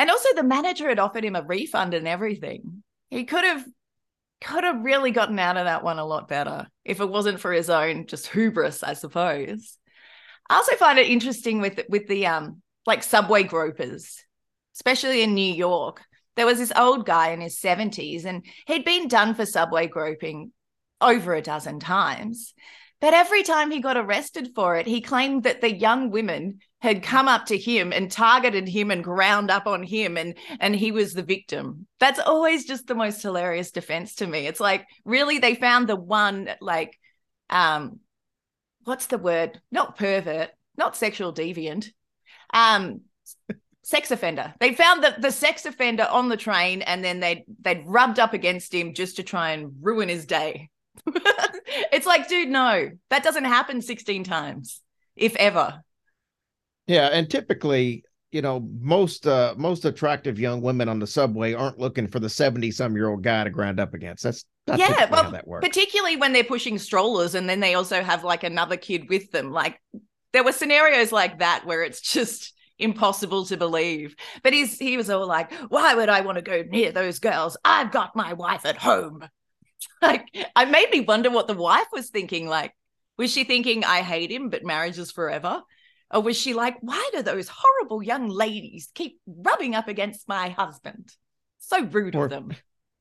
And 0.00 0.08
also, 0.08 0.30
the 0.34 0.42
manager 0.42 0.88
had 0.88 0.98
offered 0.98 1.26
him 1.26 1.36
a 1.36 1.42
refund 1.42 1.92
and 1.92 2.08
everything. 2.08 2.82
He 3.10 3.24
could 3.24 3.44
have 3.44 3.62
could 4.40 4.64
have 4.64 4.82
really 4.82 5.10
gotten 5.10 5.38
out 5.38 5.58
of 5.58 5.66
that 5.66 5.84
one 5.84 5.98
a 5.98 6.06
lot 6.06 6.26
better 6.26 6.68
if 6.86 7.00
it 7.00 7.10
wasn't 7.10 7.38
for 7.38 7.52
his 7.52 7.68
own 7.68 8.06
just 8.06 8.26
hubris, 8.28 8.82
I 8.82 8.94
suppose. 8.94 9.76
I 10.48 10.56
also 10.56 10.74
find 10.76 10.98
it 10.98 11.08
interesting 11.08 11.60
with 11.60 11.80
with 11.90 12.08
the 12.08 12.28
um 12.28 12.62
like 12.86 13.02
subway 13.02 13.42
gropers, 13.42 14.24
especially 14.74 15.20
in 15.20 15.34
New 15.34 15.52
York. 15.52 16.00
There 16.40 16.46
was 16.46 16.56
this 16.56 16.72
old 16.74 17.04
guy 17.04 17.32
in 17.32 17.42
his 17.42 17.60
70s 17.60 18.24
and 18.24 18.46
he'd 18.66 18.82
been 18.82 19.08
done 19.08 19.34
for 19.34 19.44
subway 19.44 19.88
groping 19.88 20.52
over 20.98 21.34
a 21.34 21.42
dozen 21.42 21.80
times. 21.80 22.54
But 22.98 23.12
every 23.12 23.42
time 23.42 23.70
he 23.70 23.80
got 23.80 23.98
arrested 23.98 24.52
for 24.54 24.76
it, 24.76 24.86
he 24.86 25.02
claimed 25.02 25.42
that 25.42 25.60
the 25.60 25.70
young 25.70 26.10
women 26.10 26.60
had 26.80 27.02
come 27.02 27.28
up 27.28 27.44
to 27.48 27.58
him 27.58 27.92
and 27.92 28.10
targeted 28.10 28.68
him 28.68 28.90
and 28.90 29.04
ground 29.04 29.50
up 29.50 29.66
on 29.66 29.82
him 29.82 30.16
and 30.16 30.34
and 30.60 30.74
he 30.74 30.92
was 30.92 31.12
the 31.12 31.22
victim. 31.22 31.86
That's 31.98 32.18
always 32.18 32.64
just 32.64 32.86
the 32.86 32.94
most 32.94 33.20
hilarious 33.20 33.70
defense 33.70 34.14
to 34.14 34.26
me. 34.26 34.46
It's 34.46 34.60
like, 34.60 34.86
really 35.04 35.40
they 35.40 35.56
found 35.56 35.90
the 35.90 35.96
one 35.96 36.48
like 36.62 36.98
um 37.50 38.00
what's 38.84 39.08
the 39.08 39.18
word? 39.18 39.60
Not 39.70 39.98
pervert, 39.98 40.48
not 40.78 40.96
sexual 40.96 41.34
deviant. 41.34 41.88
Um 42.54 43.02
sex 43.90 44.12
offender. 44.12 44.54
They 44.60 44.72
found 44.72 45.02
the, 45.02 45.16
the 45.18 45.32
sex 45.32 45.66
offender 45.66 46.04
on 46.04 46.28
the 46.28 46.36
train 46.36 46.82
and 46.82 47.04
then 47.04 47.18
they 47.18 47.44
they'd 47.60 47.82
rubbed 47.84 48.20
up 48.20 48.32
against 48.32 48.72
him 48.72 48.94
just 48.94 49.16
to 49.16 49.24
try 49.24 49.50
and 49.50 49.72
ruin 49.80 50.08
his 50.08 50.26
day. 50.26 50.70
it's 51.92 52.06
like, 52.06 52.28
dude, 52.28 52.48
no, 52.48 52.90
that 53.10 53.24
doesn't 53.24 53.44
happen 53.44 53.82
16 53.82 54.22
times, 54.22 54.80
if 55.16 55.34
ever. 55.36 55.82
Yeah, 56.86 57.08
and 57.08 57.28
typically, 57.28 58.04
you 58.30 58.42
know, 58.42 58.60
most 58.80 59.26
uh 59.26 59.54
most 59.56 59.84
attractive 59.84 60.38
young 60.38 60.62
women 60.62 60.88
on 60.88 61.00
the 61.00 61.06
subway 61.06 61.52
aren't 61.52 61.78
looking 61.78 62.06
for 62.06 62.20
the 62.20 62.30
70 62.30 62.70
some 62.70 62.94
year 62.94 63.08
old 63.08 63.24
guy 63.24 63.42
to 63.42 63.50
grind 63.50 63.80
up 63.80 63.92
against. 63.92 64.22
That's 64.22 64.44
not 64.68 64.78
yeah, 64.78 65.10
well, 65.10 65.24
how 65.24 65.30
that 65.30 65.48
works. 65.48 65.66
particularly 65.66 66.16
when 66.16 66.32
they're 66.32 66.44
pushing 66.44 66.78
strollers 66.78 67.34
and 67.34 67.48
then 67.48 67.58
they 67.58 67.74
also 67.74 68.02
have 68.04 68.22
like 68.22 68.44
another 68.44 68.76
kid 68.76 69.08
with 69.08 69.32
them. 69.32 69.50
Like 69.50 69.80
there 70.32 70.44
were 70.44 70.52
scenarios 70.52 71.10
like 71.10 71.40
that 71.40 71.66
where 71.66 71.82
it's 71.82 72.00
just 72.12 72.54
impossible 72.80 73.44
to 73.46 73.56
believe. 73.56 74.14
But 74.42 74.52
he's 74.52 74.78
he 74.78 74.96
was 74.96 75.10
all 75.10 75.26
like, 75.26 75.52
"Why 75.68 75.94
would 75.94 76.08
I 76.08 76.20
want 76.22 76.36
to 76.36 76.42
go 76.42 76.62
near 76.68 76.92
those 76.92 77.18
girls? 77.18 77.56
I've 77.64 77.92
got 77.92 78.16
my 78.16 78.32
wife 78.34 78.64
at 78.66 78.76
home." 78.78 79.24
Like, 80.02 80.26
I 80.54 80.66
made 80.66 80.90
me 80.90 81.00
wonder 81.00 81.30
what 81.30 81.46
the 81.46 81.54
wife 81.54 81.86
was 81.90 82.10
thinking. 82.10 82.46
Like, 82.46 82.74
was 83.16 83.32
she 83.32 83.44
thinking, 83.44 83.82
"I 83.84 84.02
hate 84.02 84.30
him, 84.30 84.50
but 84.50 84.62
marriage 84.64 84.98
is 84.98 85.10
forever"? 85.10 85.62
Or 86.12 86.20
was 86.22 86.36
she 86.36 86.54
like, 86.54 86.76
why 86.80 87.08
do 87.12 87.22
those 87.22 87.48
horrible 87.48 88.02
young 88.02 88.28
ladies 88.28 88.90
keep 88.94 89.20
rubbing 89.26 89.74
up 89.76 89.86
against 89.88 90.26
my 90.28 90.48
husband? 90.48 91.08
So 91.60 91.84
rude 91.84 92.16
Or- 92.16 92.24
of 92.24 92.30
them. 92.30 92.50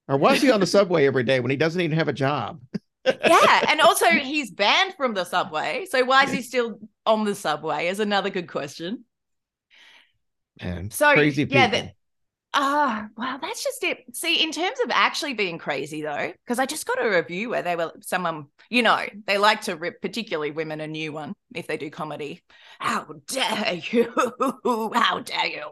Or 0.08 0.16
why 0.18 0.36
is 0.36 0.42
he 0.44 0.52
on 0.52 0.60
the 0.60 0.68
subway 0.78 1.08
every 1.08 1.24
day 1.24 1.40
when 1.40 1.50
he 1.52 1.58
doesn't 1.58 1.82
even 1.82 1.98
have 1.98 2.08
a 2.08 2.14
job? 2.14 2.62
yeah. 3.06 3.66
And 3.68 3.82
also, 3.82 4.06
he's 4.06 4.52
banned 4.52 4.94
from 4.96 5.16
the 5.16 5.24
subway. 5.26 5.86
So 5.90 6.06
why 6.06 6.24
is 6.26 6.32
he 6.32 6.42
still 6.44 6.80
on 7.06 7.26
the 7.26 7.34
subway? 7.36 7.88
Is 7.88 8.00
another 8.00 8.30
good 8.30 8.48
question. 8.48 9.06
And 10.60 10.92
So, 10.94 11.12
crazy 11.14 11.46
people. 11.46 11.60
yeah, 11.60 11.68
that- 11.68 11.96
Ah, 12.52 13.08
wow, 13.16 13.38
that's 13.40 13.64
just 13.64 13.84
it. 13.84 14.00
See, 14.16 14.42
in 14.44 14.52
terms 14.52 14.80
of 14.84 14.90
actually 14.90 15.36
being 15.36 15.60
crazy, 15.60 16.02
though, 16.02 16.34
because 16.44 16.58
I 16.58 16.66
just 16.66 16.88
got 16.88 17.00
a 17.04 17.08
review 17.08 17.50
where 17.50 17.62
they 17.62 17.76
were 17.76 17.94
someone, 18.02 18.48
you 18.72 18.82
know, 18.82 19.06
they 19.28 19.38
like 19.38 19.62
to 19.62 19.76
rip, 19.76 20.02
particularly 20.02 20.50
women, 20.50 20.82
a 20.82 20.88
new 20.88 21.12
one 21.12 21.36
if 21.54 21.68
they 21.68 21.78
do 21.78 21.92
comedy. 21.92 22.42
How 22.80 23.06
dare 23.28 23.76
you? 23.92 24.12
How 24.96 25.20
dare 25.20 25.46
you? 25.46 25.66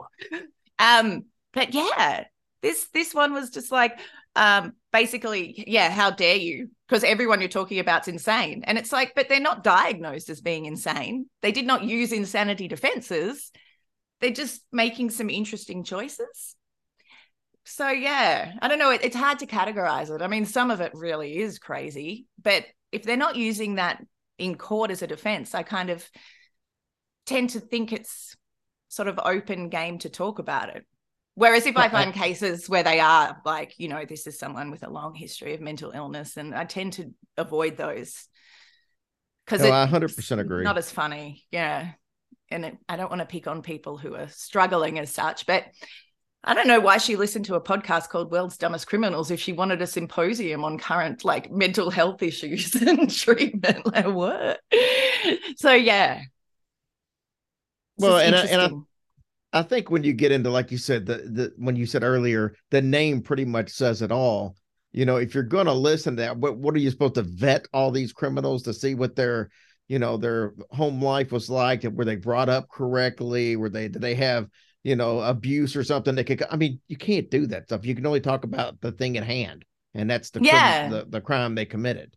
Um, 0.78 1.26
but 1.54 1.74
yeah, 1.74 2.26
this 2.62 2.88
this 2.94 3.14
one 3.14 3.34
was 3.34 3.50
just 3.50 3.72
like, 3.72 4.00
um, 4.36 4.74
basically, 4.94 5.64
yeah, 5.68 5.90
how 5.90 6.12
dare 6.12 6.36
you? 6.36 6.70
Because 6.88 7.04
everyone 7.04 7.40
you're 7.40 7.50
talking 7.50 7.80
about's 7.80 8.08
insane, 8.08 8.64
and 8.66 8.78
it's 8.78 8.92
like, 8.92 9.14
but 9.16 9.30
they're 9.30 9.40
not 9.40 9.64
diagnosed 9.64 10.30
as 10.30 10.42
being 10.42 10.66
insane. 10.66 11.26
They 11.42 11.52
did 11.52 11.66
not 11.66 11.84
use 11.84 12.12
insanity 12.12 12.68
defenses. 12.68 13.52
They're 14.20 14.32
just 14.32 14.62
making 14.72 15.12
some 15.12 15.30
interesting 15.30 15.84
choices. 15.84 16.56
So 17.66 17.90
yeah, 17.90 18.54
I 18.62 18.68
don't 18.68 18.80
know. 18.80 18.92
It, 18.92 19.04
it's 19.04 19.16
hard 19.16 19.40
to 19.40 19.46
categorize 19.46 20.14
it. 20.14 20.22
I 20.22 20.28
mean, 20.28 20.46
some 20.46 20.72
of 20.72 20.80
it 20.82 20.92
really 20.96 21.38
is 21.38 21.60
crazy, 21.60 22.26
but 22.42 22.66
if 22.92 23.04
they're 23.04 23.18
not 23.18 23.36
using 23.36 23.76
that 23.76 24.04
in 24.38 24.56
court 24.56 24.90
as 24.92 25.02
a 25.02 25.08
defense, 25.08 25.54
I 25.54 25.64
kind 25.64 25.90
of 25.90 26.10
tend 27.26 27.52
to 27.52 27.60
think 27.60 27.92
it's 27.92 28.36
sort 28.88 29.10
of 29.10 29.20
open 29.24 29.70
game 29.70 30.00
to 30.00 30.10
talk 30.10 30.40
about 30.40 30.76
it. 30.76 30.86
Whereas 31.36 31.68
if 31.68 31.78
I 31.78 31.88
find 31.90 32.14
cases 32.14 32.68
where 32.68 32.82
they 32.82 33.00
are 33.00 33.40
like, 33.46 33.76
you 33.78 33.90
know, 33.90 34.06
this 34.06 34.26
is 34.26 34.40
someone 34.40 34.72
with 34.72 34.82
a 34.84 34.90
long 34.90 35.14
history 35.14 35.54
of 35.54 35.62
mental 35.62 35.92
illness, 35.92 36.36
and 36.36 36.56
I 36.56 36.64
tend 36.64 36.94
to 36.94 37.14
avoid 37.38 37.78
those 37.78 38.28
because 39.46 39.62
No, 39.62 39.72
I 39.72 39.86
100% 39.86 40.40
agree. 40.40 40.64
Not 40.64 40.80
as 40.80 40.90
funny, 40.90 41.46
yeah. 41.52 41.92
And 42.50 42.78
I 42.88 42.96
don't 42.96 43.10
want 43.10 43.20
to 43.22 43.26
pick 43.26 43.48
on 43.48 43.62
people 43.62 43.98
who 43.98 44.16
are 44.16 44.28
struggling 44.30 45.00
as 45.00 45.12
such, 45.14 45.46
but 45.46 45.66
I 46.44 46.54
don't 46.54 46.68
know 46.68 46.80
why 46.80 46.98
she 46.98 47.16
listened 47.18 47.46
to 47.46 47.56
a 47.56 47.62
podcast 47.62 48.10
called 48.10 48.32
World's 48.32 48.58
Dumbest 48.58 48.88
Criminals 48.88 49.32
if 49.32 49.42
she 49.42 49.52
wanted 49.54 49.82
a 49.82 49.88
symposium 49.88 50.64
on 50.64 50.78
current 50.78 51.26
like 51.26 51.52
mental 51.52 51.90
health 51.90 52.24
issues 52.24 52.74
and 52.82 53.10
treatment. 53.14 53.86
Like 53.86 54.06
what? 54.08 54.60
So 55.58 55.74
yeah. 55.74 56.20
It's 56.22 56.28
Well, 57.98 58.18
and 58.20 58.36
I- 58.36 58.46
and 58.46 58.62
I- 58.62 58.72
I 59.60 59.64
think 59.64 59.90
when 59.90 60.04
you 60.04 60.14
get 60.14 60.32
into 60.34 60.50
like 60.50 60.72
you 60.72 60.78
said 60.78 61.06
the 61.06 61.16
the 61.18 61.54
when 61.58 61.76
you 61.78 61.86
said 61.86 62.04
earlier 62.04 62.54
the 62.70 62.82
name 62.82 63.22
pretty 63.22 63.46
much 63.46 63.70
says 63.72 64.02
it 64.02 64.12
all. 64.12 64.56
You 64.92 65.06
know, 65.06 65.18
if 65.18 65.34
you're 65.34 65.44
going 65.44 65.66
to 65.68 65.74
listen 65.74 66.16
to 66.18 66.22
that, 66.24 66.38
what 66.38 66.58
what 66.58 66.76
are 66.76 66.80
you 66.80 66.92
supposed 66.92 67.16
to 67.16 67.24
vet 67.24 67.66
all 67.74 67.90
these 67.92 68.14
criminals 68.14 68.64
to 68.64 68.74
see 68.74 68.94
what 68.94 69.16
their 69.16 69.50
you 69.88 70.00
know 70.00 70.18
their 70.18 70.54
home 70.72 71.02
life 71.02 71.32
was 71.32 71.50
like? 71.50 71.84
Were 71.84 72.06
they 72.06 72.16
brought 72.16 72.50
up 72.50 72.70
correctly? 72.70 73.56
Were 73.56 73.70
they 73.70 73.88
did 73.88 74.02
they 74.02 74.16
have 74.16 74.48
you 74.84 74.96
know 74.96 75.20
abuse 75.20 75.76
or 75.76 75.84
something? 75.84 76.16
They 76.16 76.24
could. 76.24 76.44
I 76.50 76.56
mean, 76.56 76.80
you 76.88 76.98
can't 76.98 77.30
do 77.30 77.48
that 77.48 77.66
stuff. 77.66 77.86
You 77.86 77.96
can 77.96 78.06
only 78.06 78.22
talk 78.22 78.44
about 78.44 78.80
the 78.82 78.92
thing 78.92 79.18
at 79.18 79.24
hand, 79.24 79.66
and 79.94 80.10
that's 80.10 80.30
the 80.30 80.42
Yeah. 80.42 80.90
the, 80.90 81.06
the 81.08 81.22
crime 81.22 81.56
they 81.56 81.66
committed. 81.66 82.16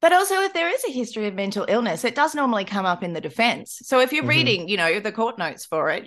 But 0.00 0.12
also, 0.12 0.34
if 0.40 0.52
there 0.52 0.68
is 0.68 0.84
a 0.84 0.90
history 0.90 1.28
of 1.28 1.34
mental 1.34 1.64
illness, 1.68 2.04
it 2.04 2.16
does 2.16 2.34
normally 2.34 2.64
come 2.64 2.84
up 2.84 3.04
in 3.04 3.12
the 3.12 3.20
defense. 3.20 3.78
So 3.84 4.00
if 4.00 4.12
you're 4.12 4.24
Mhm. 4.24 4.28
reading, 4.28 4.68
you 4.68 4.76
know, 4.76 4.98
the 4.98 5.12
court 5.12 5.38
notes 5.38 5.64
for 5.64 5.90
it, 5.90 6.04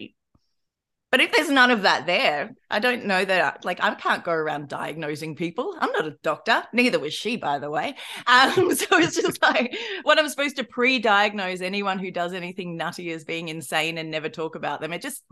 but 1.16 1.24
if 1.24 1.32
there's 1.32 1.50
none 1.50 1.72
of 1.72 1.84
that 1.84 2.06
there, 2.06 2.54
I 2.70 2.80
don't 2.80 3.06
know 3.06 3.24
that, 3.24 3.64
like, 3.64 3.82
I 3.82 3.96
can't 3.96 4.26
go 4.26 4.34
around 4.34 4.68
diagnosing 4.68 5.38
people. 5.38 5.74
I'm 5.80 5.94
not 5.94 6.06
a 6.06 6.18
doctor. 6.22 6.66
Neither 6.74 7.00
was 7.00 7.14
she, 7.14 7.38
by 7.38 7.58
the 7.58 7.70
way. 7.70 7.96
Um, 8.28 8.76
so 8.76 8.86
it's 8.98 9.16
just 9.16 9.42
like, 9.42 9.74
what 10.04 10.20
I'm 10.20 10.28
supposed 10.28 10.58
to 10.58 10.66
pre 10.66 11.00
diagnose 11.00 11.62
anyone 11.62 12.00
who 12.00 12.12
does 12.12 12.34
anything 12.34 12.76
nutty 12.76 13.14
as 13.14 13.24
being 13.24 13.48
insane 13.48 13.98
and 13.98 14.12
never 14.12 14.28
talk 14.28 14.56
about 14.56 14.82
them. 14.82 14.92
It 14.92 15.02
just, 15.02 15.24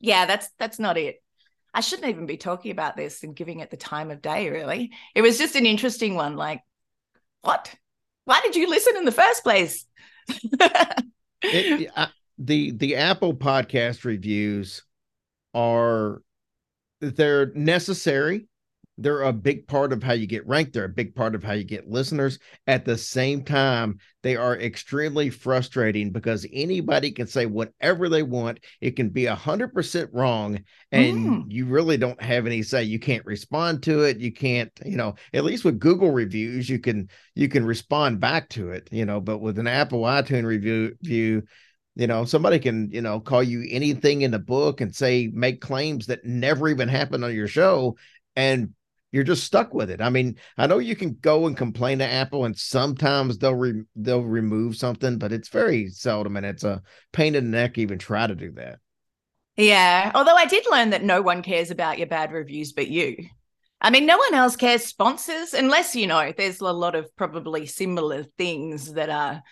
yeah, 0.00 0.24
that's 0.24 0.48
that's 0.58 0.78
not 0.78 0.96
it. 0.96 1.22
I 1.74 1.82
shouldn't 1.82 2.08
even 2.08 2.24
be 2.24 2.38
talking 2.38 2.70
about 2.70 2.96
this 2.96 3.22
and 3.22 3.36
giving 3.36 3.60
it 3.60 3.70
the 3.70 3.76
time 3.76 4.10
of 4.10 4.22
day, 4.22 4.48
really. 4.48 4.92
It 5.14 5.20
was 5.20 5.36
just 5.36 5.56
an 5.56 5.66
interesting 5.66 6.14
one. 6.14 6.36
Like, 6.36 6.62
what? 7.42 7.74
Why 8.24 8.40
did 8.40 8.56
you 8.56 8.70
listen 8.70 8.96
in 8.96 9.04
the 9.04 9.12
first 9.12 9.42
place? 9.42 9.84
it, 11.42 11.90
I, 11.94 12.08
the 12.38 12.70
the 12.70 12.96
Apple 12.96 13.34
podcast 13.34 14.06
reviews 14.06 14.84
are 15.58 16.22
they're 17.00 17.52
necessary. 17.54 18.46
They're 19.00 19.22
a 19.22 19.32
big 19.32 19.68
part 19.68 19.92
of 19.92 20.02
how 20.02 20.14
you 20.14 20.26
get 20.26 20.44
ranked. 20.48 20.72
They're 20.72 20.82
a 20.84 20.88
big 20.88 21.14
part 21.14 21.36
of 21.36 21.44
how 21.44 21.52
you 21.52 21.62
get 21.62 21.88
listeners. 21.88 22.40
At 22.66 22.84
the 22.84 22.98
same 22.98 23.44
time, 23.44 23.98
they 24.24 24.34
are 24.34 24.58
extremely 24.58 25.30
frustrating 25.30 26.10
because 26.10 26.44
anybody 26.52 27.12
can 27.12 27.28
say 27.28 27.46
whatever 27.46 28.08
they 28.08 28.24
want. 28.24 28.58
It 28.80 28.96
can 28.96 29.10
be 29.10 29.26
a 29.26 29.36
hundred 29.36 29.72
percent 29.72 30.10
wrong, 30.12 30.64
and 30.90 31.16
Mm. 31.26 31.44
you 31.46 31.66
really 31.66 31.96
don't 31.96 32.20
have 32.20 32.46
any 32.46 32.60
say. 32.64 32.82
You 32.82 32.98
can't 32.98 33.24
respond 33.24 33.84
to 33.84 34.02
it. 34.02 34.18
You 34.18 34.32
can't, 34.32 34.72
you 34.84 34.96
know, 34.96 35.14
at 35.32 35.44
least 35.44 35.64
with 35.64 35.78
Google 35.78 36.10
reviews, 36.10 36.68
you 36.68 36.80
can 36.80 37.08
you 37.36 37.48
can 37.48 37.64
respond 37.64 38.18
back 38.18 38.48
to 38.50 38.70
it, 38.72 38.88
you 38.90 39.04
know, 39.04 39.20
but 39.20 39.38
with 39.38 39.60
an 39.60 39.68
Apple 39.68 40.02
iTunes 40.02 40.44
review 40.44 40.96
view, 41.02 41.44
you 41.98 42.06
know, 42.06 42.24
somebody 42.24 42.60
can, 42.60 42.90
you 42.92 43.02
know, 43.02 43.18
call 43.18 43.42
you 43.42 43.66
anything 43.68 44.22
in 44.22 44.30
the 44.30 44.38
book 44.38 44.80
and 44.80 44.94
say 44.94 45.28
make 45.34 45.60
claims 45.60 46.06
that 46.06 46.24
never 46.24 46.68
even 46.68 46.88
happened 46.88 47.24
on 47.24 47.34
your 47.34 47.48
show 47.48 47.96
and 48.36 48.72
you're 49.10 49.24
just 49.24 49.42
stuck 49.42 49.74
with 49.74 49.90
it. 49.90 50.00
I 50.00 50.08
mean, 50.08 50.36
I 50.56 50.68
know 50.68 50.78
you 50.78 50.94
can 50.94 51.16
go 51.20 51.48
and 51.48 51.56
complain 51.56 51.98
to 51.98 52.06
Apple 52.06 52.44
and 52.44 52.56
sometimes 52.56 53.38
they'll 53.38 53.54
re- 53.54 53.82
they'll 53.96 54.22
remove 54.22 54.76
something, 54.76 55.18
but 55.18 55.32
it's 55.32 55.48
very 55.48 55.88
seldom 55.88 56.36
and 56.36 56.46
it's 56.46 56.62
a 56.62 56.82
pain 57.12 57.34
in 57.34 57.50
the 57.50 57.56
neck 57.56 57.78
even 57.78 57.98
try 57.98 58.28
to 58.28 58.34
do 58.36 58.52
that. 58.52 58.78
Yeah. 59.56 60.12
Although 60.14 60.36
I 60.36 60.46
did 60.46 60.66
learn 60.70 60.90
that 60.90 61.02
no 61.02 61.20
one 61.20 61.42
cares 61.42 61.72
about 61.72 61.98
your 61.98 62.06
bad 62.06 62.30
reviews 62.30 62.72
but 62.72 62.86
you. 62.86 63.16
I 63.80 63.90
mean, 63.90 64.06
no 64.06 64.18
one 64.18 64.34
else 64.34 64.54
cares 64.54 64.84
sponsors 64.84 65.52
unless, 65.52 65.96
you 65.96 66.06
know, 66.06 66.32
there's 66.36 66.60
a 66.60 66.66
lot 66.66 66.94
of 66.94 67.14
probably 67.16 67.66
similar 67.66 68.22
things 68.22 68.92
that 68.92 69.10
are 69.10 69.42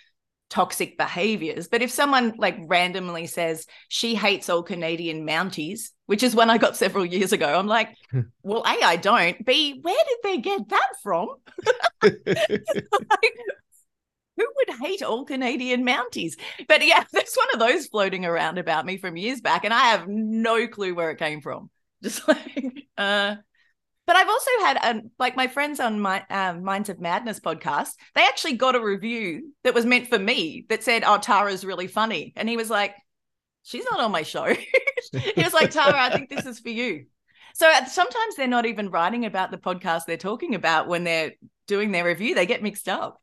toxic 0.49 0.97
behaviors. 0.97 1.69
But 1.69 1.83
if 1.83 1.91
someone 1.91 2.35
like 2.39 2.57
randomly 2.67 3.27
says 3.27 3.67
she 3.89 4.15
hates 4.15 4.49
all 4.49 4.63
Canadian 4.63 5.27
Mounties, 5.27 5.91
which 6.07 6.23
is 6.23 6.35
one 6.35 6.51
I 6.51 6.59
got 6.59 6.77
several 6.77 7.05
years 7.05 7.33
ago, 7.33 7.59
I'm 7.59 7.67
like, 7.67 7.95
well, 8.43 8.63
A, 8.63 8.85
I 8.85 8.97
don't. 8.97 9.45
B, 9.45 9.81
where 9.83 10.05
did 10.09 10.19
they 10.23 10.39
get 10.39 10.69
that 10.69 10.93
from? 11.03 11.29
like, 12.03 13.35
who 14.37 14.47
would 14.57 14.79
hate 14.81 15.03
all 15.03 15.25
Canadian 15.25 15.85
Mounties? 15.85 16.35
But 16.69 16.87
yeah, 16.87 17.05
there's 17.13 17.35
one 17.35 17.49
of 17.55 17.61
those 17.61 17.87
floating 17.87 18.25
around 18.25 18.59
about 18.59 18.87
me 18.87 18.97
from 18.99 19.17
years 19.17 19.41
back, 19.41 19.65
and 19.65 19.75
I 19.75 19.87
have 19.87 20.07
no 20.09 20.67
clue 20.69 20.95
where 20.95 21.11
it 21.11 21.19
came 21.19 21.41
from. 21.41 21.71
Just 22.03 22.27
like, 22.29 22.87
uh, 22.99 23.37
but 24.07 24.17
I've 24.17 24.29
also 24.29 24.51
had 24.61 24.79
um, 24.83 25.11
like 25.19 25.37
my 25.37 25.49
friends 25.49 25.81
on 25.81 26.01
my 26.01 26.25
um, 26.31 26.63
Minds 26.63 26.89
of 26.89 27.01
Madness 27.01 27.41
podcast. 27.41 27.91
They 28.15 28.23
actually 28.23 28.55
got 28.55 28.77
a 28.77 28.85
review 28.85 29.53
that 29.65 29.75
was 29.75 29.85
meant 29.85 30.09
for 30.09 30.19
me 30.19 30.67
that 30.69 30.85
said, 30.85 31.03
"Oh, 31.05 31.19
Tara's 31.19 31.65
really 31.65 31.89
funny," 31.89 32.33
and 32.37 32.49
he 32.49 32.57
was 32.57 32.71
like, 32.71 32.95
"She's 33.65 33.85
not 33.91 34.01
on 34.01 34.13
my 34.13 34.23
show." 34.23 34.45
he 35.13 35.43
was 35.43 35.55
like, 35.55 35.71
"Tara, 35.71 36.01
I 36.01 36.11
think 36.11 36.31
this 36.31 36.47
is 36.47 36.61
for 36.61 36.71
you." 36.71 37.07
So 37.55 37.69
uh, 37.69 37.87
sometimes 37.87 38.37
they're 38.37 38.47
not 38.47 38.67
even 38.67 38.91
writing 38.91 39.25
about 39.25 39.51
the 39.51 39.57
podcast 39.59 40.05
they're 40.05 40.17
talking 40.19 40.55
about 40.55 40.89
when 40.89 41.05
they're 41.05 41.33
doing 41.67 41.91
their 41.91 42.05
review. 42.05 42.35
They 42.35 42.47
get 42.47 42.63
mixed 42.63 42.89
up. 42.89 43.21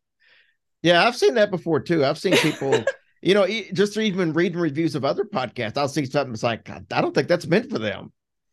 Yeah, 0.82 1.06
I've 1.06 1.16
seen 1.16 1.36
that 1.36 1.52
before 1.52 1.80
too. 1.80 2.04
I've 2.04 2.18
seen 2.18 2.36
people, 2.38 2.84
you 3.22 3.36
know, 3.36 3.48
just 3.74 3.96
even 3.96 4.34
reading 4.34 4.60
reviews 4.60 4.96
of 4.96 5.06
other 5.06 5.24
podcasts. 5.24 5.78
I'll 5.78 5.88
see 5.88 6.06
something 6.06 6.34
that's 6.34 6.44
like, 6.44 6.70
I 6.70 7.02
don't 7.02 7.14
think 7.14 7.28
that's 7.28 7.48
meant 7.48 7.70
for 7.70 7.80
them. 7.80 8.12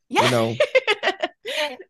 Yeah. 0.08 0.24
You 0.26 0.30
know, 0.30 0.54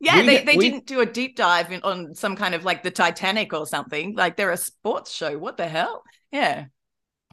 yeah, 0.01 0.21
We- 0.21 0.27
they, 0.27 0.45
they 0.45 0.57
we- 0.57 0.71
didn't 0.71 0.87
do 0.87 1.01
a 1.01 1.07
deep 1.07 1.37
dive 1.37 1.73
in, 1.73 1.81
on 1.83 2.15
some 2.15 2.37
kind 2.37 2.55
of 2.55 2.65
like 2.65 2.83
the 2.83 2.91
Titanic 2.91 3.53
or 3.53 3.67
something. 3.67 4.15
Like 4.15 4.37
they're 4.37 4.51
a 4.53 4.57
sports 4.57 5.13
show. 5.13 5.37
What 5.39 5.57
the 5.57 5.69
hell? 5.69 6.03
Yeah. 6.33 6.67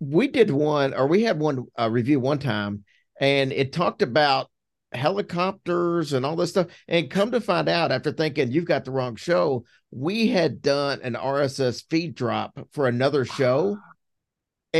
we 0.02 0.28
did 0.28 0.52
one, 0.52 0.94
or 0.94 1.08
we 1.08 1.24
had 1.24 1.40
one 1.40 1.66
uh, 1.80 1.90
review 1.90 2.20
one 2.20 2.40
time, 2.40 2.84
and 3.20 3.52
it 3.52 3.74
talked 3.74 4.02
about 4.02 4.50
helicopters 4.94 6.14
and 6.14 6.26
all 6.26 6.36
this 6.36 6.52
stuff. 6.52 6.68
And 6.88 7.10
come 7.10 7.32
to 7.32 7.42
find 7.42 7.68
out, 7.68 7.92
after 7.92 8.12
thinking 8.12 8.52
you've 8.52 8.66
got 8.66 8.86
the 8.86 8.92
wrong 8.92 9.16
show, 9.16 9.66
we 9.92 10.28
had 10.28 10.62
done 10.62 11.00
an 11.04 11.14
RSS 11.14 11.84
feed 11.90 12.16
drop 12.16 12.60
for 12.72 12.88
another 12.88 13.26
show. 13.26 13.78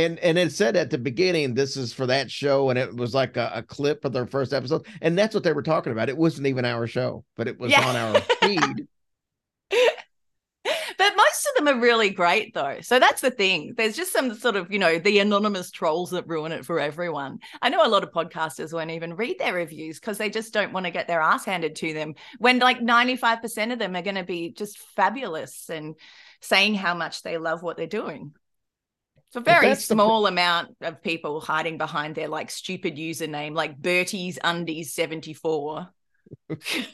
And 0.04 0.18
and 0.20 0.38
it 0.38 0.52
said 0.52 0.76
at 0.76 0.90
the 0.90 0.98
beginning, 0.98 1.54
this 1.54 1.76
is 1.76 1.92
for 1.92 2.06
that 2.06 2.30
show, 2.30 2.70
and 2.70 2.78
it 2.78 2.94
was 2.94 3.14
like 3.14 3.36
a, 3.36 3.50
a 3.54 3.62
clip 3.62 4.04
of 4.04 4.12
their 4.12 4.26
first 4.26 4.52
episode, 4.52 4.86
and 5.02 5.18
that's 5.18 5.34
what 5.34 5.42
they 5.42 5.52
were 5.52 5.62
talking 5.62 5.92
about. 5.92 6.08
It 6.08 6.16
wasn't 6.16 6.46
even 6.46 6.64
our 6.64 6.86
show, 6.86 7.24
but 7.36 7.48
it 7.48 7.58
was 7.58 7.72
Yeah. 7.72 7.86
on 7.88 7.96
our 7.96 8.20
feed. 8.40 8.86
But 10.98 11.16
most 11.16 11.48
of 11.48 11.64
them 11.64 11.76
are 11.76 11.80
really 11.80 12.10
great 12.10 12.54
though. 12.54 12.78
So 12.82 12.98
that's 12.98 13.20
the 13.20 13.30
thing. 13.30 13.74
There's 13.76 13.96
just 13.96 14.12
some 14.12 14.34
sort 14.34 14.56
of, 14.56 14.72
you 14.72 14.80
know, 14.80 14.98
the 14.98 15.20
anonymous 15.20 15.70
trolls 15.70 16.10
that 16.10 16.26
ruin 16.26 16.50
it 16.50 16.66
for 16.66 16.80
everyone. 16.80 17.38
I 17.62 17.68
know 17.68 17.86
a 17.86 17.88
lot 17.88 18.02
of 18.02 18.10
podcasters 18.10 18.72
won't 18.72 18.90
even 18.90 19.14
read 19.14 19.38
their 19.38 19.54
reviews 19.54 20.00
because 20.00 20.18
they 20.18 20.28
just 20.28 20.52
don't 20.52 20.72
want 20.72 20.86
to 20.86 20.90
get 20.90 21.06
their 21.06 21.20
ass 21.20 21.44
handed 21.44 21.76
to 21.76 21.94
them 21.94 22.14
when 22.38 22.58
like 22.58 22.80
95% 22.80 23.72
of 23.72 23.78
them 23.78 23.94
are 23.94 24.02
going 24.02 24.16
to 24.16 24.24
be 24.24 24.50
just 24.50 24.78
fabulous 24.96 25.70
and 25.70 25.94
saying 26.40 26.74
how 26.74 26.94
much 26.94 27.22
they 27.22 27.38
love 27.38 27.62
what 27.62 27.76
they're 27.76 27.86
doing. 27.86 28.32
It's 29.28 29.36
a 29.36 29.40
very 29.40 29.74
small 29.74 30.22
the... 30.22 30.28
amount 30.28 30.76
of 30.80 31.02
people 31.02 31.40
hiding 31.40 31.76
behind 31.76 32.14
their 32.14 32.28
like 32.28 32.50
stupid 32.50 32.96
username, 32.96 33.54
like 33.54 33.80
Bertie's 33.80 34.38
Undies 34.42 34.94
74. 34.94 35.88
that's 36.48 36.88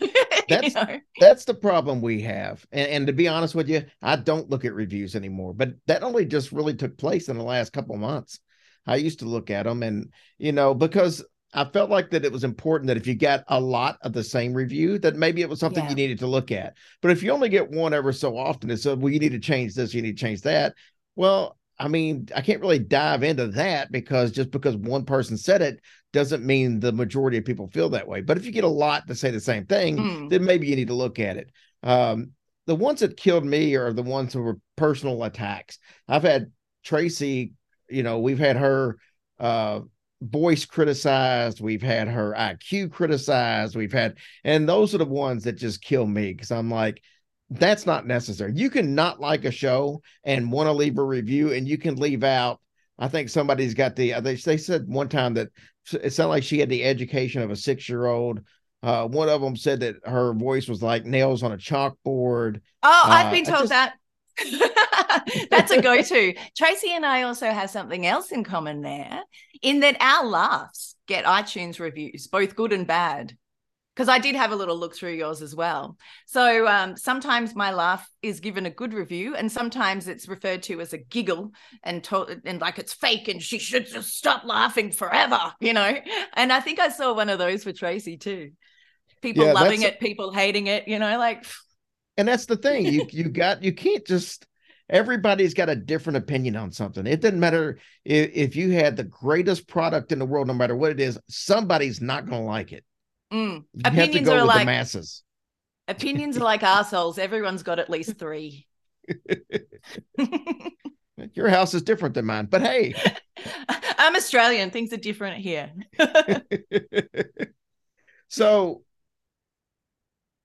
you 0.48 0.74
know? 0.74 1.00
that's 1.18 1.44
the 1.44 1.54
problem 1.54 2.00
we 2.00 2.22
have. 2.22 2.64
And, 2.72 2.90
and, 2.90 3.06
to 3.06 3.12
be 3.12 3.28
honest 3.28 3.54
with 3.54 3.68
you, 3.68 3.84
I 4.02 4.16
don't 4.16 4.50
look 4.50 4.64
at 4.64 4.74
reviews 4.74 5.16
anymore. 5.16 5.54
But 5.54 5.74
that 5.86 6.02
only 6.02 6.24
just 6.24 6.52
really 6.52 6.74
took 6.74 6.96
place 6.98 7.28
in 7.28 7.36
the 7.36 7.44
last 7.44 7.72
couple 7.72 7.96
months. 7.96 8.40
I 8.86 8.96
used 8.96 9.20
to 9.20 9.24
look 9.26 9.50
at 9.50 9.64
them, 9.64 9.82
and 9.82 10.12
you 10.38 10.52
know, 10.52 10.74
because 10.74 11.24
I 11.52 11.64
felt 11.64 11.88
like 11.88 12.10
that 12.10 12.24
it 12.24 12.32
was 12.32 12.44
important 12.44 12.88
that 12.88 12.96
if 12.96 13.06
you 13.06 13.14
got 13.14 13.44
a 13.48 13.60
lot 13.60 13.96
of 14.02 14.12
the 14.12 14.24
same 14.24 14.54
review, 14.54 14.98
that 14.98 15.16
maybe 15.16 15.40
it 15.40 15.48
was 15.48 15.60
something 15.60 15.84
yeah. 15.84 15.90
you 15.90 15.96
needed 15.96 16.18
to 16.18 16.26
look 16.26 16.50
at. 16.50 16.76
But 17.00 17.12
if 17.12 17.22
you 17.22 17.30
only 17.30 17.48
get 17.48 17.70
one 17.70 17.94
ever 17.94 18.12
so 18.12 18.36
often, 18.36 18.70
it's 18.70 18.84
well, 18.84 19.08
you 19.08 19.20
need 19.20 19.32
to 19.32 19.38
change 19.38 19.74
this, 19.74 19.94
you 19.94 20.02
need 20.02 20.16
to 20.16 20.24
change 20.24 20.42
that. 20.42 20.74
Well, 21.16 21.56
I 21.78 21.88
mean, 21.88 22.28
I 22.34 22.40
can't 22.40 22.60
really 22.60 22.78
dive 22.78 23.22
into 23.22 23.48
that 23.48 23.90
because 23.90 24.30
just 24.30 24.50
because 24.50 24.76
one 24.76 25.04
person 25.04 25.36
said 25.36 25.62
it 25.62 25.80
doesn't 26.12 26.44
mean 26.44 26.78
the 26.78 26.92
majority 26.92 27.36
of 27.38 27.44
people 27.44 27.68
feel 27.68 27.88
that 27.90 28.06
way. 28.06 28.20
But 28.20 28.36
if 28.36 28.46
you 28.46 28.52
get 28.52 28.64
a 28.64 28.68
lot 28.68 29.08
to 29.08 29.14
say 29.14 29.30
the 29.30 29.40
same 29.40 29.66
thing, 29.66 29.96
mm. 29.96 30.30
then 30.30 30.44
maybe 30.44 30.68
you 30.68 30.76
need 30.76 30.88
to 30.88 30.94
look 30.94 31.18
at 31.18 31.36
it. 31.36 31.50
Um, 31.82 32.30
the 32.66 32.76
ones 32.76 33.00
that 33.00 33.16
killed 33.16 33.44
me 33.44 33.74
are 33.74 33.92
the 33.92 34.02
ones 34.02 34.32
who 34.32 34.42
were 34.42 34.58
personal 34.76 35.24
attacks. 35.24 35.78
I've 36.08 36.22
had 36.22 36.52
Tracy, 36.84 37.52
you 37.90 38.02
know, 38.02 38.20
we've 38.20 38.38
had 38.38 38.56
her 38.56 38.96
uh, 39.38 39.80
voice 40.22 40.64
criticized, 40.64 41.60
we've 41.60 41.82
had 41.82 42.08
her 42.08 42.34
IQ 42.36 42.92
criticized, 42.92 43.76
we've 43.76 43.92
had, 43.92 44.16
and 44.44 44.68
those 44.68 44.94
are 44.94 44.98
the 44.98 45.04
ones 45.04 45.44
that 45.44 45.56
just 45.56 45.82
kill 45.82 46.06
me 46.06 46.32
because 46.32 46.50
I'm 46.50 46.70
like, 46.70 47.02
that's 47.50 47.86
not 47.86 48.06
necessary. 48.06 48.52
You 48.54 48.70
can 48.70 48.94
not 48.94 49.20
like 49.20 49.44
a 49.44 49.50
show 49.50 50.02
and 50.24 50.50
want 50.50 50.66
to 50.66 50.72
leave 50.72 50.98
a 50.98 51.04
review, 51.04 51.52
and 51.52 51.68
you 51.68 51.78
can 51.78 51.96
leave 51.96 52.24
out. 52.24 52.60
I 52.98 53.08
think 53.08 53.28
somebody's 53.28 53.74
got 53.74 53.96
the. 53.96 54.20
They 54.20 54.36
they 54.36 54.56
said 54.56 54.86
one 54.86 55.08
time 55.08 55.34
that 55.34 55.48
it 55.92 56.12
sounded 56.12 56.30
like 56.30 56.42
she 56.42 56.58
had 56.58 56.68
the 56.68 56.84
education 56.84 57.42
of 57.42 57.50
a 57.50 57.56
six 57.56 57.88
year 57.88 58.06
old. 58.06 58.40
Uh, 58.82 59.08
one 59.08 59.28
of 59.28 59.40
them 59.40 59.56
said 59.56 59.80
that 59.80 59.96
her 60.04 60.34
voice 60.34 60.68
was 60.68 60.82
like 60.82 61.06
nails 61.06 61.42
on 61.42 61.52
a 61.52 61.56
chalkboard. 61.56 62.60
Oh, 62.82 63.02
I've 63.06 63.26
uh, 63.26 63.30
been 63.30 63.44
told 63.44 63.68
just, 63.68 63.70
that. 63.70 63.94
That's 65.50 65.70
a 65.70 65.80
go 65.80 66.02
to. 66.02 66.34
Tracy 66.56 66.90
and 66.92 67.06
I 67.06 67.22
also 67.22 67.46
have 67.46 67.70
something 67.70 68.06
else 68.06 68.30
in 68.30 68.44
common 68.44 68.82
there, 68.82 69.22
in 69.62 69.80
that 69.80 69.96
our 70.00 70.26
laughs 70.26 70.96
get 71.06 71.24
iTunes 71.24 71.78
reviews, 71.78 72.26
both 72.26 72.56
good 72.56 72.72
and 72.72 72.86
bad 72.86 73.36
because 73.94 74.08
I 74.08 74.18
did 74.18 74.34
have 74.34 74.50
a 74.50 74.56
little 74.56 74.76
look 74.76 74.96
through 74.96 75.12
yours 75.12 75.40
as 75.40 75.54
well. 75.54 75.96
So 76.26 76.66
um, 76.66 76.96
sometimes 76.96 77.54
my 77.54 77.72
laugh 77.72 78.08
is 78.22 78.40
given 78.40 78.66
a 78.66 78.70
good 78.70 78.92
review, 78.92 79.36
and 79.36 79.50
sometimes 79.50 80.08
it's 80.08 80.28
referred 80.28 80.62
to 80.64 80.80
as 80.80 80.92
a 80.92 80.98
giggle 80.98 81.52
and 81.82 82.02
to- 82.04 82.40
and 82.44 82.60
like 82.60 82.78
it's 82.78 82.92
fake, 82.92 83.28
and 83.28 83.42
she 83.42 83.58
should 83.58 83.86
just 83.86 84.16
stop 84.16 84.44
laughing 84.44 84.90
forever, 84.90 85.52
you 85.60 85.72
know. 85.72 85.94
And 86.34 86.52
I 86.52 86.60
think 86.60 86.80
I 86.80 86.88
saw 86.88 87.14
one 87.14 87.28
of 87.28 87.38
those 87.38 87.62
for 87.62 87.72
Tracy 87.72 88.16
too. 88.16 88.50
People 89.22 89.46
yeah, 89.46 89.52
loving 89.52 89.82
it, 89.82 90.00
people 90.00 90.32
hating 90.32 90.66
it, 90.66 90.88
you 90.88 90.98
know, 90.98 91.18
like. 91.18 91.44
And 92.16 92.28
that's 92.28 92.46
the 92.46 92.56
thing 92.56 92.86
you 92.86 93.06
you 93.10 93.28
got 93.28 93.62
you 93.62 93.72
can't 93.72 94.04
just 94.06 94.46
everybody's 94.90 95.54
got 95.54 95.68
a 95.68 95.76
different 95.76 96.16
opinion 96.18 96.56
on 96.56 96.72
something. 96.72 97.06
It 97.06 97.20
doesn't 97.20 97.40
matter 97.40 97.78
if, 98.04 98.30
if 98.34 98.56
you 98.56 98.72
had 98.72 98.96
the 98.96 99.04
greatest 99.04 99.66
product 99.66 100.12
in 100.12 100.18
the 100.18 100.26
world, 100.26 100.46
no 100.46 100.54
matter 100.54 100.76
what 100.76 100.90
it 100.90 101.00
is, 101.00 101.18
somebody's 101.28 102.00
not 102.00 102.26
going 102.26 102.42
to 102.42 102.46
like 102.46 102.72
it. 102.72 102.84
Mm. 103.32 103.64
Opinions 103.84 104.28
are 104.28 104.44
like 104.44 104.66
masses. 104.66 105.22
Opinions 105.88 106.36
are 106.36 106.44
like 106.44 106.62
assholes. 106.62 107.18
Everyone's 107.18 107.62
got 107.62 107.78
at 107.78 107.90
least 107.90 108.18
three. 108.18 108.66
Your 111.34 111.48
house 111.48 111.74
is 111.74 111.82
different 111.82 112.14
than 112.14 112.24
mine, 112.26 112.46
but 112.46 112.62
hey, 112.62 112.94
I'm 113.98 114.16
Australian. 114.16 114.70
Things 114.70 114.92
are 114.92 114.98
different 114.98 115.38
here. 115.38 115.72
so 118.28 118.82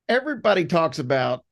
everybody 0.07 0.65
talks 0.65 0.99
about 0.99 1.43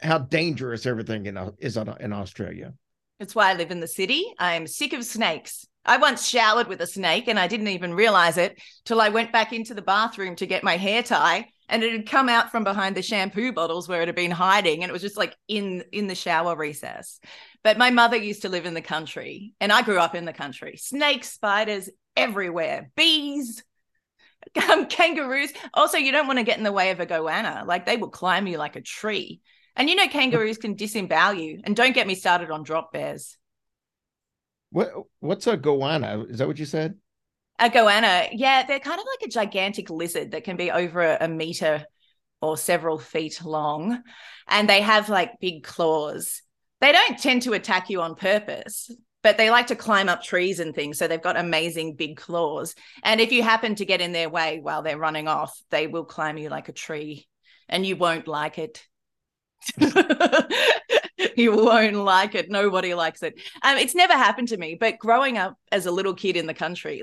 how 0.00 0.18
dangerous 0.18 0.84
everything 0.84 1.26
in, 1.26 1.38
is 1.58 1.76
in 1.76 2.12
Australia. 2.12 2.74
It's 3.18 3.34
why 3.34 3.50
I 3.50 3.54
live 3.54 3.70
in 3.70 3.80
the 3.80 3.88
city. 3.88 4.34
I'm 4.38 4.66
sick 4.66 4.92
of 4.92 5.04
snakes. 5.04 5.66
I 5.86 5.96
once 5.98 6.26
showered 6.26 6.66
with 6.66 6.80
a 6.80 6.86
snake 6.86 7.28
and 7.28 7.38
I 7.38 7.46
didn't 7.46 7.68
even 7.68 7.94
realize 7.94 8.36
it 8.36 8.60
till 8.84 9.00
I 9.00 9.08
went 9.08 9.32
back 9.32 9.52
into 9.52 9.72
the 9.72 9.82
bathroom 9.82 10.36
to 10.36 10.46
get 10.46 10.64
my 10.64 10.76
hair 10.76 11.02
tie 11.02 11.46
and 11.68 11.82
it 11.82 11.92
had 11.92 12.08
come 12.08 12.28
out 12.28 12.50
from 12.50 12.64
behind 12.64 12.96
the 12.96 13.02
shampoo 13.02 13.52
bottles 13.52 13.88
where 13.88 14.02
it 14.02 14.08
had 14.08 14.16
been 14.16 14.30
hiding 14.30 14.82
and 14.82 14.90
it 14.90 14.92
was 14.92 15.02
just 15.02 15.16
like 15.16 15.34
in 15.48 15.84
in 15.92 16.08
the 16.08 16.14
shower 16.14 16.56
recess. 16.56 17.20
But 17.62 17.78
my 17.78 17.90
mother 17.90 18.16
used 18.16 18.42
to 18.42 18.48
live 18.48 18.66
in 18.66 18.74
the 18.74 18.82
country 18.82 19.54
and 19.60 19.72
I 19.72 19.82
grew 19.82 19.98
up 19.98 20.14
in 20.14 20.24
the 20.24 20.32
country. 20.32 20.76
Snakes, 20.76 21.30
spiders 21.30 21.88
everywhere, 22.16 22.90
bees, 22.96 23.62
um, 24.70 24.86
kangaroos. 24.88 25.52
Also, 25.74 25.98
you 25.98 26.12
don't 26.12 26.26
want 26.26 26.38
to 26.38 26.44
get 26.44 26.58
in 26.58 26.64
the 26.64 26.72
way 26.72 26.90
of 26.90 27.00
a 27.00 27.06
goanna. 27.06 27.64
Like 27.66 27.86
they 27.86 27.96
will 27.96 28.10
climb 28.10 28.46
you 28.46 28.58
like 28.58 28.76
a 28.76 28.80
tree. 28.80 29.40
And 29.76 29.90
you 29.90 29.96
know 29.96 30.08
kangaroos 30.08 30.58
can 30.58 30.74
disembowel 30.74 31.34
you. 31.34 31.60
And 31.64 31.76
don't 31.76 31.94
get 31.94 32.06
me 32.06 32.14
started 32.14 32.50
on 32.50 32.62
drop 32.62 32.92
bears. 32.92 33.36
What 34.76 34.92
what's 35.20 35.46
a 35.46 35.56
goanna? 35.56 36.30
Is 36.30 36.36
that 36.36 36.46
what 36.46 36.58
you 36.58 36.66
said? 36.66 36.96
A 37.58 37.70
goanna, 37.70 38.28
yeah, 38.32 38.62
they're 38.66 38.78
kind 38.78 39.00
of 39.00 39.06
like 39.06 39.26
a 39.26 39.32
gigantic 39.32 39.88
lizard 39.88 40.32
that 40.32 40.44
can 40.44 40.58
be 40.58 40.70
over 40.70 41.00
a, 41.00 41.16
a 41.22 41.28
meter 41.28 41.86
or 42.42 42.58
several 42.58 42.98
feet 42.98 43.42
long, 43.42 44.02
and 44.46 44.68
they 44.68 44.82
have 44.82 45.08
like 45.08 45.40
big 45.40 45.64
claws. 45.64 46.42
They 46.82 46.92
don't 46.92 47.18
tend 47.18 47.40
to 47.44 47.54
attack 47.54 47.88
you 47.88 48.02
on 48.02 48.16
purpose, 48.16 48.90
but 49.22 49.38
they 49.38 49.48
like 49.48 49.68
to 49.68 49.76
climb 49.76 50.10
up 50.10 50.22
trees 50.22 50.60
and 50.60 50.74
things. 50.74 50.98
So 50.98 51.08
they've 51.08 51.22
got 51.22 51.38
amazing 51.38 51.94
big 51.94 52.18
claws. 52.18 52.74
And 53.02 53.18
if 53.18 53.32
you 53.32 53.42
happen 53.42 53.76
to 53.76 53.86
get 53.86 54.02
in 54.02 54.12
their 54.12 54.28
way 54.28 54.60
while 54.60 54.82
they're 54.82 54.98
running 54.98 55.26
off, 55.26 55.58
they 55.70 55.86
will 55.86 56.04
climb 56.04 56.36
you 56.36 56.50
like 56.50 56.68
a 56.68 56.72
tree 56.72 57.26
and 57.66 57.86
you 57.86 57.96
won't 57.96 58.28
like 58.28 58.58
it. 58.58 58.86
you 61.36 61.52
won't 61.56 61.96
like 61.96 62.34
it. 62.34 62.50
Nobody 62.50 62.94
likes 62.94 63.22
it. 63.22 63.40
Um, 63.62 63.78
it's 63.78 63.94
never 63.94 64.14
happened 64.14 64.48
to 64.48 64.56
me, 64.56 64.76
but 64.78 64.98
growing 64.98 65.38
up 65.38 65.56
as 65.72 65.86
a 65.86 65.90
little 65.90 66.14
kid 66.14 66.36
in 66.36 66.46
the 66.46 66.54
country 66.54 67.02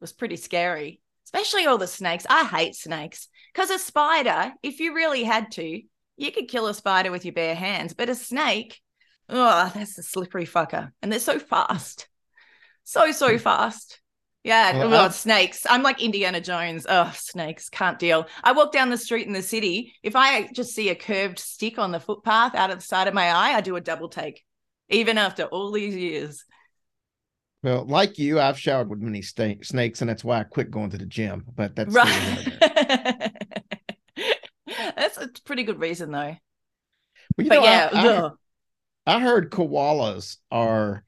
was 0.00 0.12
pretty 0.12 0.36
scary, 0.36 1.00
especially 1.26 1.66
all 1.66 1.78
the 1.78 1.86
snakes. 1.86 2.26
I 2.28 2.44
hate 2.44 2.74
snakes 2.74 3.28
because 3.52 3.70
a 3.70 3.78
spider, 3.78 4.52
if 4.62 4.80
you 4.80 4.94
really 4.94 5.24
had 5.24 5.52
to, 5.52 5.82
you 6.16 6.32
could 6.32 6.48
kill 6.48 6.66
a 6.66 6.74
spider 6.74 7.10
with 7.10 7.24
your 7.24 7.34
bare 7.34 7.54
hands, 7.54 7.94
but 7.94 8.08
a 8.08 8.14
snake, 8.14 8.80
oh, 9.28 9.70
that's 9.74 9.98
a 9.98 10.02
slippery 10.02 10.46
fucker. 10.46 10.90
And 11.02 11.12
they're 11.12 11.20
so 11.20 11.38
fast. 11.38 12.08
So, 12.84 13.12
so 13.12 13.38
fast. 13.38 14.00
Yeah, 14.44 14.86
well, 14.86 15.06
oh, 15.06 15.08
snakes. 15.10 15.66
I'm 15.68 15.82
like 15.82 16.02
Indiana 16.02 16.40
Jones. 16.40 16.86
Oh, 16.88 17.12
snakes, 17.14 17.68
can't 17.68 17.98
deal. 17.98 18.26
I 18.42 18.52
walk 18.52 18.72
down 18.72 18.88
the 18.88 18.96
street 18.96 19.26
in 19.26 19.32
the 19.32 19.42
city. 19.42 19.94
If 20.02 20.14
I 20.16 20.48
just 20.52 20.74
see 20.74 20.88
a 20.90 20.94
curved 20.94 21.38
stick 21.38 21.78
on 21.78 21.90
the 21.90 22.00
footpath 22.00 22.54
out 22.54 22.70
of 22.70 22.78
the 22.78 22.84
side 22.84 23.08
of 23.08 23.14
my 23.14 23.30
eye, 23.30 23.54
I 23.54 23.60
do 23.60 23.76
a 23.76 23.80
double 23.80 24.08
take, 24.08 24.44
even 24.88 25.18
after 25.18 25.44
all 25.44 25.72
these 25.72 25.94
years. 25.94 26.44
Well, 27.62 27.84
like 27.86 28.18
you, 28.18 28.40
I've 28.40 28.58
showered 28.58 28.88
with 28.88 29.00
many 29.00 29.20
st- 29.22 29.66
snakes, 29.66 30.00
and 30.00 30.08
that's 30.08 30.22
why 30.22 30.40
I 30.40 30.44
quit 30.44 30.70
going 30.70 30.90
to 30.90 30.98
the 30.98 31.06
gym. 31.06 31.44
But 31.54 31.74
that's 31.74 31.92
right. 31.92 32.52
that's 34.96 35.18
a 35.18 35.28
pretty 35.44 35.64
good 35.64 35.80
reason, 35.80 36.12
though. 36.12 36.36
Well, 37.36 37.48
but 37.48 37.48
know, 37.48 37.64
yeah, 37.64 37.90
I, 37.92 39.14
I, 39.14 39.16
I 39.16 39.20
heard 39.20 39.50
koalas 39.50 40.36
are 40.50 41.04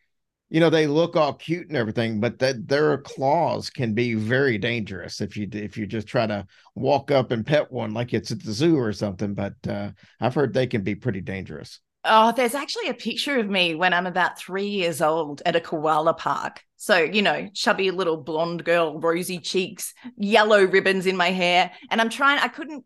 you 0.50 0.58
know 0.60 0.68
they 0.68 0.86
look 0.86 1.16
all 1.16 1.32
cute 1.32 1.68
and 1.68 1.76
everything 1.76 2.20
but 2.20 2.38
that 2.38 2.68
their 2.68 2.98
claws 2.98 3.70
can 3.70 3.94
be 3.94 4.14
very 4.14 4.58
dangerous 4.58 5.20
if 5.20 5.36
you 5.36 5.48
if 5.52 5.78
you 5.78 5.86
just 5.86 6.06
try 6.06 6.26
to 6.26 6.46
walk 6.74 7.10
up 7.10 7.30
and 7.30 7.46
pet 7.46 7.70
one 7.72 7.94
like 7.94 8.12
it's 8.12 8.30
at 8.30 8.42
the 8.42 8.52
zoo 8.52 8.76
or 8.76 8.92
something 8.92 9.32
but 9.32 9.54
uh, 9.68 9.90
i've 10.20 10.34
heard 10.34 10.52
they 10.52 10.66
can 10.66 10.82
be 10.82 10.94
pretty 10.94 11.20
dangerous. 11.20 11.80
Oh 12.02 12.32
there's 12.34 12.54
actually 12.54 12.88
a 12.88 12.94
picture 12.94 13.38
of 13.38 13.48
me 13.48 13.74
when 13.74 13.92
i'm 13.92 14.06
about 14.06 14.38
three 14.38 14.68
years 14.68 15.00
old 15.00 15.42
at 15.46 15.56
a 15.56 15.60
koala 15.60 16.14
park. 16.14 16.62
So 16.76 16.98
you 16.98 17.22
know 17.22 17.48
chubby 17.54 17.90
little 17.90 18.16
blonde 18.16 18.64
girl 18.64 18.98
rosy 18.98 19.38
cheeks 19.38 19.94
yellow 20.16 20.64
ribbons 20.64 21.06
in 21.06 21.16
my 21.16 21.30
hair 21.30 21.70
and 21.90 22.00
i'm 22.00 22.10
trying 22.10 22.38
i 22.38 22.48
couldn't 22.48 22.84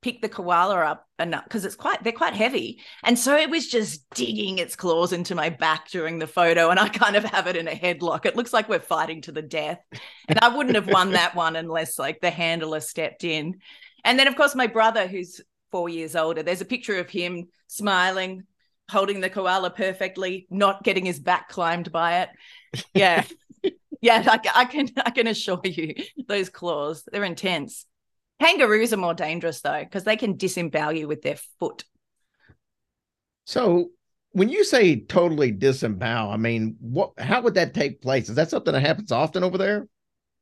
pick 0.00 0.22
the 0.22 0.28
koala 0.28 0.76
up 0.76 1.06
enough 1.18 1.44
because 1.44 1.64
it's 1.64 1.74
quite 1.74 2.02
they're 2.04 2.12
quite 2.12 2.34
heavy 2.34 2.80
and 3.02 3.18
so 3.18 3.36
it 3.36 3.50
was 3.50 3.66
just 3.66 4.08
digging 4.10 4.58
its 4.58 4.76
claws 4.76 5.12
into 5.12 5.34
my 5.34 5.48
back 5.48 5.88
during 5.90 6.18
the 6.18 6.26
photo 6.26 6.70
and 6.70 6.78
i 6.78 6.88
kind 6.88 7.16
of 7.16 7.24
have 7.24 7.46
it 7.46 7.56
in 7.56 7.66
a 7.66 7.72
headlock 7.72 8.24
it 8.24 8.36
looks 8.36 8.52
like 8.52 8.68
we're 8.68 8.78
fighting 8.78 9.20
to 9.20 9.32
the 9.32 9.42
death 9.42 9.80
and 10.28 10.38
i 10.40 10.48
wouldn't 10.48 10.76
have 10.76 10.88
won 10.88 11.12
that 11.12 11.34
one 11.34 11.56
unless 11.56 11.98
like 11.98 12.20
the 12.20 12.30
handler 12.30 12.80
stepped 12.80 13.24
in 13.24 13.58
and 14.04 14.18
then 14.18 14.28
of 14.28 14.36
course 14.36 14.54
my 14.54 14.68
brother 14.68 15.08
who's 15.08 15.40
four 15.72 15.88
years 15.88 16.14
older 16.14 16.42
there's 16.42 16.60
a 16.60 16.66
picture 16.66 16.98
of 16.98 17.10
him 17.10 17.48
smiling 17.66 18.44
holding 18.90 19.20
the 19.20 19.30
koala 19.30 19.70
perfectly, 19.70 20.46
not 20.50 20.82
getting 20.82 21.04
his 21.04 21.20
back 21.20 21.48
climbed 21.48 21.92
by 21.92 22.20
it. 22.20 22.30
Yeah. 22.94 23.24
yeah, 24.00 24.22
I, 24.26 24.40
I 24.54 24.64
can 24.64 24.88
I 25.04 25.10
can 25.10 25.26
assure 25.26 25.60
you 25.64 25.94
those 26.26 26.48
claws, 26.48 27.04
they're 27.10 27.24
intense. 27.24 27.86
Kangaroos 28.40 28.92
are 28.92 28.98
more 28.98 29.14
dangerous 29.14 29.60
though, 29.60 29.82
because 29.82 30.04
they 30.04 30.16
can 30.16 30.36
disembowel 30.36 30.92
you 30.92 31.08
with 31.08 31.22
their 31.22 31.38
foot. 31.58 31.84
So 33.44 33.90
when 34.32 34.48
you 34.48 34.64
say 34.64 35.00
totally 35.00 35.50
disembowel, 35.50 36.30
I 36.30 36.36
mean, 36.36 36.76
what? 36.80 37.12
How 37.18 37.40
would 37.42 37.54
that 37.54 37.74
take 37.74 38.00
place? 38.00 38.28
Is 38.28 38.36
that 38.36 38.50
something 38.50 38.72
that 38.72 38.80
happens 38.80 39.10
often 39.10 39.42
over 39.42 39.58
there? 39.58 39.88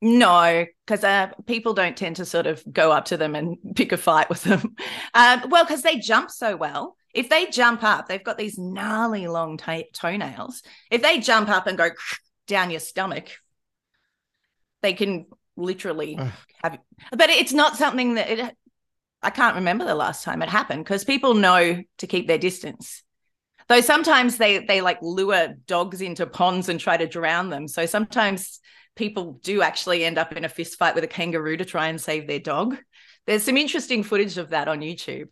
No, 0.03 0.67
because 0.85 1.05
uh, 1.05 1.29
people 1.47 1.73
don't 1.73 1.97
tend 1.97 2.17
to 2.17 2.27
sort 2.27 2.47
of 2.47 2.63
go 2.71 2.93
up 2.93 3.07
to 3.07 3.17
them 3.17 3.35
and 3.35 3.57
pick 3.75 3.93
a 3.93 3.97
fight 3.97 4.29
with 4.29 4.43
them. 4.43 4.77
Um, 5.15 5.45
well, 5.49 5.65
because 5.65 5.83
they 5.83 5.99
jump 5.99 6.31
so 6.31 6.57
well. 6.57 6.97
If 7.15 7.31
they 7.31 7.47
jump 7.47 7.83
up, 7.83 8.09
they've 8.09 8.23
got 8.23 8.37
these 8.37 8.59
gnarly 8.59 9.27
long 9.27 9.57
t- 9.57 9.89
toenails. 9.95 10.63
If 10.91 11.01
they 11.01 11.19
jump 11.19 11.49
up 11.49 11.67
and 11.67 11.79
go 11.79 11.91
down 12.47 12.71
your 12.71 12.81
stomach, 12.81 13.31
they 14.83 14.93
can 14.93 15.27
literally 15.57 16.19
have. 16.63 16.79
But 17.11 17.31
it's 17.31 17.53
not 17.53 17.77
something 17.77 18.15
that 18.15 18.31
it. 18.31 18.57
I 19.23 19.31
can't 19.31 19.57
remember 19.57 19.85
the 19.85 19.95
last 19.95 20.25
time 20.25 20.43
it 20.43 20.49
happened 20.49 20.85
because 20.85 21.05
people 21.05 21.35
know 21.35 21.83
to 21.99 22.07
keep 22.07 22.27
their 22.27 22.39
distance. 22.39 23.03
Though 23.69 23.81
sometimes 23.81 24.37
they 24.37 24.59
they 24.59 24.81
like 24.81 24.99
lure 25.03 25.55
dogs 25.67 26.01
into 26.01 26.27
ponds 26.27 26.69
and 26.69 26.79
try 26.79 26.97
to 26.97 27.07
drown 27.07 27.51
them. 27.51 27.67
So 27.69 27.87
sometimes 27.87 28.61
people 28.95 29.41
do 29.43 29.63
actually 29.63 30.05
end 30.05 30.19
up 30.19 30.33
in 30.33 30.45
a 30.45 30.49
fist 30.49 30.79
fight 30.79 30.95
with 30.95 31.05
a 31.05 31.09
kangaroo 31.09 31.57
to 31.57 31.65
try 31.65 31.89
and 31.89 32.01
save 32.01 32.27
their 32.27 32.39
dog. 32.39 32.77
There's 33.27 33.43
some 33.43 33.57
interesting 33.57 34.03
footage 34.03 34.39
of 34.39 34.51
that 34.51 34.69
on 34.69 34.81
YouTube. 34.81 35.29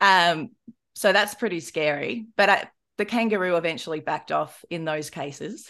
Um, 0.00 0.50
so 0.94 1.12
that's 1.12 1.34
pretty 1.34 1.60
scary. 1.60 2.26
But 2.36 2.48
I, 2.48 2.68
the 2.96 3.04
kangaroo 3.04 3.56
eventually 3.56 4.00
backed 4.00 4.32
off 4.32 4.64
in 4.70 4.84
those 4.84 5.10
cases. 5.10 5.68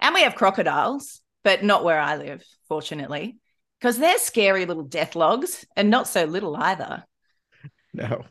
And 0.00 0.14
we 0.14 0.22
have 0.22 0.34
crocodiles, 0.34 1.20
but 1.44 1.62
not 1.62 1.84
where 1.84 2.00
I 2.00 2.16
live, 2.16 2.42
fortunately, 2.68 3.36
because 3.78 3.98
they're 3.98 4.18
scary 4.18 4.66
little 4.66 4.82
death 4.82 5.14
logs 5.14 5.64
and 5.76 5.90
not 5.90 6.08
so 6.08 6.24
little 6.24 6.56
either. 6.56 7.04
No. 7.92 8.24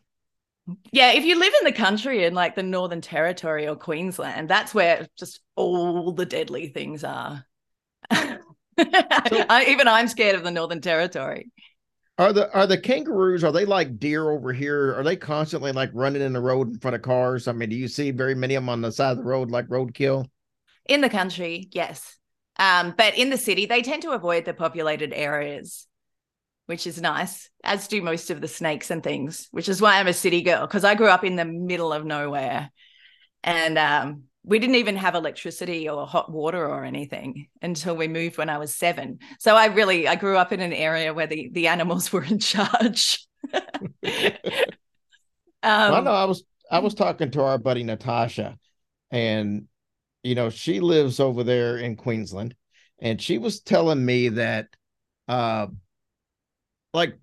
Yeah, 0.91 1.11
if 1.11 1.25
you 1.25 1.37
live 1.39 1.53
in 1.59 1.65
the 1.65 1.77
country 1.77 2.25
in 2.25 2.33
like 2.33 2.55
the 2.55 2.63
Northern 2.63 3.01
Territory 3.01 3.67
or 3.67 3.75
Queensland, 3.75 4.49
that's 4.49 4.73
where 4.73 5.07
just 5.17 5.41
all 5.55 6.11
the 6.11 6.25
deadly 6.25 6.67
things 6.67 7.03
are. 7.03 7.45
I, 8.11 9.65
even 9.67 9.87
I'm 9.87 10.07
scared 10.07 10.35
of 10.35 10.43
the 10.43 10.51
Northern 10.51 10.81
Territory. 10.81 11.51
Are 12.17 12.31
the 12.31 12.51
are 12.53 12.67
the 12.67 12.77
kangaroos? 12.77 13.43
Are 13.43 13.51
they 13.51 13.65
like 13.65 13.99
deer 13.99 14.29
over 14.29 14.53
here? 14.53 14.95
Are 14.95 15.03
they 15.03 15.15
constantly 15.15 15.71
like 15.71 15.89
running 15.93 16.21
in 16.21 16.33
the 16.33 16.41
road 16.41 16.69
in 16.69 16.79
front 16.79 16.95
of 16.95 17.01
cars? 17.01 17.47
I 17.47 17.53
mean, 17.53 17.69
do 17.69 17.75
you 17.75 17.87
see 17.87 18.11
very 18.11 18.35
many 18.35 18.55
of 18.55 18.63
them 18.63 18.69
on 18.69 18.81
the 18.81 18.91
side 18.91 19.11
of 19.11 19.17
the 19.17 19.23
road 19.23 19.49
like 19.49 19.67
roadkill? 19.67 20.27
In 20.85 21.01
the 21.01 21.09
country, 21.09 21.69
yes, 21.71 22.17
um, 22.57 22.93
but 22.97 23.17
in 23.17 23.29
the 23.29 23.37
city, 23.37 23.65
they 23.65 23.81
tend 23.81 24.03
to 24.03 24.11
avoid 24.11 24.45
the 24.45 24.53
populated 24.53 25.13
areas, 25.13 25.87
which 26.67 26.85
is 26.85 27.01
nice. 27.01 27.49
As 27.63 27.87
do 27.87 28.01
most 28.01 28.29
of 28.29 28.41
the 28.41 28.47
snakes 28.47 28.91
and 28.91 29.01
things. 29.01 29.47
Which 29.51 29.69
is 29.69 29.81
why 29.81 29.99
I'm 29.99 30.07
a 30.07 30.13
city 30.13 30.41
girl 30.41 30.61
because 30.61 30.83
I 30.83 30.95
grew 30.95 31.07
up 31.07 31.23
in 31.23 31.35
the 31.35 31.45
middle 31.45 31.91
of 31.91 32.05
nowhere, 32.05 32.71
and 33.43 33.77
um, 33.77 34.23
we 34.43 34.59
didn't 34.59 34.75
even 34.75 34.97
have 34.97 35.15
electricity 35.15 35.89
or 35.89 36.05
hot 36.05 36.31
water 36.31 36.67
or 36.67 36.83
anything 36.83 37.47
until 37.61 37.95
we 37.95 38.07
moved 38.07 38.37
when 38.37 38.49
I 38.49 38.57
was 38.57 38.75
seven. 38.75 39.19
So 39.39 39.55
I 39.55 39.67
really 39.67 40.07
I 40.07 40.15
grew 40.15 40.37
up 40.37 40.51
in 40.51 40.59
an 40.59 40.73
area 40.73 41.13
where 41.13 41.27
the 41.27 41.49
the 41.51 41.67
animals 41.67 42.11
were 42.13 42.23
in 42.23 42.39
charge. 42.39 43.25
um, 43.53 43.61
well, 45.63 45.95
I 45.95 46.01
know 46.01 46.11
I 46.11 46.25
was 46.25 46.43
I 46.69 46.79
was 46.79 46.93
talking 46.93 47.31
to 47.31 47.41
our 47.41 47.57
buddy 47.57 47.83
Natasha, 47.83 48.57
and 49.09 49.67
you 50.23 50.35
know 50.35 50.49
she 50.49 50.79
lives 50.79 51.19
over 51.19 51.43
there 51.43 51.77
in 51.77 51.95
Queensland, 51.95 52.55
and 52.99 53.21
she 53.21 53.37
was 53.37 53.61
telling 53.61 54.03
me 54.03 54.29
that, 54.29 54.67
uh, 55.27 55.67
like 56.93 57.17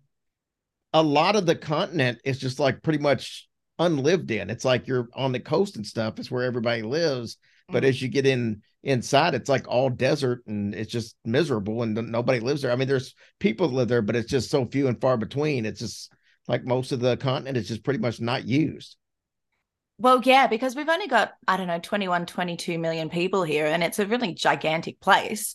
a 0.93 1.03
lot 1.03 1.37
of 1.37 1.47
the 1.47 1.57
continent 1.57 2.19
is 2.25 2.39
just 2.39 2.59
like 2.59 2.83
pretty 2.83 2.99
much 2.99 3.49
unlived 3.79 4.31
in. 4.31 4.51
It's 4.51 4.65
like 4.65 4.87
you're 4.87 5.09
on 5.15 5.33
the 5.33 5.41
coast 5.41 5.77
and 5.77 5.87
stuff. 5.87 6.19
It's 6.19 6.31
where 6.31 6.45
everybody 6.45 6.83
lives. 6.83 7.37
But 7.69 7.83
mm. 7.83 7.89
as 7.89 8.03
you 8.03 8.09
get 8.09 8.27
in 8.27 8.63
inside, 8.83 9.35
it's 9.35 9.49
like 9.49 9.69
all 9.69 9.91
desert 9.91 10.43
and 10.47 10.75
it's 10.75 10.91
just 10.91 11.17
miserable 11.25 11.83
and 11.83 11.95
nobody 12.11 12.41
lives 12.41 12.63
there. 12.63 12.73
I 12.73 12.77
mean, 12.77 12.89
there's 12.89 13.15
people 13.39 13.69
live 13.69 13.89
there, 13.89 14.03
but 14.03 14.17
it's 14.17 14.31
just 14.31 14.51
so 14.51 14.67
few 14.67 14.89
and 14.89 15.01
far 15.01 15.17
between. 15.17 15.65
It's 15.65 15.81
just 15.81 16.13
like 16.49 16.65
most 16.65 16.93
of 16.93 17.01
the 17.01 17.17
continent 17.17 17.57
is 17.57 17.69
just 17.69 17.85
pretty 17.85 18.01
much 18.01 18.21
not 18.21 18.47
used. 18.47 18.97
Well, 20.01 20.23
yeah, 20.25 20.47
because 20.47 20.75
we've 20.75 20.89
only 20.89 21.09
got, 21.09 21.35
I 21.47 21.59
don't 21.59 21.67
know, 21.67 21.79
21, 21.79 22.25
22 22.25 22.79
million 22.79 23.11
people 23.11 23.43
here, 23.43 23.67
and 23.67 23.85
it's 23.85 23.99
a 23.99 24.07
really 24.07 24.33
gigantic 24.33 24.99
place. 24.99 25.55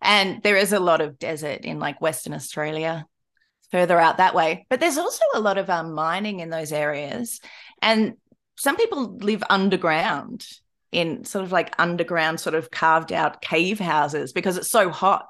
And 0.00 0.42
there 0.42 0.56
is 0.56 0.72
a 0.72 0.80
lot 0.80 1.02
of 1.02 1.18
desert 1.18 1.66
in 1.66 1.78
like 1.78 2.00
Western 2.00 2.32
Australia 2.32 3.06
further 3.70 3.98
out 3.98 4.16
that 4.16 4.34
way. 4.34 4.66
But 4.70 4.80
there's 4.80 4.96
also 4.96 5.22
a 5.34 5.40
lot 5.40 5.58
of 5.58 5.68
um, 5.68 5.92
mining 5.92 6.40
in 6.40 6.48
those 6.48 6.72
areas. 6.72 7.38
And 7.82 8.14
some 8.56 8.76
people 8.76 9.16
live 9.18 9.44
underground 9.50 10.46
in 10.90 11.26
sort 11.26 11.44
of 11.44 11.52
like 11.52 11.74
underground, 11.78 12.40
sort 12.40 12.54
of 12.54 12.70
carved 12.70 13.12
out 13.12 13.42
cave 13.42 13.78
houses 13.78 14.32
because 14.32 14.56
it's 14.56 14.70
so 14.70 14.88
hot 14.88 15.26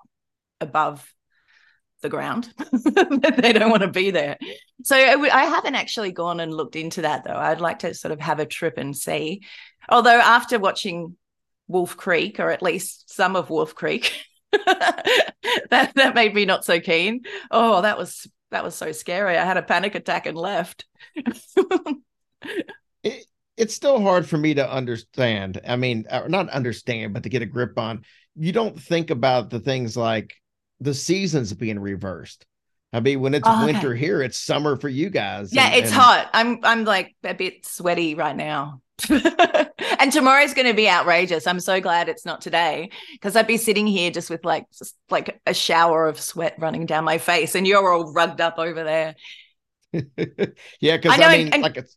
above 0.61 1.12
the 2.03 2.09
ground 2.09 2.53
they 3.39 3.53
don't 3.53 3.71
want 3.71 3.83
to 3.83 3.89
be 3.89 4.11
there. 4.11 4.37
So 4.85 4.97
I 4.97 5.45
haven't 5.45 5.77
actually 5.77 6.13
gone 6.13 6.41
and 6.41 6.53
looked 6.53 6.77
into 6.77 7.03
that 7.03 7.25
though. 7.25 7.37
I'd 7.37 7.61
like 7.61 7.81
to 7.81 7.95
sort 7.95 8.13
of 8.13 8.21
have 8.21 8.41
a 8.41 8.47
trip 8.47 8.77
and 8.77 8.97
see. 8.97 9.43
Although 9.89 10.21
after 10.21 10.59
watching 10.59 11.17
Wolf 11.69 11.97
Creek, 11.97 12.39
or 12.39 12.51
at 12.51 12.63
least 12.63 13.13
some 13.15 13.37
of 13.37 13.51
Wolf 13.51 13.75
Creek, 13.75 14.13
that 14.53 15.93
that 15.95 16.15
made 16.15 16.35
me 16.35 16.45
not 16.45 16.65
so 16.65 16.81
keen. 16.81 17.23
Oh, 17.51 17.83
that 17.83 17.97
was 17.97 18.27
that 18.51 18.65
was 18.65 18.75
so 18.75 18.93
scary. 18.93 19.37
I 19.37 19.45
had 19.45 19.57
a 19.57 19.63
panic 19.63 19.95
attack 19.95 20.27
and 20.27 20.37
left. 20.37 20.85
it, 23.03 23.25
it's 23.57 23.75
still 23.75 24.01
hard 24.01 24.29
for 24.29 24.37
me 24.37 24.55
to 24.55 24.71
understand. 24.71 25.61
I 25.67 25.77
mean, 25.77 26.07
uh, 26.11 26.25
not 26.29 26.51
understand, 26.51 27.15
but 27.15 27.23
to 27.25 27.29
get 27.29 27.43
a 27.43 27.47
grip 27.47 27.79
on. 27.79 28.05
You 28.37 28.53
don't 28.53 28.81
think 28.81 29.11
about 29.11 29.51
the 29.51 29.61
things 29.61 29.97
like 29.97 30.35
the 30.83 30.95
seasons 30.95 31.53
being 31.53 31.79
reversed. 31.79 32.47
I 32.93 33.01
mean, 33.01 33.21
when 33.21 33.33
it's 33.35 33.49
oh, 33.49 33.63
okay. 33.63 33.73
winter 33.73 33.95
here, 33.95 34.21
it's 34.23 34.39
summer 34.39 34.77
for 34.77 34.89
you 34.89 35.09
guys. 35.09 35.53
Yeah, 35.53 35.67
and, 35.67 35.77
it's 35.77 35.93
and... 35.93 36.01
hot. 36.01 36.31
I'm 36.35 36.61
I'm 36.63 36.85
like 36.85 37.15
a 37.25 37.35
bit 37.35 37.65
sweaty 37.65 38.15
right 38.15 38.37
now. 38.37 38.83
and 39.09 40.13
tomorrow's 40.13 40.55
going 40.55 40.67
to 40.67 40.75
be 40.75 40.89
outrageous. 40.89 41.47
I'm 41.47 41.59
so 41.59 41.81
glad 41.81 42.09
it's 42.09 42.27
not 42.27 42.41
today 42.41 42.91
because 43.13 43.35
I'd 43.35 43.47
be 43.47 43.57
sitting 43.57 43.87
here 43.87 44.11
just 44.11 44.31
with 44.31 44.45
like 44.45 44.67
just 44.71 44.95
like 45.11 45.41
a 45.47 45.55
shower 45.55 46.07
of 46.07 46.21
sweat 46.21 46.55
running 46.59 46.85
down 46.87 47.05
my 47.05 47.19
face, 47.19 47.55
and 47.55 47.67
you're 47.67 47.91
all 47.91 48.13
rugged 48.13 48.41
up 48.41 48.59
over 48.59 48.85
there. 48.85 49.15
yeah, 50.81 50.97
because 50.97 51.19
I, 51.19 51.25
I, 51.25 51.45
mean, 51.45 51.63
like 51.63 51.79
it's 51.79 51.97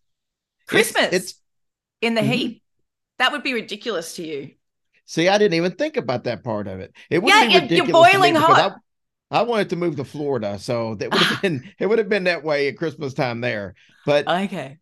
Christmas. 0.68 1.08
It's, 1.08 1.16
it's 1.16 1.42
in 2.02 2.16
the 2.16 2.22
mm-hmm. 2.22 2.32
heat. 2.32 2.64
That 3.18 3.34
would 3.34 3.44
be 3.44 3.54
ridiculous 3.54 4.16
to 4.16 4.26
you. 4.26 4.52
See, 5.06 5.30
I 5.30 5.38
didn't 5.38 5.54
even 5.56 5.74
think 5.74 5.98
about 5.98 6.24
that 6.24 6.44
part 6.44 6.68
of 6.68 6.80
it. 6.80 6.94
It 7.10 7.22
would 7.22 7.30
yeah, 7.30 7.48
be 7.48 7.54
ridiculous. 7.56 7.88
You're 7.88 7.94
boiling 7.94 8.36
hot. 8.36 8.78
I, 9.32 9.40
I 9.40 9.42
wanted 9.44 9.70
to 9.70 9.76
move 9.76 9.96
to 9.98 10.04
Florida, 10.04 10.58
so 10.60 10.96
that 10.96 11.12
would 11.12 11.22
have 11.22 11.42
been 11.42 11.72
it 11.80 11.86
would 11.86 12.00
have 12.00 12.10
been 12.10 12.26
that 12.26 12.44
way 12.44 12.68
at 12.68 12.78
Christmas 12.78 13.14
time 13.14 13.42
there. 13.42 13.76
But 14.06 14.28
okay, 14.28 14.78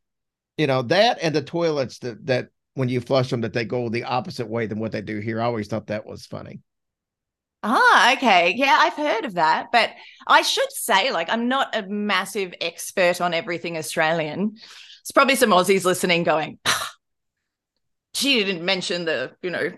you 0.58 0.68
know 0.68 0.82
that 0.84 1.20
and 1.22 1.36
the 1.36 1.42
toilets 1.42 2.00
that 2.00 2.26
that 2.28 2.50
when 2.76 2.90
you 2.90 3.02
flush 3.02 3.30
them 3.30 3.42
that 3.42 3.54
they 3.54 3.66
go 3.66 3.90
the 3.90 4.04
opposite 4.04 4.50
way 4.50 4.66
than 4.66 4.80
what 4.80 4.92
they 4.92 5.02
do 5.02 5.20
here. 5.20 5.42
I 5.42 5.46
always 5.46 5.68
thought 5.68 5.88
that 5.88 6.06
was 6.06 6.26
funny. 6.26 6.62
Ah, 7.66 8.14
okay. 8.14 8.54
Yeah, 8.58 8.76
I've 8.78 8.94
heard 8.94 9.26
of 9.26 9.36
that. 9.36 9.68
But 9.72 9.92
I 10.28 10.42
should 10.42 10.72
say, 10.72 11.12
like, 11.12 11.30
I'm 11.30 11.48
not 11.48 11.76
a 11.76 11.88
massive 11.88 12.54
expert 12.60 13.22
on 13.22 13.34
everything 13.34 13.78
Australian. 13.78 14.58
It's 15.02 15.12
probably 15.12 15.36
some 15.36 15.52
Aussies 15.52 15.86
listening 15.86 16.24
going, 16.24 16.60
she 18.14 18.44
didn't 18.44 18.66
mention 18.66 19.06
the, 19.06 19.32
you 19.42 19.50
know, 19.50 19.72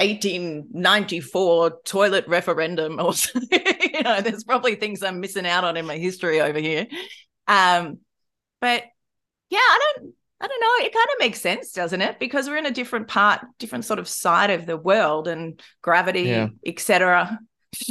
1894 0.00 1.80
toilet 1.84 2.26
referendum 2.26 3.00
or 3.00 3.12
you 3.50 4.02
know, 4.02 4.20
there's 4.20 4.44
probably 4.44 4.74
things 4.74 5.02
I'm 5.02 5.20
missing 5.20 5.46
out 5.46 5.64
on 5.64 5.76
in 5.76 5.86
my 5.86 5.98
history 5.98 6.40
over 6.40 6.58
here. 6.58 6.86
Um, 7.46 7.98
but 8.60 8.84
yeah, 9.50 9.58
I 9.58 9.92
don't 9.96 10.14
I 10.40 10.46
don't 10.46 10.60
know. 10.60 10.86
It 10.86 10.94
kind 10.94 11.06
of 11.12 11.18
makes 11.18 11.40
sense, 11.40 11.72
doesn't 11.72 12.00
it? 12.00 12.18
Because 12.18 12.48
we're 12.48 12.56
in 12.56 12.64
a 12.64 12.70
different 12.70 13.08
part, 13.08 13.44
different 13.58 13.84
sort 13.84 13.98
of 13.98 14.08
side 14.08 14.48
of 14.48 14.64
the 14.64 14.76
world, 14.76 15.28
and 15.28 15.60
gravity, 15.82 16.22
yeah. 16.22 16.48
etc. 16.64 17.38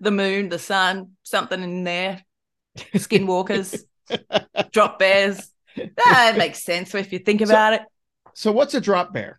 the 0.00 0.10
moon, 0.10 0.48
the 0.48 0.58
sun, 0.58 1.12
something 1.22 1.62
in 1.62 1.84
there. 1.84 2.22
Skinwalkers, 2.76 3.80
drop 4.72 4.98
bears. 4.98 5.48
That 5.76 6.34
makes 6.36 6.64
sense 6.64 6.94
if 6.94 7.12
you 7.12 7.20
think 7.20 7.40
about 7.40 7.74
so, 7.74 7.74
it. 7.74 7.82
So, 8.34 8.52
what's 8.52 8.74
a 8.74 8.80
drop 8.80 9.12
bear? 9.14 9.38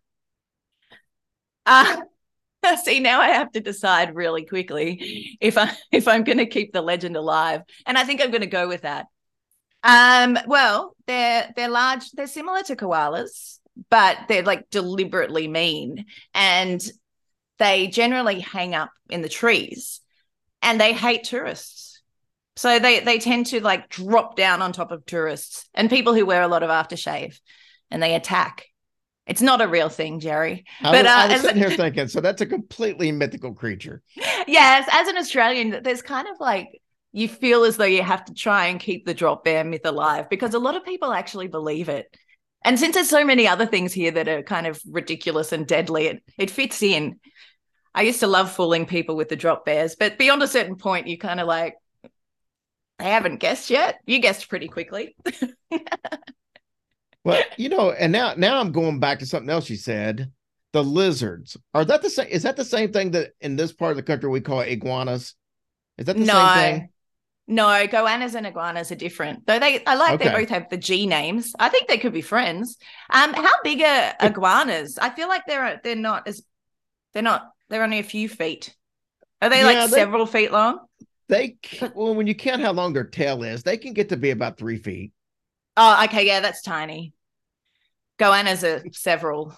Uh, 1.68 2.01
see 2.84 2.99
now 2.99 3.22
i 3.22 3.30
have 3.30 3.51
to 3.51 3.61
decide 3.61 4.15
really 4.15 4.45
quickly 4.45 5.38
if 5.41 5.57
i 5.57 5.72
if 5.91 6.07
i'm 6.07 6.24
going 6.24 6.39
to 6.39 6.45
keep 6.45 6.74
the 6.74 6.82
legend 6.82 7.15
alive 7.15 7.61
and 7.86 7.97
i 7.97 8.03
think 8.03 8.22
i'm 8.22 8.32
going 8.32 8.41
to 8.41 8.47
go 8.47 8.68
with 8.68 8.82
that 8.84 9.07
Um, 9.84 10.39
well, 10.47 10.95
they're 11.07 11.51
they're 11.55 11.70
large. 11.70 12.11
They're 12.11 12.28
similar 12.28 12.63
to 12.63 12.76
koalas, 12.76 13.59
but 13.89 14.18
they're 14.28 14.43
like 14.43 14.70
deliberately 14.72 15.47
mean, 15.47 16.05
and 16.34 16.82
they 17.59 17.88
generally 17.88 18.39
hang 18.41 18.76
up 18.76 18.91
in 19.09 19.22
the 19.24 19.30
trees, 19.30 20.01
and 20.61 20.80
they 20.82 20.93
hate 20.93 21.26
tourists. 21.26 22.01
So 22.57 22.80
they 22.80 23.01
they 23.01 23.20
tend 23.20 23.47
to 23.47 23.61
like 23.61 23.89
drop 23.89 24.36
down 24.36 24.61
on 24.61 24.74
top 24.74 24.91
of 24.91 25.05
tourists 25.05 25.70
and 25.74 25.89
people 25.89 26.13
who 26.15 26.26
wear 26.26 26.43
a 26.43 26.49
lot 26.49 26.63
of 26.63 26.70
aftershave, 26.72 27.39
and 27.91 28.01
they 28.03 28.15
attack. 28.15 28.68
It's 29.28 29.41
not 29.41 29.61
a 29.61 29.67
real 29.67 29.89
thing, 29.89 30.19
Jerry. 30.19 30.65
I 30.82 30.91
but 30.91 31.05
was, 31.05 31.11
I 31.13 31.23
uh, 31.23 31.28
was 31.28 31.36
as- 31.36 31.41
sitting 31.41 31.57
here 31.57 31.71
thinking, 31.78 32.07
so 32.07 32.21
that's 32.21 32.41
a 32.41 32.45
completely 32.45 33.11
mythical 33.11 33.53
creature. 33.53 34.01
yes, 34.47 34.88
as 34.91 35.07
an 35.07 35.17
Australian, 35.17 35.84
there's 35.84 36.01
kind 36.01 36.28
of 36.28 36.39
like 36.39 36.82
you 37.11 37.28
feel 37.28 37.63
as 37.63 37.78
though 37.78 37.86
you 37.86 38.03
have 38.03 38.25
to 38.25 38.34
try 38.34 38.67
and 38.67 38.80
keep 38.80 39.05
the 39.05 39.13
drop 39.13 39.43
bear 39.43 39.63
myth 39.63 39.86
alive 39.86 40.30
because 40.30 40.53
a 40.53 40.59
lot 40.59 40.75
of 40.75 40.86
people 40.86 41.11
actually 41.11 41.47
believe 41.47 41.89
it. 41.89 42.15
And 42.63 42.80
since 42.80 42.95
there's 42.95 43.09
so 43.09 43.23
many 43.23 43.47
other 43.47 43.65
things 43.65 43.93
here 43.93 44.11
that 44.11 44.28
are 44.28 44.43
kind 44.43 44.67
of 44.67 44.82
ridiculous 44.86 45.51
and 45.51 45.67
deadly, 45.67 46.07
it, 46.07 46.23
it 46.38 46.49
fits 46.49 46.82
in. 46.82 47.19
I 47.93 48.01
used 48.03 48.19
to 48.19 48.28
love 48.28 48.51
fooling 48.51 48.86
people 48.86 49.15
with 49.15 49.30
the 49.30 49.36
drop 49.36 49.65
bears, 49.65 49.95
but 49.95 50.17
beyond 50.17 50.43
a 50.43 50.47
certain 50.47 50.75
point, 50.75 51.07
you 51.07 51.17
kind 51.17 51.39
of 51.39 51.47
like, 51.47 51.75
I 52.99 53.05
haven't 53.05 53.38
guessed 53.38 53.69
yet. 53.69 53.99
You 54.05 54.19
guessed 54.19 54.49
pretty 54.49 54.67
quickly. 54.67 55.15
Well, 57.28 57.43
you 57.57 57.67
know, 57.69 57.91
and 57.91 58.11
now 58.11 58.34
now 58.38 58.59
I'm 58.59 58.71
going 58.71 58.99
back 58.99 59.19
to 59.19 59.25
something 59.25 59.49
else 59.49 59.69
you 59.69 59.75
said. 59.75 60.32
The 60.73 60.84
lizards 60.84 61.57
are 61.73 61.86
that 61.86 62.01
the 62.01 62.09
same? 62.09 62.28
Is 62.28 62.43
that 62.43 62.55
the 62.57 62.65
same 62.65 62.91
thing 62.93 63.11
that 63.11 63.32
in 63.41 63.55
this 63.57 63.73
part 63.73 63.91
of 63.91 63.97
the 63.97 64.03
country 64.03 64.30
we 64.30 64.41
call 64.41 64.61
iguanas? 64.61 65.36
Is 65.97 66.05
that 66.05 66.17
the 66.19 66.25
no, 66.25 66.34
same 66.34 66.47
thing? 66.82 66.89
no, 67.47 67.65
goannas 67.88 68.36
and 68.36 68.45
iguanas 68.47 68.91
are 68.91 68.95
different. 68.95 69.45
Though 69.47 69.59
they, 69.59 69.84
I 69.86 69.95
like 69.95 70.19
they 70.19 70.30
both 70.30 70.49
have 70.49 70.69
the 70.69 70.78
G 70.78 71.05
names. 71.07 71.53
I 71.59 71.69
think 71.69 71.88
they 71.88 71.97
could 71.97 72.13
be 72.13 72.21
friends. 72.21 72.78
Um, 73.09 73.34
how 73.34 73.61
big 73.63 73.82
are 73.82 74.15
iguanas? 74.21 74.97
I 74.97 75.09
feel 75.09 75.28
like 75.28 75.43
they're 75.47 75.82
they're 75.84 75.95
not 75.95 76.28
as 76.28 76.43
they're 77.13 77.23
not 77.23 77.49
they're 77.69 77.84
only 77.84 77.99
a 77.99 78.03
few 78.03 78.30
feet. 78.30 78.75
Are 79.41 79.49
they 79.49 79.59
Yeah, 79.59 79.65
like 79.65 79.89
they- 79.89 79.97
several 79.97 80.25
feet 80.25 80.51
long? 80.51 80.80
They 81.30 81.57
well, 81.93 82.15
when 82.15 82.28
you 82.28 82.36
count 82.36 82.61
how 82.61 82.71
long 82.71 82.93
their 82.93 83.03
tail 83.03 83.43
is, 83.43 83.63
they 83.63 83.78
can 83.78 83.93
get 83.93 84.09
to 84.09 84.17
be 84.17 84.30
about 84.30 84.57
three 84.57 84.78
feet. 84.78 85.11
Oh, 85.75 86.03
okay, 86.05 86.25
yeah, 86.25 86.39
that's 86.39 86.61
tiny. 86.61 87.13
Goannas 88.18 88.63
are 88.63 88.84
several, 88.91 89.57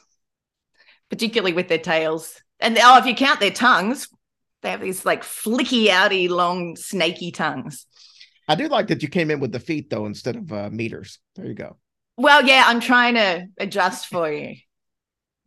particularly 1.10 1.54
with 1.54 1.68
their 1.68 1.78
tails. 1.78 2.42
And 2.60 2.78
oh, 2.82 2.98
if 2.98 3.06
you 3.06 3.16
count 3.16 3.40
their 3.40 3.52
tongues, 3.52 4.08
they 4.62 4.72
have 4.72 4.82
these 4.82 5.06
like 5.06 5.24
flicky, 5.24 5.88
outy, 5.88 6.30
long, 6.30 6.76
snaky 6.76 7.32
tongues. 7.32 7.86
I 8.48 8.56
do 8.56 8.68
like 8.68 8.88
that 8.88 9.04
you 9.04 9.10
came 9.10 9.32
in 9.32 9.40
with 9.40 9.52
the 9.52 9.60
feet 9.60 9.90
though 9.90 10.06
instead 10.06 10.36
of 10.36 10.52
uh, 10.52 10.70
meters. 10.70 11.20
There 11.36 11.46
you 11.46 11.54
go. 11.54 11.78
Well, 12.18 12.44
yeah, 12.44 12.64
I'm 12.66 12.82
trying 12.82 13.14
to 13.14 13.48
adjust 13.60 14.08
for 14.08 14.30
you. 14.30 14.56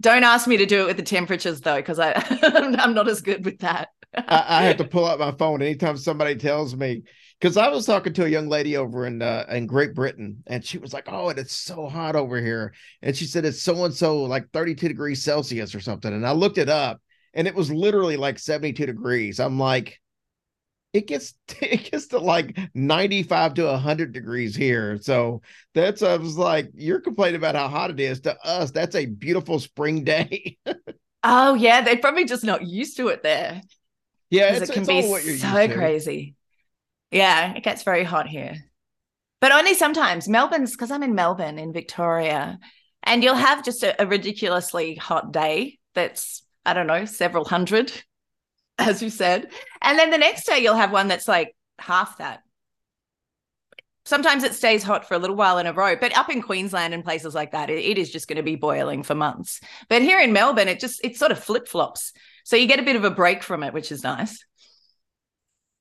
Don't 0.01 0.25
ask 0.25 0.49
me 0.49 0.57
to 0.57 0.67
do 0.67 0.83
it 0.83 0.87
with 0.87 0.97
the 0.97 1.03
temperatures 1.03 1.61
though, 1.61 1.77
because 1.77 1.99
I 1.99 2.13
I'm 2.43 2.95
not 2.95 3.09
as 3.09 3.21
good 3.21 3.45
with 3.45 3.59
that. 3.59 3.89
I, 4.15 4.45
I 4.49 4.63
have 4.65 4.79
to 4.79 4.85
pull 4.89 5.07
out 5.07 5.19
my 5.19 5.33
phone 5.33 5.63
anytime 5.63 5.97
somebody 5.97 6.37
tells 6.37 6.75
me 6.75 7.03
because 7.43 7.57
I 7.57 7.69
was 7.71 7.87
talking 7.87 8.13
to 8.13 8.25
a 8.25 8.29
young 8.29 8.49
lady 8.49 8.77
over 8.77 9.05
in 9.05 9.21
uh, 9.21 9.45
in 9.51 9.67
Great 9.67 9.95
Britain, 9.95 10.45
and 10.47 10.65
she 10.65 10.79
was 10.79 10.93
like, 10.93 11.09
"Oh, 11.09 11.29
and 11.29 11.41
it's 11.41 11.57
so 11.57 11.89
hot 11.89 12.15
over 12.15 12.41
here," 12.41 12.73
and 13.03 13.17
she 13.17 13.25
said 13.25 13.45
it's 13.45 13.61
so 13.61 13.85
and 13.85 13.93
so 13.93 14.23
like 14.23 14.49
32 14.53 14.87
degrees 14.87 15.25
Celsius 15.25 15.75
or 15.75 15.81
something, 15.81 16.13
and 16.13 16.25
I 16.25 16.33
looked 16.33 16.59
it 16.59 16.69
up, 16.69 17.03
and 17.35 17.49
it 17.49 17.55
was 17.57 17.73
literally 17.73 18.17
like 18.17 18.39
72 18.39 18.87
degrees. 18.87 19.41
I'm 19.41 19.59
like, 19.59 20.01
it 20.93 21.09
gets 21.09 21.35
it 21.61 21.91
gets 21.91 22.07
to 22.09 22.19
like 22.19 22.57
95 22.75 23.55
to 23.55 23.65
100 23.65 24.13
degrees 24.13 24.55
here, 24.55 24.99
so 25.03 25.43
that's 25.75 26.01
I 26.05 26.19
was 26.19 26.39
like, 26.39 26.71
you're 26.75 27.01
complaining 27.01 27.37
about 27.37 27.57
how 27.57 27.67
hot 27.67 27.91
it 27.91 27.99
is 27.99 28.21
to 28.21 28.37
us. 28.45 28.71
That's 28.71 28.95
a 28.95 29.07
beautiful 29.07 29.59
spring 29.59 30.05
day. 30.05 30.59
Oh 31.25 31.55
yeah, 31.55 31.81
they're 31.81 31.99
probably 31.99 32.25
just 32.25 32.45
not 32.45 32.65
used 32.65 32.99
to 32.99 33.09
it 33.09 33.25
there. 33.25 33.63
yeah, 34.31 34.55
it's, 34.55 34.71
it 34.71 34.73
can 34.73 34.83
it's 34.83 34.89
be 34.89 35.39
so 35.39 35.69
crazy. 35.69 36.37
Yeah, 37.13 37.55
it 37.55 37.63
gets 37.63 37.85
very 37.85 38.05
hot 38.05 38.27
here, 38.29 38.57
but 39.41 39.53
only 39.53 39.75
sometimes. 39.75 40.29
Melbourne's 40.29 40.73
because 40.73 40.91
I'm 40.91 41.03
in 41.05 41.15
Melbourne 41.15 41.59
in 41.59 41.73
Victoria, 41.73 42.59
and 43.05 43.25
you'll 43.25 43.35
have 43.37 43.65
just 43.65 43.83
a, 43.85 44.01
a 44.03 44.07
ridiculously 44.07 44.97
hot 44.97 45.33
day 45.33 45.79
that's 45.95 46.45
I 46.67 46.75
don't 46.75 46.89
know 46.89 47.07
several 47.07 47.45
hundred, 47.47 47.93
as 48.79 49.03
you 49.03 49.11
said, 49.11 49.51
and 49.83 49.99
then 49.99 50.11
the 50.11 50.19
next 50.19 50.47
day 50.47 50.61
you'll 50.61 50.77
have 50.77 50.93
one 50.93 51.09
that's 51.09 51.29
like 51.29 51.57
half 51.79 52.19
that. 52.19 52.43
Sometimes 54.05 54.43
it 54.43 54.55
stays 54.55 54.83
hot 54.83 55.07
for 55.07 55.15
a 55.15 55.19
little 55.19 55.37
while 55.37 55.59
in 55.59 55.67
a 55.67 55.73
row, 55.73 55.95
but 55.95 56.17
up 56.19 56.29
in 56.29 56.43
Queensland 56.43 56.93
and 56.93 57.05
places 57.05 57.35
like 57.37 57.53
that, 57.53 57.71
it- 57.71 57.85
it 57.85 57.99
is 57.99 58.11
just 58.11 58.27
going 58.27 58.37
to 58.37 58.43
be 58.43 58.57
boiling 58.57 59.05
for 59.05 59.15
months. 59.15 59.61
But 59.89 60.03
here 60.03 60.19
in 60.19 60.33
Melbourne, 60.33 60.67
it 60.69 60.81
just 60.81 61.01
it 61.05 61.17
sort 61.17 61.31
of 61.31 61.43
flip 61.43 61.69
flops, 61.69 62.13
so 62.45 62.57
you 62.57 62.67
get 62.67 62.81
a 62.81 62.85
bit 62.85 62.97
of 62.97 63.05
a 63.05 63.11
break 63.11 63.43
from 63.45 63.63
it, 63.63 63.73
which 63.73 63.93
is 63.93 64.03
nice. 64.03 64.45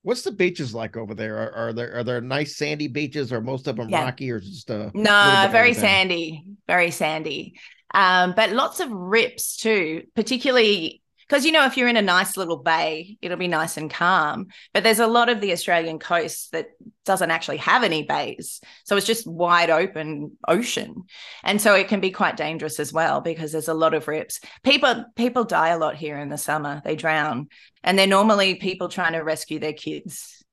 What's 0.03 0.23
the 0.23 0.31
beaches 0.31 0.73
like 0.73 0.97
over 0.97 1.13
there? 1.13 1.37
Are, 1.37 1.51
are 1.69 1.73
there 1.73 1.95
are 1.97 2.03
there 2.03 2.21
nice 2.21 2.57
sandy 2.57 2.87
beaches, 2.87 3.31
or 3.31 3.41
most 3.41 3.67
of 3.67 3.75
them 3.75 3.89
Yeah. 3.89 4.05
rocky, 4.05 4.31
or 4.31 4.39
just 4.39 4.69
a 4.69 4.91
No, 4.93 5.47
very 5.51 5.73
sandy, 5.73 6.43
very 6.67 6.91
sandy. 6.91 7.59
Um, 7.93 8.33
but 8.35 8.51
lots 8.51 8.79
of 8.79 8.89
rips 8.89 9.57
too, 9.57 10.03
particularly 10.15 11.00
because 11.31 11.45
you 11.45 11.53
know 11.53 11.65
if 11.65 11.77
you're 11.77 11.87
in 11.87 11.95
a 11.95 12.01
nice 12.01 12.35
little 12.35 12.57
bay, 12.57 13.17
it'll 13.21 13.37
be 13.37 13.47
nice 13.47 13.77
and 13.77 13.89
calm. 13.89 14.47
But 14.73 14.83
there's 14.83 14.99
a 14.99 15.07
lot 15.07 15.29
of 15.29 15.39
the 15.39 15.53
Australian 15.53 15.97
coast 15.97 16.51
that 16.51 16.71
doesn't 17.05 17.31
actually 17.31 17.55
have 17.57 17.83
any 17.83 18.03
bays, 18.03 18.59
so 18.83 18.97
it's 18.97 19.07
just 19.07 19.25
wide 19.25 19.69
open 19.69 20.37
ocean, 20.45 21.03
and 21.41 21.61
so 21.61 21.73
it 21.73 21.87
can 21.87 22.01
be 22.01 22.11
quite 22.11 22.35
dangerous 22.35 22.81
as 22.81 22.91
well 22.91 23.21
because 23.21 23.53
there's 23.53 23.69
a 23.69 23.73
lot 23.73 23.93
of 23.93 24.09
rips. 24.09 24.41
People 24.61 25.05
people 25.15 25.45
die 25.45 25.69
a 25.69 25.77
lot 25.79 25.95
here 25.95 26.17
in 26.17 26.27
the 26.27 26.37
summer; 26.37 26.81
they 26.83 26.97
drown, 26.97 27.47
and 27.81 27.97
they're 27.97 28.07
normally 28.07 28.55
people 28.55 28.89
trying 28.89 29.13
to 29.13 29.19
rescue 29.19 29.59
their 29.59 29.71
kids. 29.71 30.43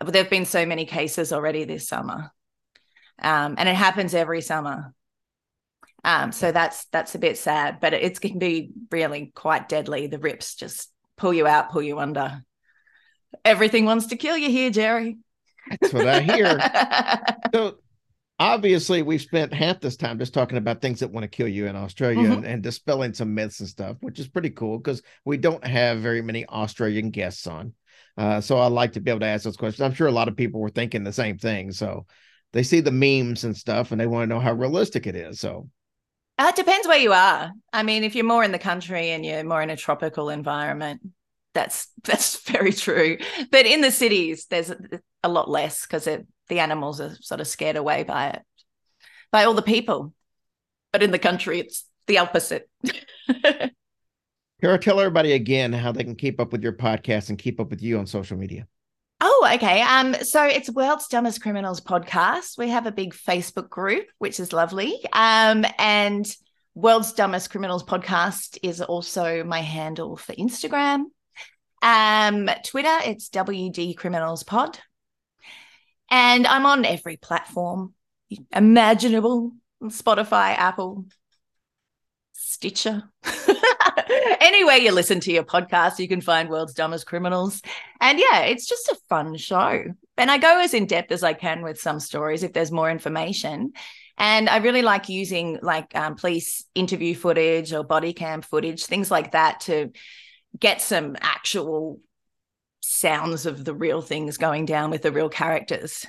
But 0.00 0.14
there've 0.14 0.30
been 0.30 0.46
so 0.46 0.64
many 0.64 0.86
cases 0.86 1.34
already 1.34 1.64
this 1.64 1.86
summer 1.86 2.32
um, 3.20 3.56
and 3.58 3.68
it 3.68 3.74
happens 3.74 4.14
every 4.14 4.40
summer. 4.40 4.94
Um, 6.08 6.32
so 6.32 6.52
that's 6.52 6.86
that's 6.86 7.14
a 7.14 7.18
bit 7.18 7.36
sad, 7.36 7.80
but 7.80 7.92
it, 7.92 8.02
it 8.02 8.18
can 8.18 8.38
be 8.38 8.70
really 8.90 9.30
quite 9.34 9.68
deadly. 9.68 10.06
The 10.06 10.18
rips 10.18 10.54
just 10.54 10.90
pull 11.18 11.34
you 11.34 11.46
out, 11.46 11.70
pull 11.70 11.82
you 11.82 11.98
under. 11.98 12.42
Everything 13.44 13.84
wants 13.84 14.06
to 14.06 14.16
kill 14.16 14.38
you 14.38 14.48
here, 14.48 14.70
Jerry. 14.70 15.18
That's 15.70 15.92
what 15.92 16.08
I 16.08 16.20
hear. 16.20 16.58
so 17.54 17.74
obviously, 18.38 19.02
we've 19.02 19.20
spent 19.20 19.52
half 19.52 19.80
this 19.80 19.98
time 19.98 20.18
just 20.18 20.32
talking 20.32 20.56
about 20.56 20.80
things 20.80 21.00
that 21.00 21.12
want 21.12 21.24
to 21.24 21.28
kill 21.28 21.46
you 21.46 21.66
in 21.66 21.76
Australia 21.76 22.26
Mhm. 22.30 22.32
and, 22.36 22.46
and 22.46 22.62
dispelling 22.62 23.12
some 23.12 23.34
myths 23.34 23.60
and 23.60 23.68
stuff, 23.68 23.98
which 24.00 24.18
is 24.18 24.28
pretty 24.28 24.50
cool 24.50 24.78
because 24.78 25.02
we 25.26 25.36
don't 25.36 25.66
have 25.66 25.98
very 25.98 26.22
many 26.22 26.46
Australian 26.46 27.10
guests 27.10 27.46
on. 27.46 27.74
Uh, 28.16 28.40
so 28.40 28.56
I 28.56 28.68
like 28.68 28.94
to 28.94 29.00
be 29.00 29.10
able 29.10 29.20
to 29.20 29.26
ask 29.26 29.44
those 29.44 29.58
questions. 29.58 29.82
I'm 29.82 29.92
sure 29.92 30.06
a 30.06 30.10
lot 30.12 30.28
of 30.28 30.36
people 30.36 30.62
were 30.62 30.70
thinking 30.70 31.04
the 31.04 31.12
same 31.12 31.36
thing. 31.36 31.70
So 31.70 32.06
they 32.54 32.62
see 32.62 32.80
the 32.80 32.90
memes 32.90 33.44
and 33.44 33.54
stuff 33.54 33.92
and 33.92 34.00
they 34.00 34.06
want 34.06 34.26
to 34.26 34.34
know 34.34 34.40
how 34.40 34.54
realistic 34.54 35.06
it 35.06 35.14
is. 35.14 35.38
So 35.38 35.68
Uh, 36.38 36.46
it 36.50 36.56
depends 36.56 36.86
where 36.86 36.98
you 36.98 37.12
are. 37.12 37.52
I 37.72 37.82
mean, 37.82 38.04
if 38.04 38.14
you're 38.14 38.24
more 38.24 38.44
in 38.44 38.52
the 38.52 38.58
country 38.58 39.10
and 39.10 39.26
you're 39.26 39.42
more 39.42 39.60
in 39.60 39.70
a 39.70 39.76
tropical 39.76 40.30
environment, 40.30 41.00
that's 41.52 41.88
that's 42.04 42.40
very 42.42 42.72
true. 42.72 43.18
But 43.50 43.66
in 43.66 43.80
the 43.80 43.90
cities, 43.90 44.46
there's 44.48 44.70
a, 44.70 44.78
a 45.24 45.28
lot 45.28 45.50
less 45.50 45.82
because 45.82 46.04
the 46.04 46.60
animals 46.60 47.00
are 47.00 47.16
sort 47.20 47.40
of 47.40 47.48
scared 47.48 47.76
away 47.76 48.04
by 48.04 48.28
it, 48.28 48.42
by 49.32 49.44
all 49.44 49.54
the 49.54 49.62
people. 49.62 50.14
But 50.92 51.02
in 51.02 51.10
the 51.10 51.18
country, 51.18 51.60
it's 51.60 51.84
the 52.06 52.18
opposite. 52.18 52.68
Tara, 54.60 54.78
tell 54.78 54.98
everybody 54.98 55.32
again 55.32 55.72
how 55.72 55.92
they 55.92 56.02
can 56.02 56.16
keep 56.16 56.40
up 56.40 56.50
with 56.52 56.62
your 56.62 56.72
podcast 56.72 57.28
and 57.28 57.38
keep 57.38 57.60
up 57.60 57.70
with 57.70 57.82
you 57.82 57.98
on 57.98 58.06
social 58.06 58.36
media. 58.36 58.66
Okay. 59.46 59.82
Um, 59.82 60.14
so 60.22 60.44
it's 60.44 60.70
World's 60.70 61.08
Dumbest 61.08 61.40
Criminals 61.40 61.80
podcast. 61.80 62.58
We 62.58 62.68
have 62.70 62.86
a 62.86 62.92
big 62.92 63.14
Facebook 63.14 63.68
group, 63.68 64.06
which 64.18 64.40
is 64.40 64.52
lovely. 64.52 64.98
Um, 65.12 65.64
and 65.78 66.26
World's 66.74 67.12
Dumbest 67.12 67.50
Criminals 67.50 67.84
podcast 67.84 68.58
is 68.62 68.80
also 68.80 69.44
my 69.44 69.60
handle 69.60 70.16
for 70.16 70.34
Instagram. 70.34 71.04
Um, 71.82 72.50
Twitter, 72.64 72.98
it's 73.04 73.28
WD 73.30 73.96
Criminals 73.96 74.42
Pod. 74.42 74.78
And 76.10 76.46
I'm 76.46 76.66
on 76.66 76.84
every 76.84 77.16
platform 77.16 77.94
imaginable 78.52 79.52
Spotify, 79.84 80.56
Apple, 80.56 81.06
Stitcher. 82.58 83.04
Anywhere 84.40 84.78
you 84.78 84.90
listen 84.90 85.20
to 85.20 85.32
your 85.32 85.44
podcast, 85.44 86.00
you 86.00 86.08
can 86.08 86.20
find 86.20 86.48
World's 86.48 86.74
Dumbest 86.74 87.06
Criminals. 87.06 87.62
And 88.00 88.18
yeah, 88.18 88.40
it's 88.40 88.66
just 88.66 88.88
a 88.88 88.98
fun 89.08 89.36
show. 89.36 89.84
And 90.16 90.28
I 90.28 90.38
go 90.38 90.58
as 90.58 90.74
in 90.74 90.86
depth 90.86 91.12
as 91.12 91.22
I 91.22 91.34
can 91.34 91.62
with 91.62 91.80
some 91.80 92.00
stories 92.00 92.42
if 92.42 92.52
there's 92.52 92.72
more 92.72 92.90
information. 92.90 93.74
And 94.16 94.48
I 94.48 94.56
really 94.56 94.82
like 94.82 95.08
using 95.08 95.60
like 95.62 95.94
um, 95.94 96.16
police 96.16 96.64
interview 96.74 97.14
footage 97.14 97.72
or 97.72 97.84
body 97.84 98.12
cam 98.12 98.42
footage, 98.42 98.86
things 98.86 99.08
like 99.08 99.30
that 99.30 99.60
to 99.60 99.92
get 100.58 100.82
some 100.82 101.14
actual 101.20 102.00
sounds 102.80 103.46
of 103.46 103.64
the 103.64 103.74
real 103.74 104.02
things 104.02 104.36
going 104.36 104.64
down 104.64 104.90
with 104.90 105.02
the 105.02 105.12
real 105.12 105.28
characters 105.28 106.04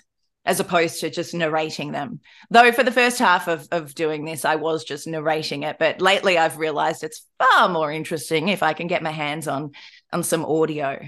as 0.45 0.59
opposed 0.59 1.01
to 1.01 1.09
just 1.09 1.33
narrating 1.33 1.91
them. 1.91 2.19
Though 2.49 2.71
for 2.71 2.83
the 2.83 2.91
first 2.91 3.19
half 3.19 3.47
of, 3.47 3.67
of 3.71 3.93
doing 3.93 4.25
this, 4.25 4.45
I 4.45 4.55
was 4.55 4.83
just 4.83 5.05
narrating 5.07 5.63
it. 5.63 5.77
But 5.79 6.01
lately 6.01 6.37
I've 6.37 6.57
realized 6.57 7.03
it's 7.03 7.25
far 7.37 7.69
more 7.69 7.91
interesting 7.91 8.47
if 8.47 8.63
I 8.63 8.73
can 8.73 8.87
get 8.87 9.03
my 9.03 9.11
hands 9.11 9.47
on 9.47 9.71
on 10.11 10.23
some 10.23 10.45
audio 10.45 10.99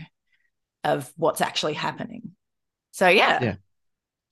of 0.84 1.12
what's 1.16 1.42
actually 1.42 1.74
happening. 1.74 2.32
So 2.92 3.08
yeah, 3.08 3.40
Yeah. 3.42 3.56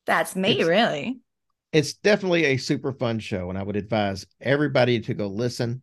that's 0.06 0.36
me 0.36 0.52
It's- 0.52 0.68
really. 0.68 1.20
it's 1.72 1.94
definitely 1.94 2.46
a 2.46 2.58
super 2.58 2.92
fun 2.92 3.20
show 3.20 3.50
and 3.50 3.58
i 3.58 3.62
would 3.64 3.76
advise 3.76 4.26
everybody 4.42 5.00
to 5.00 5.14
go 5.14 5.28
listen 5.28 5.82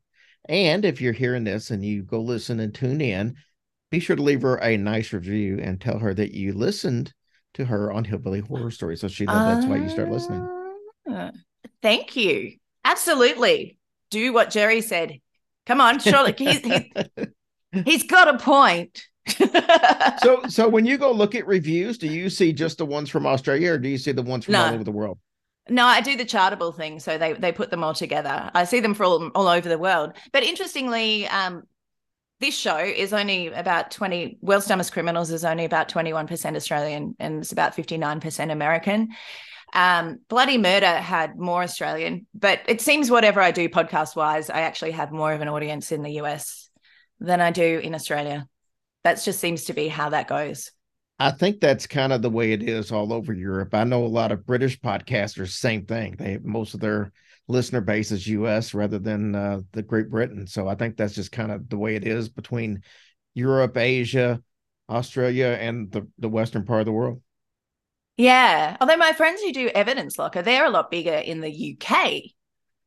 and 0.49 0.85
if 0.85 1.01
you're 1.01 1.13
hearing 1.13 1.45
this 1.45 1.71
and 1.71 1.85
you 1.85 2.03
go 2.03 2.21
listen 2.21 2.59
and 2.59 2.75
tune 2.75 3.01
in 3.01 3.37
be 3.93 4.01
sure 4.01 4.17
to 4.17 4.23
leave 4.23 4.43
her 4.43 4.57
a 4.57 4.77
nice 4.77 5.13
review 5.13 5.61
and 5.63 5.81
tell 5.81 5.99
her 6.01 6.13
that 6.13 6.33
you 6.33 6.53
listened 6.53 7.13
to 7.57 7.65
her 7.65 7.93
on 7.93 8.05
hillbilly 8.05 8.41
horror 8.41 8.71
story 8.71 8.97
so 8.97 9.09
she 9.09 9.27
that's 9.27 9.67
why 9.67 9.77
you 9.77 9.89
start 9.89 10.11
listening 10.11 10.47
Ah, 11.09 11.31
Thank 11.83 12.17
you. 12.17 12.57
Absolutely. 12.85 13.79
Do 14.11 14.33
what 14.33 14.51
Jerry 14.51 14.81
said. 14.81 15.21
Come 15.67 15.81
on, 15.81 16.01
surely 16.01 16.35
he's, 16.37 16.59
he, 16.65 16.93
he's 17.85 18.03
got 18.05 18.35
a 18.35 18.39
point. 18.39 19.03
so 20.23 20.43
so 20.49 20.69
when 20.69 20.85
you 20.87 20.97
go 20.99 21.11
look 21.13 21.35
at 21.35 21.47
reviews 21.47 21.99
do 21.99 22.07
you 22.07 22.31
see 22.31 22.53
just 22.53 22.79
the 22.79 22.87
ones 22.87 23.11
from 23.11 23.27
australia 23.27 23.73
or 23.73 23.79
do 23.79 23.89
you 23.89 23.99
see 23.99 24.13
the 24.13 24.23
ones 24.23 24.45
from 24.45 24.53
No. 24.53 24.65
all 24.67 24.75
over 24.75 24.85
the 24.85 24.93
world 24.93 25.19
No, 25.69 25.85
I 25.85 26.01
do 26.01 26.17
the 26.17 26.25
chartable 26.25 26.73
thing, 26.75 27.01
so 27.01 27.19
they 27.19 27.33
they 27.33 27.51
put 27.53 27.71
them 27.71 27.83
all 27.83 27.95
together. 27.95 28.51
I 28.55 28.63
see 28.65 28.79
them 28.81 28.95
for 28.95 29.03
all, 29.05 29.31
all 29.35 29.49
over 29.49 29.69
the 29.69 29.79
world. 29.79 30.13
But 30.33 30.45
interestingly, 30.45 31.27
um, 31.27 31.65
this 32.41 32.57
show 32.57 32.79
is 32.79 33.13
only 33.13 33.49
about 33.49 33.91
twenty. 33.91 34.39
World's 34.41 34.67
Dumbest 34.67 34.93
Criminals 34.93 35.31
is 35.31 35.45
only 35.45 35.65
about 35.65 35.89
twenty 35.89 36.13
one 36.13 36.27
percent 36.27 36.57
Australian, 36.57 37.17
and 37.19 37.39
it's 37.39 37.53
about 37.53 37.75
fifty 37.75 37.97
nine 37.99 38.21
percent 38.21 38.51
American. 38.51 39.09
Um, 39.73 40.21
Bloody 40.29 40.59
Murder 40.59 40.87
had 40.87 41.39
more 41.39 41.63
Australian, 41.63 42.27
but 42.35 42.61
it 42.69 42.81
seems 42.81 43.11
whatever 43.11 43.41
I 43.41 43.51
do 43.51 43.69
podcast 43.69 44.17
wise, 44.17 44.49
I 44.49 44.61
actually 44.61 44.93
have 44.93 45.13
more 45.13 45.33
of 45.33 45.41
an 45.41 45.49
audience 45.49 45.93
in 45.93 46.03
the 46.03 46.13
US 46.23 46.71
than 47.21 47.41
I 47.41 47.51
do 47.51 47.81
in 47.83 47.95
Australia. 47.95 48.47
That 49.05 49.23
just 49.23 49.41
seems 49.41 49.65
to 49.65 49.73
be 49.73 49.89
how 49.89 50.11
that 50.11 50.29
goes. 50.29 50.73
I 51.19 51.31
think 51.31 51.61
that's 51.61 51.87
kind 51.87 52.13
of 52.13 52.21
the 52.21 52.31
way 52.31 52.53
it 52.53 52.63
is 52.63 52.93
all 52.93 53.13
over 53.13 53.33
Europe. 53.33 53.75
I 53.75 53.85
know 53.85 54.05
a 54.05 54.07
lot 54.07 54.33
of 54.33 54.47
British 54.47 54.79
podcasters, 54.79 55.49
same 55.49 55.87
thing. 55.87 56.17
They 56.19 56.33
have 56.33 56.45
most 56.45 56.75
of 56.75 56.81
their 56.81 57.13
listener 57.49 57.81
base 57.81 58.11
is 58.11 58.27
US 58.27 58.75
rather 58.75 58.99
than 58.99 59.35
uh, 59.35 59.61
the 59.73 59.83
Great 59.83 60.11
Britain. 60.11 60.47
So 60.47 60.69
I 60.69 60.75
think 60.75 60.97
that's 60.97 61.15
just 61.15 61.33
kind 61.33 61.51
of 61.51 61.69
the 61.69 61.79
way 61.79 61.95
it 61.95 62.07
is 62.07 62.29
between 62.29 62.83
Europe, 63.35 63.77
Asia, 63.77 64.43
Australia, 64.91 65.57
and 65.61 65.91
the, 65.91 66.07
the 66.19 66.29
western 66.29 66.65
part 66.65 66.81
of 66.81 66.87
the 66.87 66.93
world. 66.93 67.23
Yeah. 68.19 68.77
Although 68.81 68.97
my 68.97 69.13
friends 69.13 69.41
who 69.43 69.53
do 69.53 69.69
Evidence 69.69 70.19
Locker, 70.19 70.43
they're 70.43 70.65
a 70.67 70.71
lot 70.71 70.91
bigger 70.91 71.15
in 71.15 71.41
the 71.41 71.79
UK 71.79 72.23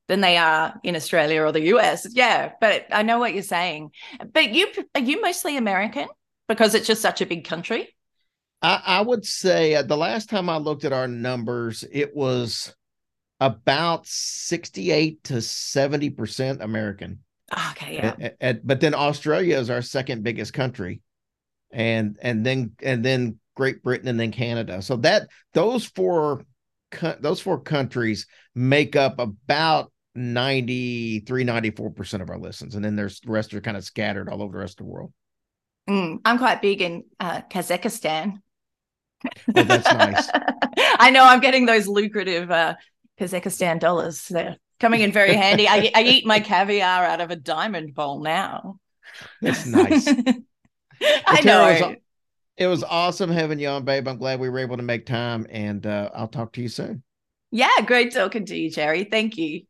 than 0.07 0.21
they 0.21 0.38
are 0.38 0.80
in 0.84 0.95
Australia 0.95 1.43
or 1.43 1.51
the 1.51 1.67
US. 1.75 2.07
Yeah. 2.13 2.51
But 2.61 2.88
I 2.91 3.03
know 3.03 3.19
what 3.19 3.34
you're 3.34 3.43
saying. 3.43 3.91
But 4.34 4.51
you 4.51 4.67
are 4.95 5.01
you 5.01 5.21
mostly 5.21 5.57
American 5.57 6.07
because 6.47 6.75
it's 6.75 6.88
just 6.88 7.01
such 7.01 7.21
a 7.21 7.27
big 7.27 7.45
country? 7.45 7.95
I, 8.62 8.82
I 8.86 9.01
would 9.01 9.26
say 9.26 9.76
uh, 9.76 9.84
the 9.84 9.97
last 9.97 10.30
time 10.30 10.49
I 10.49 10.57
looked 10.57 10.86
at 10.86 10.93
our 10.93 11.07
numbers, 11.07 11.86
it 11.91 12.16
was 12.16 12.76
about 13.39 14.05
68 14.05 15.24
to 15.26 15.36
70% 15.36 16.62
American. 16.62 17.20
Okay. 17.72 17.95
Yeah. 17.95 18.53
But 18.64 18.80
then 18.82 18.93
Australia 18.93 19.57
is 19.57 19.70
our 19.70 19.82
second 19.82 20.24
biggest 20.24 20.53
country, 20.53 21.01
and 21.72 22.18
and 22.22 22.45
then 22.45 22.74
and 22.84 23.03
then 23.03 23.39
Great 23.55 23.82
Britain 23.82 24.07
and 24.07 24.20
then 24.20 24.32
Canada. 24.32 24.84
So 24.84 24.97
that 24.97 25.30
those 25.53 25.86
four 25.86 26.45
co- 26.91 27.18
those 27.20 27.41
four 27.41 27.60
countries 27.60 28.28
make 28.53 28.95
up 28.95 29.18
about 29.18 29.91
93 30.14 31.43
94% 31.45 32.22
of 32.22 32.30
our 32.30 32.39
listens 32.39 32.76
and 32.76 32.84
then 32.84 32.95
there's 32.95 33.20
the 33.22 33.32
rest 33.32 33.53
are 33.53 33.62
kind 33.62 33.78
of 33.78 33.86
scattered 33.86 34.28
all 34.28 34.41
over 34.41 34.53
the 34.53 34.60
rest 34.60 34.80
of 34.80 34.86
the 34.86 34.91
world 34.91 35.14
Mm, 35.89 36.20
I'm 36.24 36.38
quite 36.38 36.62
big 36.62 36.82
in 36.82 37.03
uh, 37.20 37.41
Kazakhstan. 37.49 38.41
Oh, 39.55 39.63
that's 39.63 39.91
nice. 39.91 40.30
I 40.99 41.09
know 41.11 41.24
I'm 41.26 41.39
getting 41.39 41.65
those 41.65 41.88
lucrative 41.88 42.51
uh, 42.51 42.76
Kazakhstan 43.20 43.80
dollars. 43.80 44.28
They're 44.28 44.57
coming 44.80 45.01
in 45.01 45.11
very 45.11 45.34
handy. 45.36 45.67
I, 45.67 45.91
I 45.95 46.03
eat 46.03 46.26
my 46.26 46.39
caviar 46.39 47.03
out 47.05 47.22
of 47.22 47.32
a 47.32 47.36
diamond 47.36 47.95
bowl 47.95 48.22
now. 48.22 48.80
that's 49.41 49.65
nice 49.65 50.15
I 51.28 51.41
Well, 51.41 51.41
Tara, 51.41 51.67
it 51.70 51.80
know. 51.80 51.89
was, 51.89 51.97
it 52.57 52.67
was 52.67 52.84
awesome 52.84 53.30
having 53.32 53.59
you 53.59 53.67
on 53.70 53.84
babe 53.86 54.07
i'm 54.07 54.17
glad 54.17 54.39
we 54.39 54.49
were 54.49 54.59
able 54.59 54.78
to 54.78 54.84
make 54.84 55.05
time 55.05 55.47
and 55.49 55.86
uh, 55.86 56.09
i'll 56.13 56.28
talk 56.28 56.53
to 56.53 56.61
you 56.61 56.70
soon 56.70 57.03
Yeah, 57.51 57.82
great 57.86 58.11
talking 58.13 58.45
to 58.45 58.55
you, 58.55 58.70
Jerry. 58.72 59.03
Thank 59.03 59.38
you. 59.38 59.63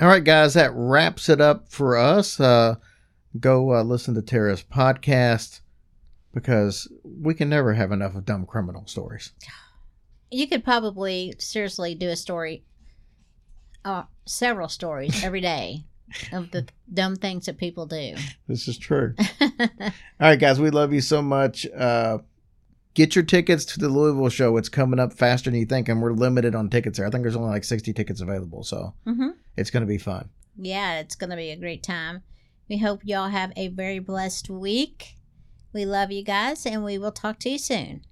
All 0.00 0.08
right, 0.08 0.22
guys, 0.24 0.54
that 0.54 0.72
wraps 0.74 1.28
it 1.28 1.40
up 1.40 1.68
for 1.70 1.96
us. 1.96 2.38
Uh, 2.40 2.76
go 3.40 3.74
uh, 3.74 3.82
listen 3.82 4.14
to 4.14 4.22
Tara's 4.22 4.62
podcast 4.62 5.60
because 6.34 6.88
we 7.04 7.32
can 7.32 7.48
never 7.48 7.74
have 7.74 7.92
enough 7.92 8.14
of 8.14 8.24
dumb 8.24 8.44
criminal 8.44 8.86
stories. 8.86 9.32
You 10.30 10.48
could 10.48 10.64
probably 10.64 11.34
seriously 11.38 11.94
do 11.94 12.08
a 12.08 12.16
story, 12.16 12.64
uh, 13.84 14.04
several 14.26 14.68
stories 14.68 15.22
every 15.22 15.40
day 15.40 15.84
of 16.32 16.50
the 16.50 16.66
dumb 16.92 17.16
things 17.16 17.46
that 17.46 17.56
people 17.56 17.86
do. 17.86 18.14
This 18.48 18.66
is 18.66 18.76
true. 18.76 19.14
All 19.40 19.48
right, 20.20 20.38
guys, 20.38 20.60
we 20.60 20.70
love 20.70 20.92
you 20.92 21.00
so 21.00 21.22
much. 21.22 21.66
Uh, 21.66 22.18
get 22.94 23.14
your 23.14 23.24
tickets 23.24 23.64
to 23.66 23.78
the 23.78 23.88
Louisville 23.88 24.28
show. 24.28 24.56
It's 24.56 24.68
coming 24.68 24.98
up 24.98 25.12
faster 25.12 25.50
than 25.50 25.60
you 25.60 25.66
think, 25.66 25.88
and 25.88 26.02
we're 26.02 26.12
limited 26.12 26.54
on 26.54 26.68
tickets 26.68 26.98
there. 26.98 27.06
I 27.06 27.10
think 27.10 27.22
there's 27.22 27.36
only 27.36 27.50
like 27.50 27.64
60 27.64 27.92
tickets 27.92 28.20
available, 28.20 28.64
so 28.64 28.94
hmm 29.04 29.30
it's 29.56 29.70
going 29.70 29.82
to 29.82 29.86
be 29.86 29.98
fun. 29.98 30.30
Yeah, 30.56 30.98
it's 30.98 31.14
going 31.14 31.30
to 31.30 31.36
be 31.36 31.50
a 31.50 31.56
great 31.56 31.84
time. 31.84 32.22
We 32.68 32.78
hope 32.78 33.02
y'all 33.04 33.28
have 33.28 33.52
a 33.56 33.68
very 33.68 34.00
blessed 34.00 34.50
week. 34.50 35.14
We 35.74 35.84
love 35.84 36.12
you 36.12 36.22
guys, 36.22 36.64
and 36.64 36.84
we 36.84 36.96
will 36.98 37.12
talk 37.12 37.40
to 37.40 37.50
you 37.50 37.58
soon. 37.58 38.02